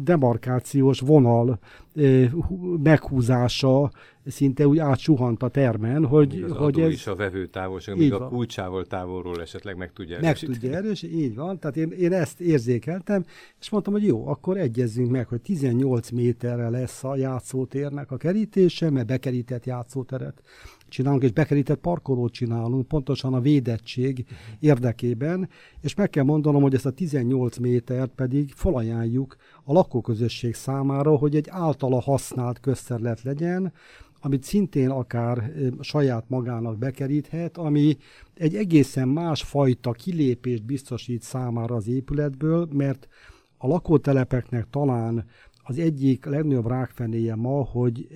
demarkációs 0.03 0.99
vonal 0.99 1.59
meghúzása 2.83 3.91
szinte 4.25 4.67
úgy 4.67 4.77
átsuhant 4.77 5.43
a 5.43 5.47
termen, 5.47 6.05
hogy, 6.05 6.45
az 6.49 6.55
hogy 6.55 6.79
ez... 6.79 6.91
is 6.91 7.07
a 7.07 7.15
vevő 7.15 7.45
távolság, 7.45 7.95
amíg 7.95 8.13
a 8.13 8.27
kulcsával 8.27 8.85
távolról 8.85 9.41
esetleg 9.41 9.77
meg 9.77 9.93
tudja 9.93 10.17
erősíteni. 10.17 10.51
Meg 10.51 10.61
tudja 10.61 10.77
erősíteni, 10.77 11.21
így 11.21 11.35
van. 11.35 11.59
Tehát 11.59 11.77
én, 11.77 11.91
én 11.91 12.13
ezt 12.13 12.39
érzékeltem, 12.39 13.25
és 13.59 13.69
mondtam, 13.69 13.93
hogy 13.93 14.05
jó, 14.05 14.27
akkor 14.27 14.57
egyezzünk 14.57 15.09
meg, 15.09 15.27
hogy 15.27 15.41
18 15.41 16.09
méterre 16.09 16.69
lesz 16.69 17.03
a 17.03 17.15
játszótérnek 17.15 18.11
a 18.11 18.17
kerítése, 18.17 18.89
mert 18.89 19.07
bekerített 19.07 19.65
játszóteret 19.65 20.41
csinálunk, 20.89 21.23
és 21.23 21.31
bekerített 21.31 21.79
parkolót 21.79 22.33
csinálunk, 22.33 22.87
pontosan 22.87 23.33
a 23.33 23.39
védettség 23.39 24.25
érdekében, 24.59 25.49
és 25.81 25.95
meg 25.95 26.09
kell 26.09 26.23
mondanom, 26.23 26.61
hogy 26.61 26.73
ezt 26.73 26.85
a 26.85 26.91
18 26.91 27.57
métert 27.57 28.11
pedig 28.15 28.51
felajánljuk 28.55 29.35
a 29.63 29.73
lakóközösség 29.73 30.55
számára, 30.55 31.15
hogy 31.15 31.35
egy 31.35 31.47
általa 31.49 32.01
használt 32.01 32.59
közterület 32.59 33.21
legyen, 33.21 33.73
amit 34.21 34.43
szintén 34.43 34.89
akár 34.89 35.51
saját 35.79 36.23
magának 36.27 36.77
bekeríthet, 36.77 37.57
ami 37.57 37.97
egy 38.35 38.55
egészen 38.55 39.07
más 39.07 39.43
fajta 39.43 39.91
kilépést 39.91 40.65
biztosít 40.65 41.21
számára 41.21 41.75
az 41.75 41.87
épületből, 41.87 42.67
mert 42.71 43.07
a 43.57 43.67
lakótelepeknek 43.67 44.67
talán 44.69 45.25
az 45.63 45.77
egyik 45.77 46.25
legnagyobb 46.25 46.67
rákfenéje 46.67 47.35
ma, 47.35 47.63
hogy 47.63 48.07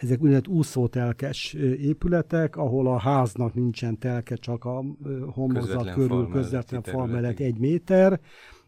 ezek 0.00 0.20
úgynevezett 0.20 0.48
úszótelkes 0.48 1.52
épületek, 1.80 2.56
ahol 2.56 2.86
a 2.86 2.98
háznak 2.98 3.54
nincsen 3.54 3.98
telke, 3.98 4.34
csak 4.34 4.64
a 4.64 4.84
homlokzat 5.32 5.92
körül 5.92 6.28
közvetlen 6.28 6.82
fal 6.82 7.06
mellett 7.06 7.38
egy 7.38 7.58
méter, 7.58 8.20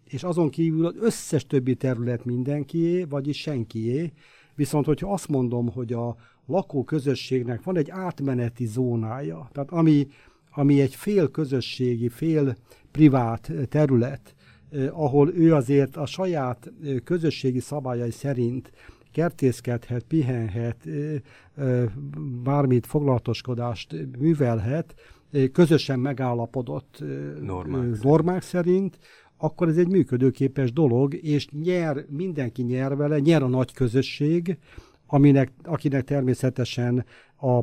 és 0.05 0.23
azon 0.23 0.51
kívül 0.51 0.87
az 0.87 0.95
összes 1.01 1.47
többi 1.47 1.75
terület 1.75 2.25
mindenkié, 2.25 3.05
vagyis 3.05 3.41
senkié. 3.41 4.13
Viszont, 4.55 4.85
hogyha 4.85 5.13
azt 5.13 5.29
mondom, 5.29 5.69
hogy 5.69 5.93
a 5.93 6.17
lakóközösségnek 6.47 7.63
van 7.63 7.77
egy 7.77 7.91
átmeneti 7.91 8.67
zónája, 8.67 9.49
tehát 9.53 9.71
ami, 9.71 10.09
ami 10.51 10.81
egy 10.81 10.95
fél 10.95 11.31
közösségi, 11.31 12.09
fél 12.09 12.57
privát 12.91 13.53
terület, 13.69 14.35
ahol 14.91 15.35
ő 15.35 15.55
azért 15.55 15.97
a 15.97 16.07
saját 16.07 16.73
közösségi 17.05 17.61
szabályai 17.61 18.11
szerint 18.11 18.73
kertészkedhet, 19.13 20.03
pihenhet, 20.03 20.89
bármit 22.43 22.87
foglalatoskodást 22.87 23.95
művelhet, 24.19 24.95
közösen 25.53 25.99
megállapodott 25.99 27.05
normák, 27.41 28.03
normák 28.03 28.43
szerint, 28.43 28.99
akkor 29.37 29.69
ez 29.69 29.77
egy 29.77 29.89
működőképes 29.89 30.73
dolog, 30.73 31.15
és 31.15 31.49
nyer, 31.63 32.05
mindenki 32.09 32.63
nyer 32.63 32.97
vele, 32.97 33.19
nyer 33.19 33.43
a 33.43 33.49
nagy 33.49 33.73
közösség, 33.73 34.59
aminek, 35.07 35.53
akinek 35.63 36.05
természetesen 36.05 37.05
a 37.41 37.61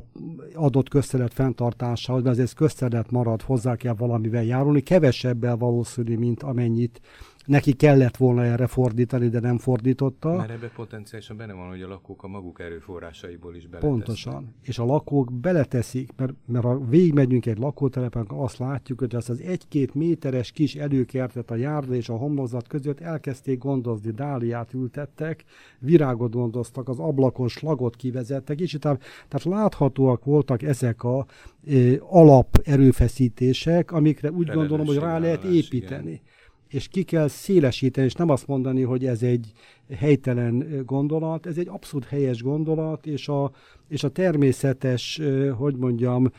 adott 0.54 0.90
közterület 0.90 1.34
fenntartásához, 1.34 2.24
mert 2.24 2.40
ez 2.40 2.54
közterület 2.54 3.12
marad, 3.12 3.42
hozzá 3.42 3.76
kell 3.76 3.94
valamivel 3.94 4.44
járulni, 4.44 4.82
kevesebbel 4.82 5.58
valószínű, 5.58 6.18
mint 6.18 6.44
amennyit 6.44 7.02
neki 7.50 7.74
kellett 7.74 8.18
volna 8.18 8.44
erre 8.44 8.68
fordítani, 8.68 9.30
de 9.30 9.40
nem 9.40 9.58
fordította. 9.58 10.36
Mert 10.36 10.50
ebbe 10.50 10.68
potenciálisan 10.76 11.38
benne 11.38 11.54
van, 11.54 11.70
hogy 11.70 11.82
a 11.82 11.88
lakók 11.88 12.24
a 12.24 12.28
maguk 12.28 12.60
erőforrásaiból 12.60 13.56
is 13.56 13.68
beletesznek. 13.68 13.92
Pontosan. 13.92 14.56
És 14.62 14.80
a 14.80 14.86
lakók 14.86 15.34
beleteszik, 15.34 16.10
mert, 16.16 16.34
mert 16.46 16.64
ha 16.64 16.86
végigmegyünk 16.86 17.46
egy 17.46 17.58
lakótelepen, 17.58 18.26
azt 18.28 18.58
látjuk, 18.58 19.00
hogy 19.00 19.16
azt 19.16 19.30
az 19.30 19.42
egy-két 19.42 19.94
méteres 19.94 20.52
kis 20.52 20.76
előkertet 20.76 21.52
a 21.52 21.56
járda 21.56 21.94
és 21.94 22.10
a 22.10 22.16
homlokzat 22.16 22.68
között 22.68 23.00
elkezdték 23.00 23.58
gondozni, 23.58 24.12
dáliát 24.12 24.74
ültettek, 24.74 25.44
virágot 25.80 26.32
gondoztak, 26.32 26.90
az 26.90 27.00
ablakon 27.00 27.48
slagot 27.48 27.96
kivezettek, 27.96 28.60
és 28.60 28.78
tehát, 28.80 29.04
tehát 29.28 29.60
láthatóak 29.60 30.26
voltak 30.26 30.62
ezek 30.62 31.04
a 31.04 31.26
e, 31.68 31.74
alap 32.00 32.62
erőfeszítések, 32.64 33.92
amikre 33.92 34.32
úgy 34.32 34.48
gondolom, 34.48 34.86
hogy 34.86 34.98
rá 34.98 35.18
lehet 35.18 35.44
építeni. 35.44 36.10
Igen 36.10 36.38
és 36.70 36.88
ki 36.88 37.04
kell 37.04 37.28
szélesíteni, 37.28 38.06
és 38.08 38.14
nem 38.14 38.30
azt 38.30 38.48
mondani, 38.48 38.82
hogy 38.82 39.06
ez 39.06 39.24
egy 39.24 39.52
helytelen 39.96 40.84
gondolat, 40.86 41.46
ez 41.46 41.58
egy 41.58 41.68
abszolút 41.68 42.06
helyes 42.06 42.42
gondolat, 42.44 43.06
és 43.06 43.28
a, 43.28 43.52
és 43.88 44.04
a 44.04 44.10
természetes, 44.10 45.22
hogy 45.58 45.76
mondjam, 45.76 46.32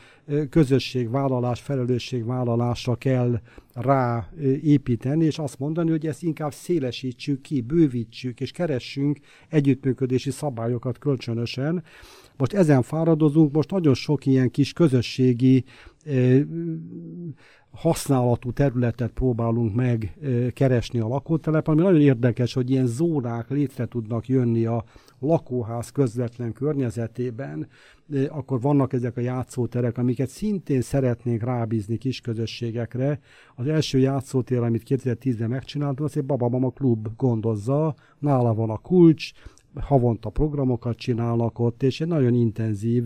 közösségvállalás, 0.49 1.61
felelősségvállalásra 1.61 2.95
kell 2.95 3.39
rá 3.73 4.29
építeni, 4.63 5.25
és 5.25 5.39
azt 5.39 5.59
mondani, 5.59 5.89
hogy 5.89 6.07
ezt 6.07 6.23
inkább 6.23 6.53
szélesítsük 6.53 7.41
ki, 7.41 7.61
bővítsük, 7.61 8.39
és 8.39 8.51
keressünk 8.51 9.19
együttműködési 9.49 10.31
szabályokat 10.31 10.97
kölcsönösen. 10.97 11.83
Most 12.37 12.53
ezen 12.53 12.81
fáradozunk, 12.81 13.51
most 13.51 13.71
nagyon 13.71 13.93
sok 13.93 14.25
ilyen 14.25 14.51
kis 14.51 14.73
közösségi 14.73 15.63
használatú 17.71 18.51
területet 18.51 19.11
próbálunk 19.11 19.75
meg 19.75 20.17
keresni 20.53 20.99
a 20.99 21.07
lakótelepen, 21.07 21.73
ami 21.73 21.83
nagyon 21.83 22.01
érdekes, 22.01 22.53
hogy 22.53 22.69
ilyen 22.69 22.87
zónák 22.87 23.49
létre 23.49 23.85
tudnak 23.85 24.27
jönni 24.27 24.65
a 24.65 24.83
lakóház 25.19 25.89
közvetlen 25.89 26.53
környezetében, 26.53 27.67
akkor 28.29 28.61
vannak 28.61 28.93
ezek 28.93 29.17
a 29.17 29.21
játszóterek, 29.21 29.97
amiket 29.97 30.29
szintén 30.29 30.81
szeretnénk 30.81 31.43
rábízni 31.43 31.97
kis 31.97 32.21
közösségekre. 32.21 33.19
Az 33.55 33.67
első 33.67 33.97
játszótér, 33.99 34.59
amit 34.59 34.83
2010-ben 34.87 35.49
megcsináltunk, 35.49 36.09
az 36.09 36.17
egy 36.17 36.25
Babamama 36.25 36.69
Klub 36.69 37.07
gondozza, 37.17 37.95
nála 38.19 38.53
van 38.53 38.69
a 38.69 38.77
kulcs, 38.77 39.31
havonta 39.79 40.29
programokat 40.29 40.97
csinálnak 40.97 41.59
ott, 41.59 41.83
és 41.83 42.01
egy 42.01 42.07
nagyon 42.07 42.33
intenzív 42.33 43.03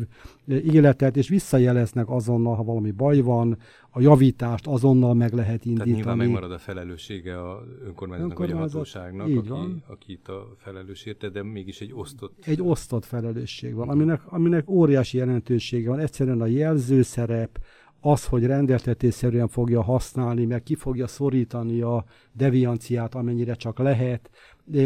életet, 0.47 1.17
és 1.17 1.27
visszajeleznek 1.27 2.09
azonnal, 2.09 2.55
ha 2.55 2.63
valami 2.63 2.91
baj 2.91 3.19
van, 3.19 3.57
a 3.89 4.01
javítást 4.01 4.67
azonnal 4.67 5.13
meg 5.13 5.33
lehet 5.33 5.65
indítani. 5.65 5.91
Tehát 5.91 5.95
nyilván 5.95 6.17
megmarad 6.17 6.51
a 6.51 6.57
felelőssége 6.57 7.41
a 7.41 7.63
önkormányzatnak 7.85 8.37
vagy 8.37 8.51
a 8.51 8.57
hatóságnak, 8.57 9.25
aki, 9.25 9.47
van. 9.47 9.83
aki 9.87 10.11
itt 10.11 10.27
a 10.27 10.55
felelős 10.57 11.05
érte, 11.05 11.29
de 11.29 11.43
mégis 11.43 11.81
egy 11.81 11.91
osztott... 11.93 12.45
Egy 12.45 12.61
osztott 12.61 13.05
felelősség 13.05 13.73
van, 13.73 13.89
aminek, 13.89 14.21
aminek 14.25 14.69
óriási 14.69 15.17
jelentősége 15.17 15.89
van. 15.89 15.99
Egyszerűen 15.99 16.41
a 16.41 16.45
jelzőszerep, 16.45 17.59
az, 18.05 18.25
hogy 18.25 18.45
rendeltetésszerűen 18.45 19.47
fogja 19.47 19.81
használni, 19.81 20.45
meg 20.45 20.63
ki 20.63 20.75
fogja 20.75 21.07
szorítani 21.07 21.81
a 21.81 22.05
devianciát, 22.31 23.15
amennyire 23.15 23.53
csak 23.53 23.79
lehet, 23.79 24.29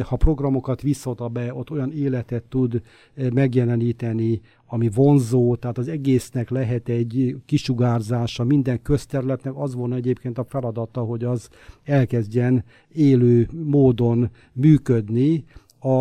ha 0.03 0.15
programokat 0.15 0.81
visszota 0.81 1.27
be, 1.27 1.53
ott 1.53 1.71
olyan 1.71 1.91
életet 1.91 2.43
tud 2.43 2.81
eh, 3.13 3.29
megjeleníteni, 3.29 4.41
ami 4.65 4.89
vonzó, 4.93 5.55
tehát 5.55 5.77
az 5.77 5.87
egésznek 5.87 6.49
lehet 6.49 6.89
egy 6.89 7.35
kisugárzása, 7.45 8.43
minden 8.43 8.81
közterületnek. 8.81 9.53
Az 9.55 9.75
volna 9.75 9.95
egyébként 9.95 10.37
a 10.37 10.43
feladata, 10.43 11.01
hogy 11.01 11.23
az 11.23 11.49
elkezdjen 11.83 12.63
élő 12.93 13.49
módon 13.65 14.29
működni 14.53 15.43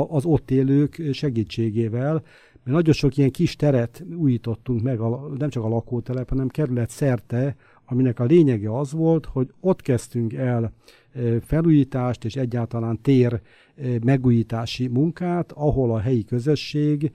az 0.08 0.24
ott 0.24 0.50
élők 0.50 1.02
segítségével, 1.12 2.12
mert 2.12 2.76
nagyon 2.76 2.94
sok 2.94 3.16
ilyen 3.16 3.30
kis 3.30 3.56
teret 3.56 4.04
újítottunk 4.16 4.82
meg, 4.82 4.98
nem 5.38 5.48
csak 5.48 5.64
a 5.64 5.68
lakótelep, 5.68 6.28
hanem 6.28 6.48
kerület 6.48 6.90
szerte, 6.90 7.56
aminek 7.84 8.20
a 8.20 8.24
lényege 8.24 8.78
az 8.78 8.92
volt, 8.92 9.26
hogy 9.26 9.48
ott 9.60 9.82
kezdtünk 9.82 10.32
el 10.32 10.72
felújítást 11.40 12.24
és 12.24 12.36
egyáltalán 12.36 13.00
tér 13.00 13.40
megújítási 14.04 14.88
munkát, 14.88 15.52
ahol 15.52 15.92
a 15.92 15.98
helyi 15.98 16.24
közösség 16.24 17.12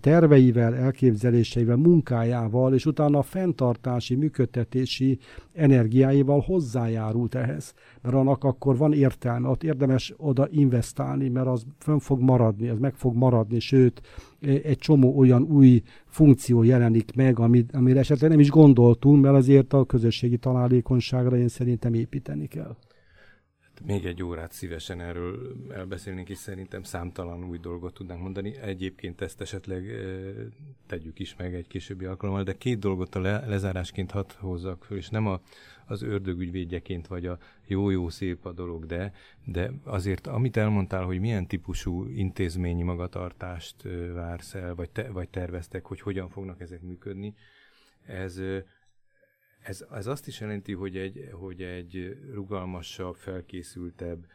terveivel, 0.00 0.74
elképzeléseivel, 0.74 1.76
munkájával, 1.76 2.74
és 2.74 2.86
utána 2.86 3.18
a 3.18 3.22
fenntartási, 3.22 4.14
működtetési 4.14 5.18
energiáival 5.52 6.40
hozzájárult 6.40 7.34
ehhez. 7.34 7.74
Mert 8.02 8.14
annak 8.14 8.44
akkor 8.44 8.76
van 8.76 8.92
értelme, 8.92 9.48
ott 9.48 9.62
érdemes 9.62 10.14
oda 10.16 10.48
investálni, 10.50 11.28
mert 11.28 11.46
az 11.46 11.66
fönn 11.78 11.98
fog 11.98 12.20
maradni, 12.20 12.68
az 12.68 12.78
meg 12.78 12.94
fog 12.94 13.14
maradni, 13.14 13.58
sőt, 13.58 14.02
egy 14.40 14.78
csomó 14.78 15.18
olyan 15.18 15.42
új 15.42 15.82
funkció 16.06 16.62
jelenik 16.62 17.14
meg, 17.14 17.38
amit, 17.38 17.72
amire 17.72 17.98
esetleg 17.98 18.30
nem 18.30 18.40
is 18.40 18.50
gondoltunk, 18.50 19.22
mert 19.22 19.36
azért 19.36 19.72
a 19.72 19.84
közösségi 19.84 20.36
találékonyságra 20.36 21.36
én 21.36 21.48
szerintem 21.48 21.94
építeni 21.94 22.46
kell 22.46 22.76
még 23.84 24.04
egy 24.04 24.22
órát 24.22 24.52
szívesen 24.52 25.00
erről 25.00 25.56
elbeszélnénk, 25.70 26.28
és 26.28 26.38
szerintem 26.38 26.82
számtalan 26.82 27.44
új 27.44 27.58
dolgot 27.58 27.94
tudnánk 27.94 28.22
mondani. 28.22 28.56
Egyébként 28.56 29.20
ezt 29.20 29.40
esetleg 29.40 29.84
tegyük 30.86 31.18
is 31.18 31.36
meg 31.36 31.54
egy 31.54 31.66
későbbi 31.66 32.04
alkalommal, 32.04 32.42
de 32.42 32.56
két 32.56 32.78
dolgot 32.78 33.14
a 33.14 33.20
le, 33.20 33.46
lezárásként 33.46 34.10
hadd 34.10 34.32
hozzak 34.38 34.84
föl, 34.84 34.96
és 34.96 35.08
nem 35.08 35.26
a, 35.26 35.40
az 35.86 36.02
ördögügyvédjeként, 36.02 37.06
vagy 37.06 37.26
a 37.26 37.38
jó-jó 37.66 38.08
szép 38.08 38.46
a 38.46 38.52
dolog, 38.52 38.86
de, 38.86 39.12
de 39.44 39.72
azért 39.84 40.26
amit 40.26 40.56
elmondtál, 40.56 41.04
hogy 41.04 41.20
milyen 41.20 41.46
típusú 41.46 42.06
intézményi 42.06 42.82
magatartást 42.82 43.76
vársz 44.14 44.54
el, 44.54 44.74
vagy, 44.74 44.90
te, 44.90 45.10
vagy 45.10 45.28
terveztek, 45.28 45.84
hogy 45.84 46.00
hogyan 46.00 46.28
fognak 46.28 46.60
ezek 46.60 46.82
működni, 46.82 47.34
ez 48.06 48.40
Ez, 49.62 49.84
ez 49.92 50.06
azt 50.06 50.26
is 50.26 50.40
jelenti, 50.40 50.72
hogy 50.72 50.96
egy, 50.96 51.28
hogy 51.32 51.62
egy 51.62 52.18
rugalmasabb, 52.32 53.14
felkészültebb 53.14 54.26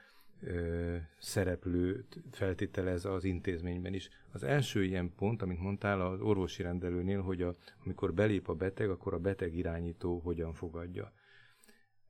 ö, 0.42 0.96
szereplőt 1.20 2.20
feltételez 2.32 3.06
az 3.06 3.24
intézményben 3.24 3.94
is. 3.94 4.10
Az 4.32 4.44
első 4.44 4.84
ilyen 4.84 5.14
pont, 5.16 5.42
amit 5.42 5.60
mondtál 5.60 6.02
az 6.02 6.20
orvosi 6.20 6.64
rendelőnél, 6.64 7.22
hogy 7.22 7.42
a, 7.42 7.56
amikor 7.84 8.14
belép 8.14 8.50
a 8.50 8.54
beteg, 8.54 8.90
akkor 8.90 9.14
a 9.14 9.20
beteg 9.20 9.56
irányító 9.56 10.20
hogyan 10.20 10.54
fogadja. 10.54 11.14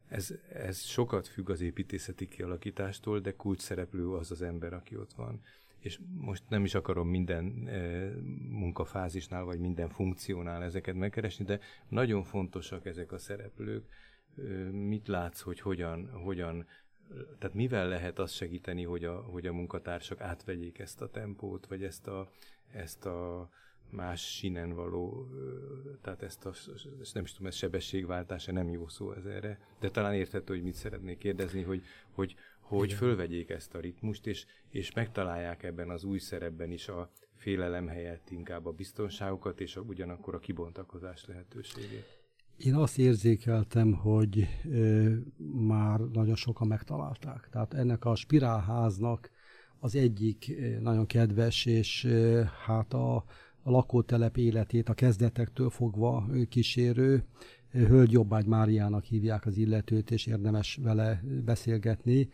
Ez, 0.07 0.33
ez 0.53 0.79
sokat 0.79 1.27
függ 1.27 1.49
az 1.49 1.61
építészeti 1.61 2.27
kialakítástól, 2.27 3.19
de 3.19 3.35
kulcs 3.35 3.61
szereplő 3.61 4.11
az 4.11 4.31
az 4.31 4.41
ember, 4.41 4.73
aki 4.73 4.97
ott 4.97 5.13
van 5.13 5.41
és 5.79 5.99
most 6.17 6.43
nem 6.49 6.63
is 6.63 6.75
akarom 6.75 7.07
minden 7.09 7.67
e, 7.67 8.09
munkafázisnál, 8.49 9.43
vagy 9.43 9.59
minden 9.59 9.89
funkciónál 9.89 10.63
ezeket 10.63 10.95
megkeresni, 10.95 11.45
de 11.45 11.59
nagyon 11.87 12.23
fontosak 12.23 12.85
ezek 12.85 13.11
a 13.11 13.17
szereplők. 13.17 13.85
E, 14.37 14.41
mit 14.71 15.07
látsz, 15.07 15.41
hogy 15.41 15.59
hogyan, 15.59 16.09
hogyan 16.11 16.65
tehát 17.39 17.55
mivel 17.55 17.87
lehet 17.87 18.19
azt 18.19 18.33
segíteni, 18.33 18.83
hogy 18.83 19.03
a, 19.05 19.15
hogy 19.15 19.47
a 19.47 19.53
munkatársak 19.53 20.21
átvegyék 20.21 20.79
ezt 20.79 21.01
a 21.01 21.09
tempót, 21.09 21.67
vagy 21.67 21.83
ezt 21.83 22.07
a, 22.07 22.31
ezt 22.71 23.05
a 23.05 23.49
más 23.89 24.35
sinen 24.35 24.73
való, 24.73 25.27
tehát 26.01 26.23
ezt 26.23 26.45
a, 26.45 26.49
ezt 27.01 27.13
nem 27.13 27.23
is 27.23 27.31
tudom, 27.31 27.47
ez 27.47 27.55
sebességváltása 27.55 28.51
nem 28.51 28.69
jó 28.69 28.87
szó 28.87 29.11
ez 29.11 29.25
erre, 29.25 29.59
de 29.79 29.89
talán 29.89 30.13
érthető, 30.13 30.53
hogy 30.53 30.63
mit 30.63 30.73
szeretnék 30.73 31.17
kérdezni, 31.17 31.61
hogy, 31.61 31.83
hogy, 32.11 32.35
hogy 32.67 32.85
Igen. 32.85 32.97
fölvegyék 32.97 33.49
ezt 33.49 33.75
a 33.75 33.79
ritmust, 33.79 34.27
és, 34.27 34.45
és 34.69 34.93
megtalálják 34.93 35.63
ebben 35.63 35.89
az 35.89 36.03
új 36.03 36.17
szerepben 36.17 36.71
is 36.71 36.87
a 36.87 37.11
félelem 37.35 37.87
helyett 37.87 38.29
inkább 38.29 38.65
a 38.65 38.71
biztonságokat, 38.71 39.59
és 39.59 39.75
a, 39.75 39.81
ugyanakkor 39.81 40.35
a 40.35 40.39
kibontakozás 40.39 41.25
lehetőségét. 41.25 42.05
Én 42.57 42.75
azt 42.75 42.97
érzékeltem, 42.97 43.93
hogy 43.93 44.47
ö, 44.69 45.13
már 45.67 45.99
nagyon 45.99 46.35
sokan 46.35 46.67
megtalálták. 46.67 47.47
Tehát 47.51 47.73
ennek 47.73 48.05
a 48.05 48.15
spirálháznak 48.15 49.31
az 49.79 49.95
egyik 49.95 50.53
nagyon 50.79 51.05
kedves, 51.05 51.65
és 51.65 52.03
ö, 52.03 52.41
hát 52.65 52.93
a, 52.93 53.15
a 53.61 53.71
lakótelep 53.71 54.37
életét 54.37 54.89
a 54.89 54.93
kezdetektől 54.93 55.69
fogva 55.69 56.29
kísérő 56.49 57.23
Hölgy 57.71 58.11
Jobbágy 58.11 58.45
Máriának 58.45 59.03
hívják 59.03 59.45
az 59.45 59.57
illetőt, 59.57 60.11
és 60.11 60.25
érdemes 60.25 60.79
vele 60.83 61.23
beszélgetni. 61.45 62.29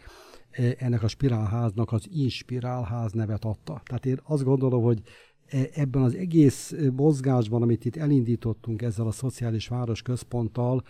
E, 0.52 0.76
ennek 0.78 1.04
a 1.04 1.08
spirálháznak 1.08 1.92
az 1.92 2.08
inspirálház 2.12 3.12
nevet 3.12 3.46
adta. 3.46 3.82
Tehát 3.86 4.06
én 4.06 4.20
azt 4.24 4.44
gondolom, 4.44 4.84
hogy 4.84 5.02
e, 5.46 5.70
ebben 5.74 6.02
az 6.02 6.16
egész 6.16 6.76
mozgásban, 6.96 7.62
amit 7.62 7.86
itt 7.86 7.96
elindítottunk 7.96 8.82
ezzel 8.82 9.08
a 9.08 9.12
szociális 9.12 9.68
város 9.68 10.02
központtal, 10.02 10.84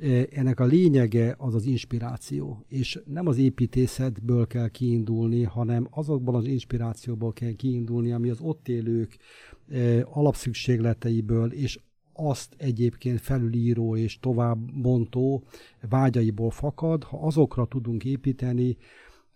e, 0.00 0.26
ennek 0.30 0.60
a 0.60 0.64
lényege 0.64 1.34
az 1.38 1.54
az 1.54 1.64
inspiráció, 1.64 2.64
és 2.68 3.00
nem 3.06 3.26
az 3.26 3.38
építészetből 3.38 4.46
kell 4.46 4.68
kiindulni, 4.68 5.42
hanem 5.42 5.88
azokból 5.90 6.34
az 6.34 6.44
inspirációból 6.44 7.32
kell 7.32 7.52
kiindulni, 7.52 8.12
ami 8.12 8.30
az 8.30 8.40
ott 8.40 8.68
élők 8.68 9.16
alapszükségleteiből 10.04 11.52
és 11.52 11.78
azt 12.28 12.54
egyébként 12.56 13.20
felülíró 13.20 13.96
és 13.96 14.18
továbbbontó 14.18 15.42
vágyaiból 15.88 16.50
fakad. 16.50 17.04
Ha 17.04 17.18
azokra 17.26 17.64
tudunk 17.66 18.04
építeni, 18.04 18.76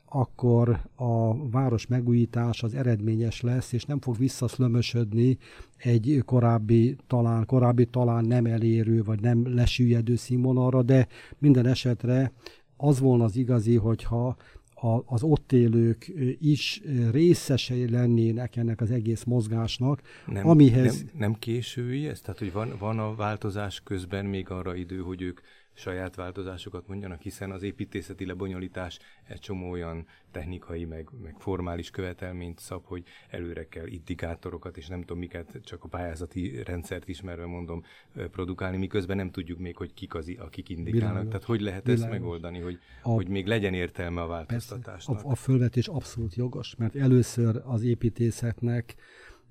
akkor 0.07 0.81
a 0.95 1.49
város 1.49 1.87
megújítás 1.87 2.63
az 2.63 2.75
eredményes 2.75 3.41
lesz, 3.41 3.73
és 3.73 3.85
nem 3.85 4.01
fog 4.01 4.17
visszaszlömösödni 4.17 5.39
egy 5.77 6.23
korábbi 6.25 6.97
talán, 7.07 7.47
korábbi 7.47 7.87
talán 7.87 8.25
nem 8.25 8.47
elérő, 8.47 9.03
vagy 9.03 9.21
nem 9.21 9.55
lesüllyedő 9.55 10.17
színvonalra, 10.17 10.83
de 10.83 11.09
minden 11.39 11.67
esetre 11.67 12.33
az 12.77 13.01
volna 13.01 13.25
az 13.25 13.37
igazi, 13.37 13.77
hogyha 13.77 14.37
a, 14.85 15.03
az 15.07 15.23
ott 15.23 15.53
élők 15.53 16.13
is 16.41 16.83
részesei 17.11 17.91
lennének 17.91 18.57
ennek 18.57 18.81
az 18.81 18.91
egész 18.91 19.25
mozgásnak, 19.25 20.03
nem, 20.27 20.49
amihez... 20.49 21.03
Nem, 21.03 21.11
nem 21.19 21.35
késői 21.39 22.07
ez? 22.07 22.21
Tehát, 22.21 22.39
hogy 22.39 22.53
van, 22.53 22.77
van 22.79 22.99
a 22.99 23.15
változás 23.15 23.81
közben 23.85 24.25
még 24.25 24.51
arra 24.51 24.75
idő, 24.75 24.99
hogy 24.99 25.23
ők 25.23 25.41
saját 25.75 26.15
változásokat 26.15 26.89
mondjanak, 26.89 27.21
hiszen 27.21 27.51
az 27.51 27.63
építészeti 27.63 28.27
lebonyolítás 28.27 28.99
egy 29.29 29.41
csomó 29.41 29.71
olyan 29.71 30.07
technikai, 30.31 30.85
meg, 30.85 31.09
meg 31.23 31.35
formális 31.39 31.91
követelményt 31.91 32.59
szab, 32.59 32.87
hogy 32.87 33.05
előre 33.29 33.69
kell 33.69 33.87
indikátorokat, 33.87 34.77
és 34.77 34.87
nem 34.87 35.01
tudom 35.01 35.19
miket, 35.19 35.61
csak 35.65 35.85
a 35.85 35.89
pályázati 35.89 36.63
rendszert 36.63 37.09
ismerve 37.09 37.47
mondom, 37.47 37.83
produkálni, 38.31 38.77
miközben 38.77 39.17
nem 39.17 39.31
tudjuk 39.31 39.59
még, 39.59 39.77
hogy 39.77 39.95
kik 39.95 40.15
az, 40.15 40.33
akik 40.39 40.69
indikálnak. 40.69 41.09
Bilágos. 41.09 41.29
Tehát 41.29 41.45
hogy 41.45 41.61
lehet 41.61 41.83
Bilágos. 41.83 42.05
ezt 42.05 42.13
megoldani, 42.13 42.59
hogy, 42.59 42.79
a, 43.03 43.09
hogy 43.09 43.29
még 43.29 43.47
legyen 43.47 43.75
értelme 43.75 44.21
a 44.21 44.27
változtatásnak? 44.27 45.25
a, 45.25 45.31
a 45.31 45.35
fölvetés 45.35 45.89
abszolút 45.89 46.35
jogos, 46.35 46.75
mert 46.77 46.97
először 46.97 47.63
az 47.65 47.83
építészetnek 47.83 48.95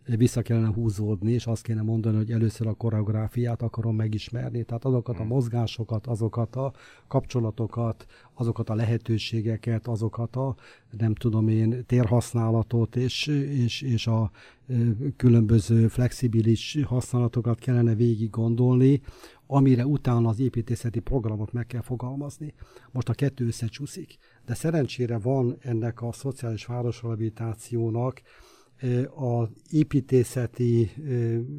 vissza 0.06 0.42
kellene 0.42 0.68
húzódni, 0.68 1.32
és 1.32 1.46
azt 1.46 1.64
kéne 1.64 1.82
mondani, 1.82 2.18
hogy 2.18 2.32
először 2.32 2.68
a 2.68 2.74
koreográfiát 2.74 3.62
akarom 3.62 3.96
megismerni. 3.96 4.64
Tehát 4.64 4.86
azokat 4.86 5.16
a 5.16 5.20
hmm. 5.20 5.28
mozgásokat, 5.28 6.08
azokat 6.08 6.56
a 6.56 6.74
kapcsolatokat, 7.08 8.06
azokat 8.34 8.70
a 8.70 8.76
lehetőségeket, 8.76 9.88
azokat 9.88 10.36
a, 10.36 10.56
nem 10.98 11.16
tudom 11.16 11.48
én, 11.48 11.86
térhasználatot 11.86 12.96
és, 12.96 13.28
és, 13.28 13.82
és 13.82 14.08
a 14.08 14.32
különböző 15.16 15.88
flexibilis 15.88 16.78
használatokat 16.86 17.60
kellene 17.60 17.96
végig 17.96 18.30
gondolni, 18.30 19.02
amire 19.48 19.86
utána 19.86 20.30
az 20.30 20.40
építészeti 20.40 21.00
programot 21.00 21.54
meg 21.54 21.66
kell 21.66 21.82
fogalmazni. 21.82 22.54
Most 22.92 23.10
a 23.10 23.14
kettő 23.14 23.46
összecsúszik. 23.46 24.18
De 24.46 24.54
szerencsére 24.54 25.18
van 25.18 25.58
ennek 25.62 26.02
a 26.02 26.12
szociális 26.12 26.66
városrehabilitációnak 26.66 28.22
az 29.16 29.48
építészeti 29.70 30.92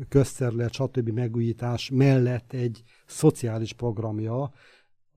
közterület, 0.09 0.73
stb. 0.73 1.09
megújítás 1.09 1.91
mellett 1.91 2.53
egy 2.53 2.83
szociális 3.07 3.73
programja, 3.73 4.53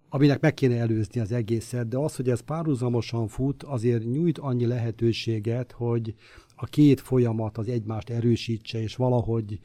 aminek 0.10 0.42
meg 0.42 0.54
kéne 0.54 0.78
előzni 0.78 1.22
az 1.22 1.32
egészet, 1.32 1.88
de 1.88 1.98
az, 1.98 2.16
hogy 2.16 2.30
ez 2.30 2.40
párhuzamosan 2.40 3.28
fut, 3.28 3.64
azért 3.64 4.04
nyújt 4.04 4.38
annyi 4.38 4.66
lehetőséget, 4.66 5.72
hogy 5.72 6.16
a 6.56 6.66
két 6.66 7.00
folyamat 7.00 7.58
az 7.58 7.68
egymást 7.68 8.10
erősítse, 8.10 8.82
és 8.82 8.96
valahogy 8.96 9.60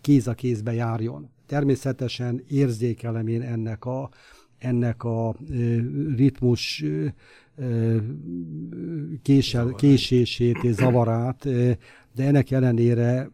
kéz 0.00 0.26
a 0.26 0.34
kézbe 0.34 0.72
járjon. 0.72 1.30
Természetesen 1.46 2.42
érzékelem 2.48 3.26
én 3.26 3.42
ennek 3.42 3.84
a, 3.84 4.10
ennek 4.58 5.04
a 5.04 5.36
ritmus 6.16 6.84
késel, 9.22 9.74
késését 9.74 10.58
és 10.62 10.74
zavarát, 10.74 11.48
de 12.14 12.24
ennek 12.24 12.50
ellenére, 12.50 13.30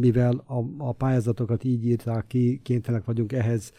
mivel 0.00 0.44
a, 0.46 0.64
a 0.78 0.92
pályázatokat 0.92 1.64
így 1.64 1.86
írták 1.86 2.26
ki, 2.26 2.60
kénytelenek 2.62 3.04
vagyunk 3.04 3.32
ehhez 3.32 3.72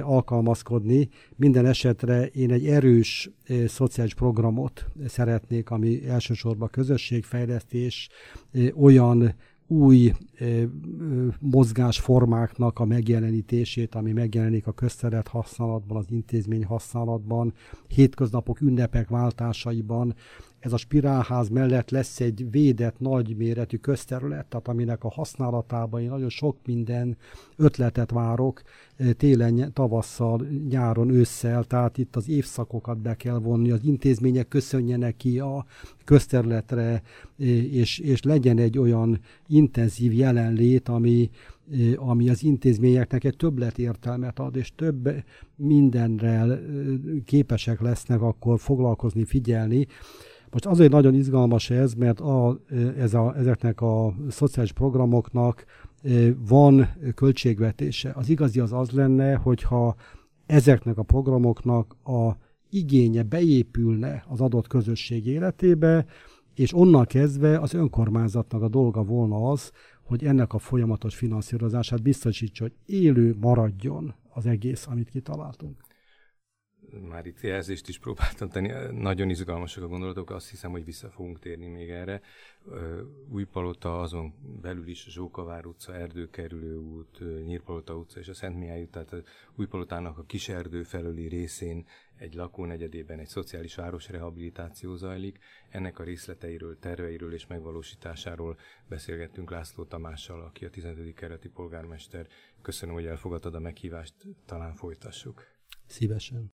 alkalmazkodni. 0.00 1.08
Minden 1.36 1.66
esetre 1.66 2.26
én 2.26 2.52
egy 2.52 2.66
erős 2.66 3.30
szociális 3.66 4.14
programot 4.14 4.86
szeretnék, 5.06 5.70
ami 5.70 6.08
elsősorban 6.08 6.68
közösségfejlesztés, 6.70 8.08
olyan 8.74 9.34
új 9.66 10.12
mozgásformáknak 11.40 12.78
a 12.78 12.84
megjelenítését, 12.84 13.94
ami 13.94 14.12
megjelenik 14.12 14.66
a 14.66 14.72
közterület 14.72 15.28
használatban, 15.28 15.96
az 15.96 16.06
intézmény 16.10 16.64
használatban, 16.64 17.52
hétköznapok, 17.88 18.60
ünnepek 18.60 19.08
váltásaiban, 19.08 20.14
ez 20.64 20.72
a 20.72 20.76
spirálház 20.76 21.48
mellett 21.48 21.90
lesz 21.90 22.20
egy 22.20 22.50
védett 22.50 22.98
nagyméretű 22.98 23.76
közterület, 23.76 24.46
tehát 24.46 24.68
aminek 24.68 25.04
a 25.04 25.10
használatában 25.10 26.00
én 26.00 26.08
nagyon 26.08 26.28
sok 26.28 26.56
minden 26.64 27.16
ötletet 27.56 28.10
várok 28.10 28.62
eh, 28.96 29.12
télen, 29.12 29.72
tavasszal, 29.72 30.46
nyáron, 30.68 31.10
ősszel, 31.10 31.64
tehát 31.64 31.98
itt 31.98 32.16
az 32.16 32.28
évszakokat 32.28 32.98
be 32.98 33.14
kell 33.14 33.38
vonni, 33.38 33.70
az 33.70 33.80
intézmények 33.84 34.48
köszönjenek 34.48 35.16
ki 35.16 35.38
a 35.38 35.66
közterületre, 36.04 36.82
eh, 36.82 37.02
és, 37.74 37.98
és 37.98 38.22
legyen 38.22 38.58
egy 38.58 38.78
olyan 38.78 39.20
intenzív 39.46 40.12
jelenlét, 40.12 40.88
ami, 40.88 41.30
eh, 41.72 42.08
ami 42.08 42.28
az 42.28 42.42
intézményeknek 42.42 43.24
egy 43.24 43.36
többlet 43.36 43.78
értelmet 43.78 44.38
ad, 44.38 44.56
és 44.56 44.72
több 44.76 45.08
mindenrel 45.56 46.60
képesek 47.24 47.80
lesznek 47.80 48.20
akkor 48.20 48.60
foglalkozni, 48.60 49.24
figyelni. 49.24 49.86
Most 50.54 50.66
azért 50.66 50.92
nagyon 50.92 51.14
izgalmas 51.14 51.70
ez, 51.70 51.94
mert 51.94 52.20
a, 52.20 52.60
ez 52.98 53.14
a, 53.14 53.34
ezeknek 53.36 53.80
a 53.80 54.14
szociális 54.28 54.72
programoknak 54.72 55.64
van 56.48 56.88
költségvetése. 57.14 58.12
Az 58.14 58.28
igazi 58.28 58.60
az 58.60 58.72
az 58.72 58.90
lenne, 58.90 59.34
hogyha 59.34 59.94
ezeknek 60.46 60.98
a 60.98 61.02
programoknak 61.02 61.96
a 62.04 62.36
igénye 62.70 63.22
beépülne 63.22 64.24
az 64.28 64.40
adott 64.40 64.66
közösség 64.66 65.26
életébe, 65.26 66.06
és 66.54 66.74
onnan 66.74 67.04
kezdve 67.04 67.58
az 67.58 67.74
önkormányzatnak 67.74 68.62
a 68.62 68.68
dolga 68.68 69.02
volna 69.02 69.50
az, 69.50 69.70
hogy 70.02 70.24
ennek 70.24 70.52
a 70.52 70.58
folyamatos 70.58 71.14
finanszírozását 71.14 72.02
biztosítsa, 72.02 72.62
hogy 72.62 72.74
élő 72.86 73.36
maradjon 73.40 74.14
az 74.28 74.46
egész, 74.46 74.86
amit 74.86 75.10
kitaláltunk 75.10 75.83
már 77.00 77.26
itt 77.26 77.40
jelzést 77.40 77.88
is 77.88 77.98
próbáltam 77.98 78.48
tenni, 78.48 79.00
nagyon 79.00 79.30
izgalmasak 79.30 79.82
a 79.82 79.88
gondolatok, 79.88 80.30
azt 80.30 80.50
hiszem, 80.50 80.70
hogy 80.70 80.84
vissza 80.84 81.10
fogunk 81.10 81.38
térni 81.38 81.66
még 81.66 81.90
erre. 81.90 82.20
Újpalota, 83.28 84.00
azon 84.00 84.34
belül 84.62 84.88
is 84.88 85.06
Zsókavár 85.08 85.66
utca, 85.66 85.94
Erdőkerülő 85.94 86.76
út, 86.76 87.44
Nyírpalota 87.44 87.96
utca 87.96 88.20
és 88.20 88.28
a 88.28 88.34
Szent 88.34 88.58
Mihály 88.58 88.82
út, 88.82 88.90
tehát 88.90 89.22
Újpalotának 89.54 90.18
a 90.18 90.24
kis 90.24 90.48
erdő 90.48 90.82
felüli 90.82 91.28
részén 91.28 91.86
egy 92.16 92.34
lakónegyedében 92.34 93.18
egy 93.18 93.26
szociális 93.26 93.74
városrehabilitáció 93.74 94.96
zajlik. 94.96 95.38
Ennek 95.68 95.98
a 95.98 96.04
részleteiről, 96.04 96.78
terveiről 96.78 97.34
és 97.34 97.46
megvalósításáról 97.46 98.58
beszélgettünk 98.88 99.50
László 99.50 99.84
Tamással, 99.84 100.40
aki 100.40 100.64
a 100.64 100.70
15. 100.70 101.14
kereti 101.14 101.48
polgármester. 101.48 102.26
Köszönöm, 102.62 102.94
hogy 102.94 103.06
elfogadtad 103.06 103.54
a 103.54 103.60
meghívást, 103.60 104.14
talán 104.46 104.74
folytassuk. 104.74 105.42
Szívesen. 105.86 106.52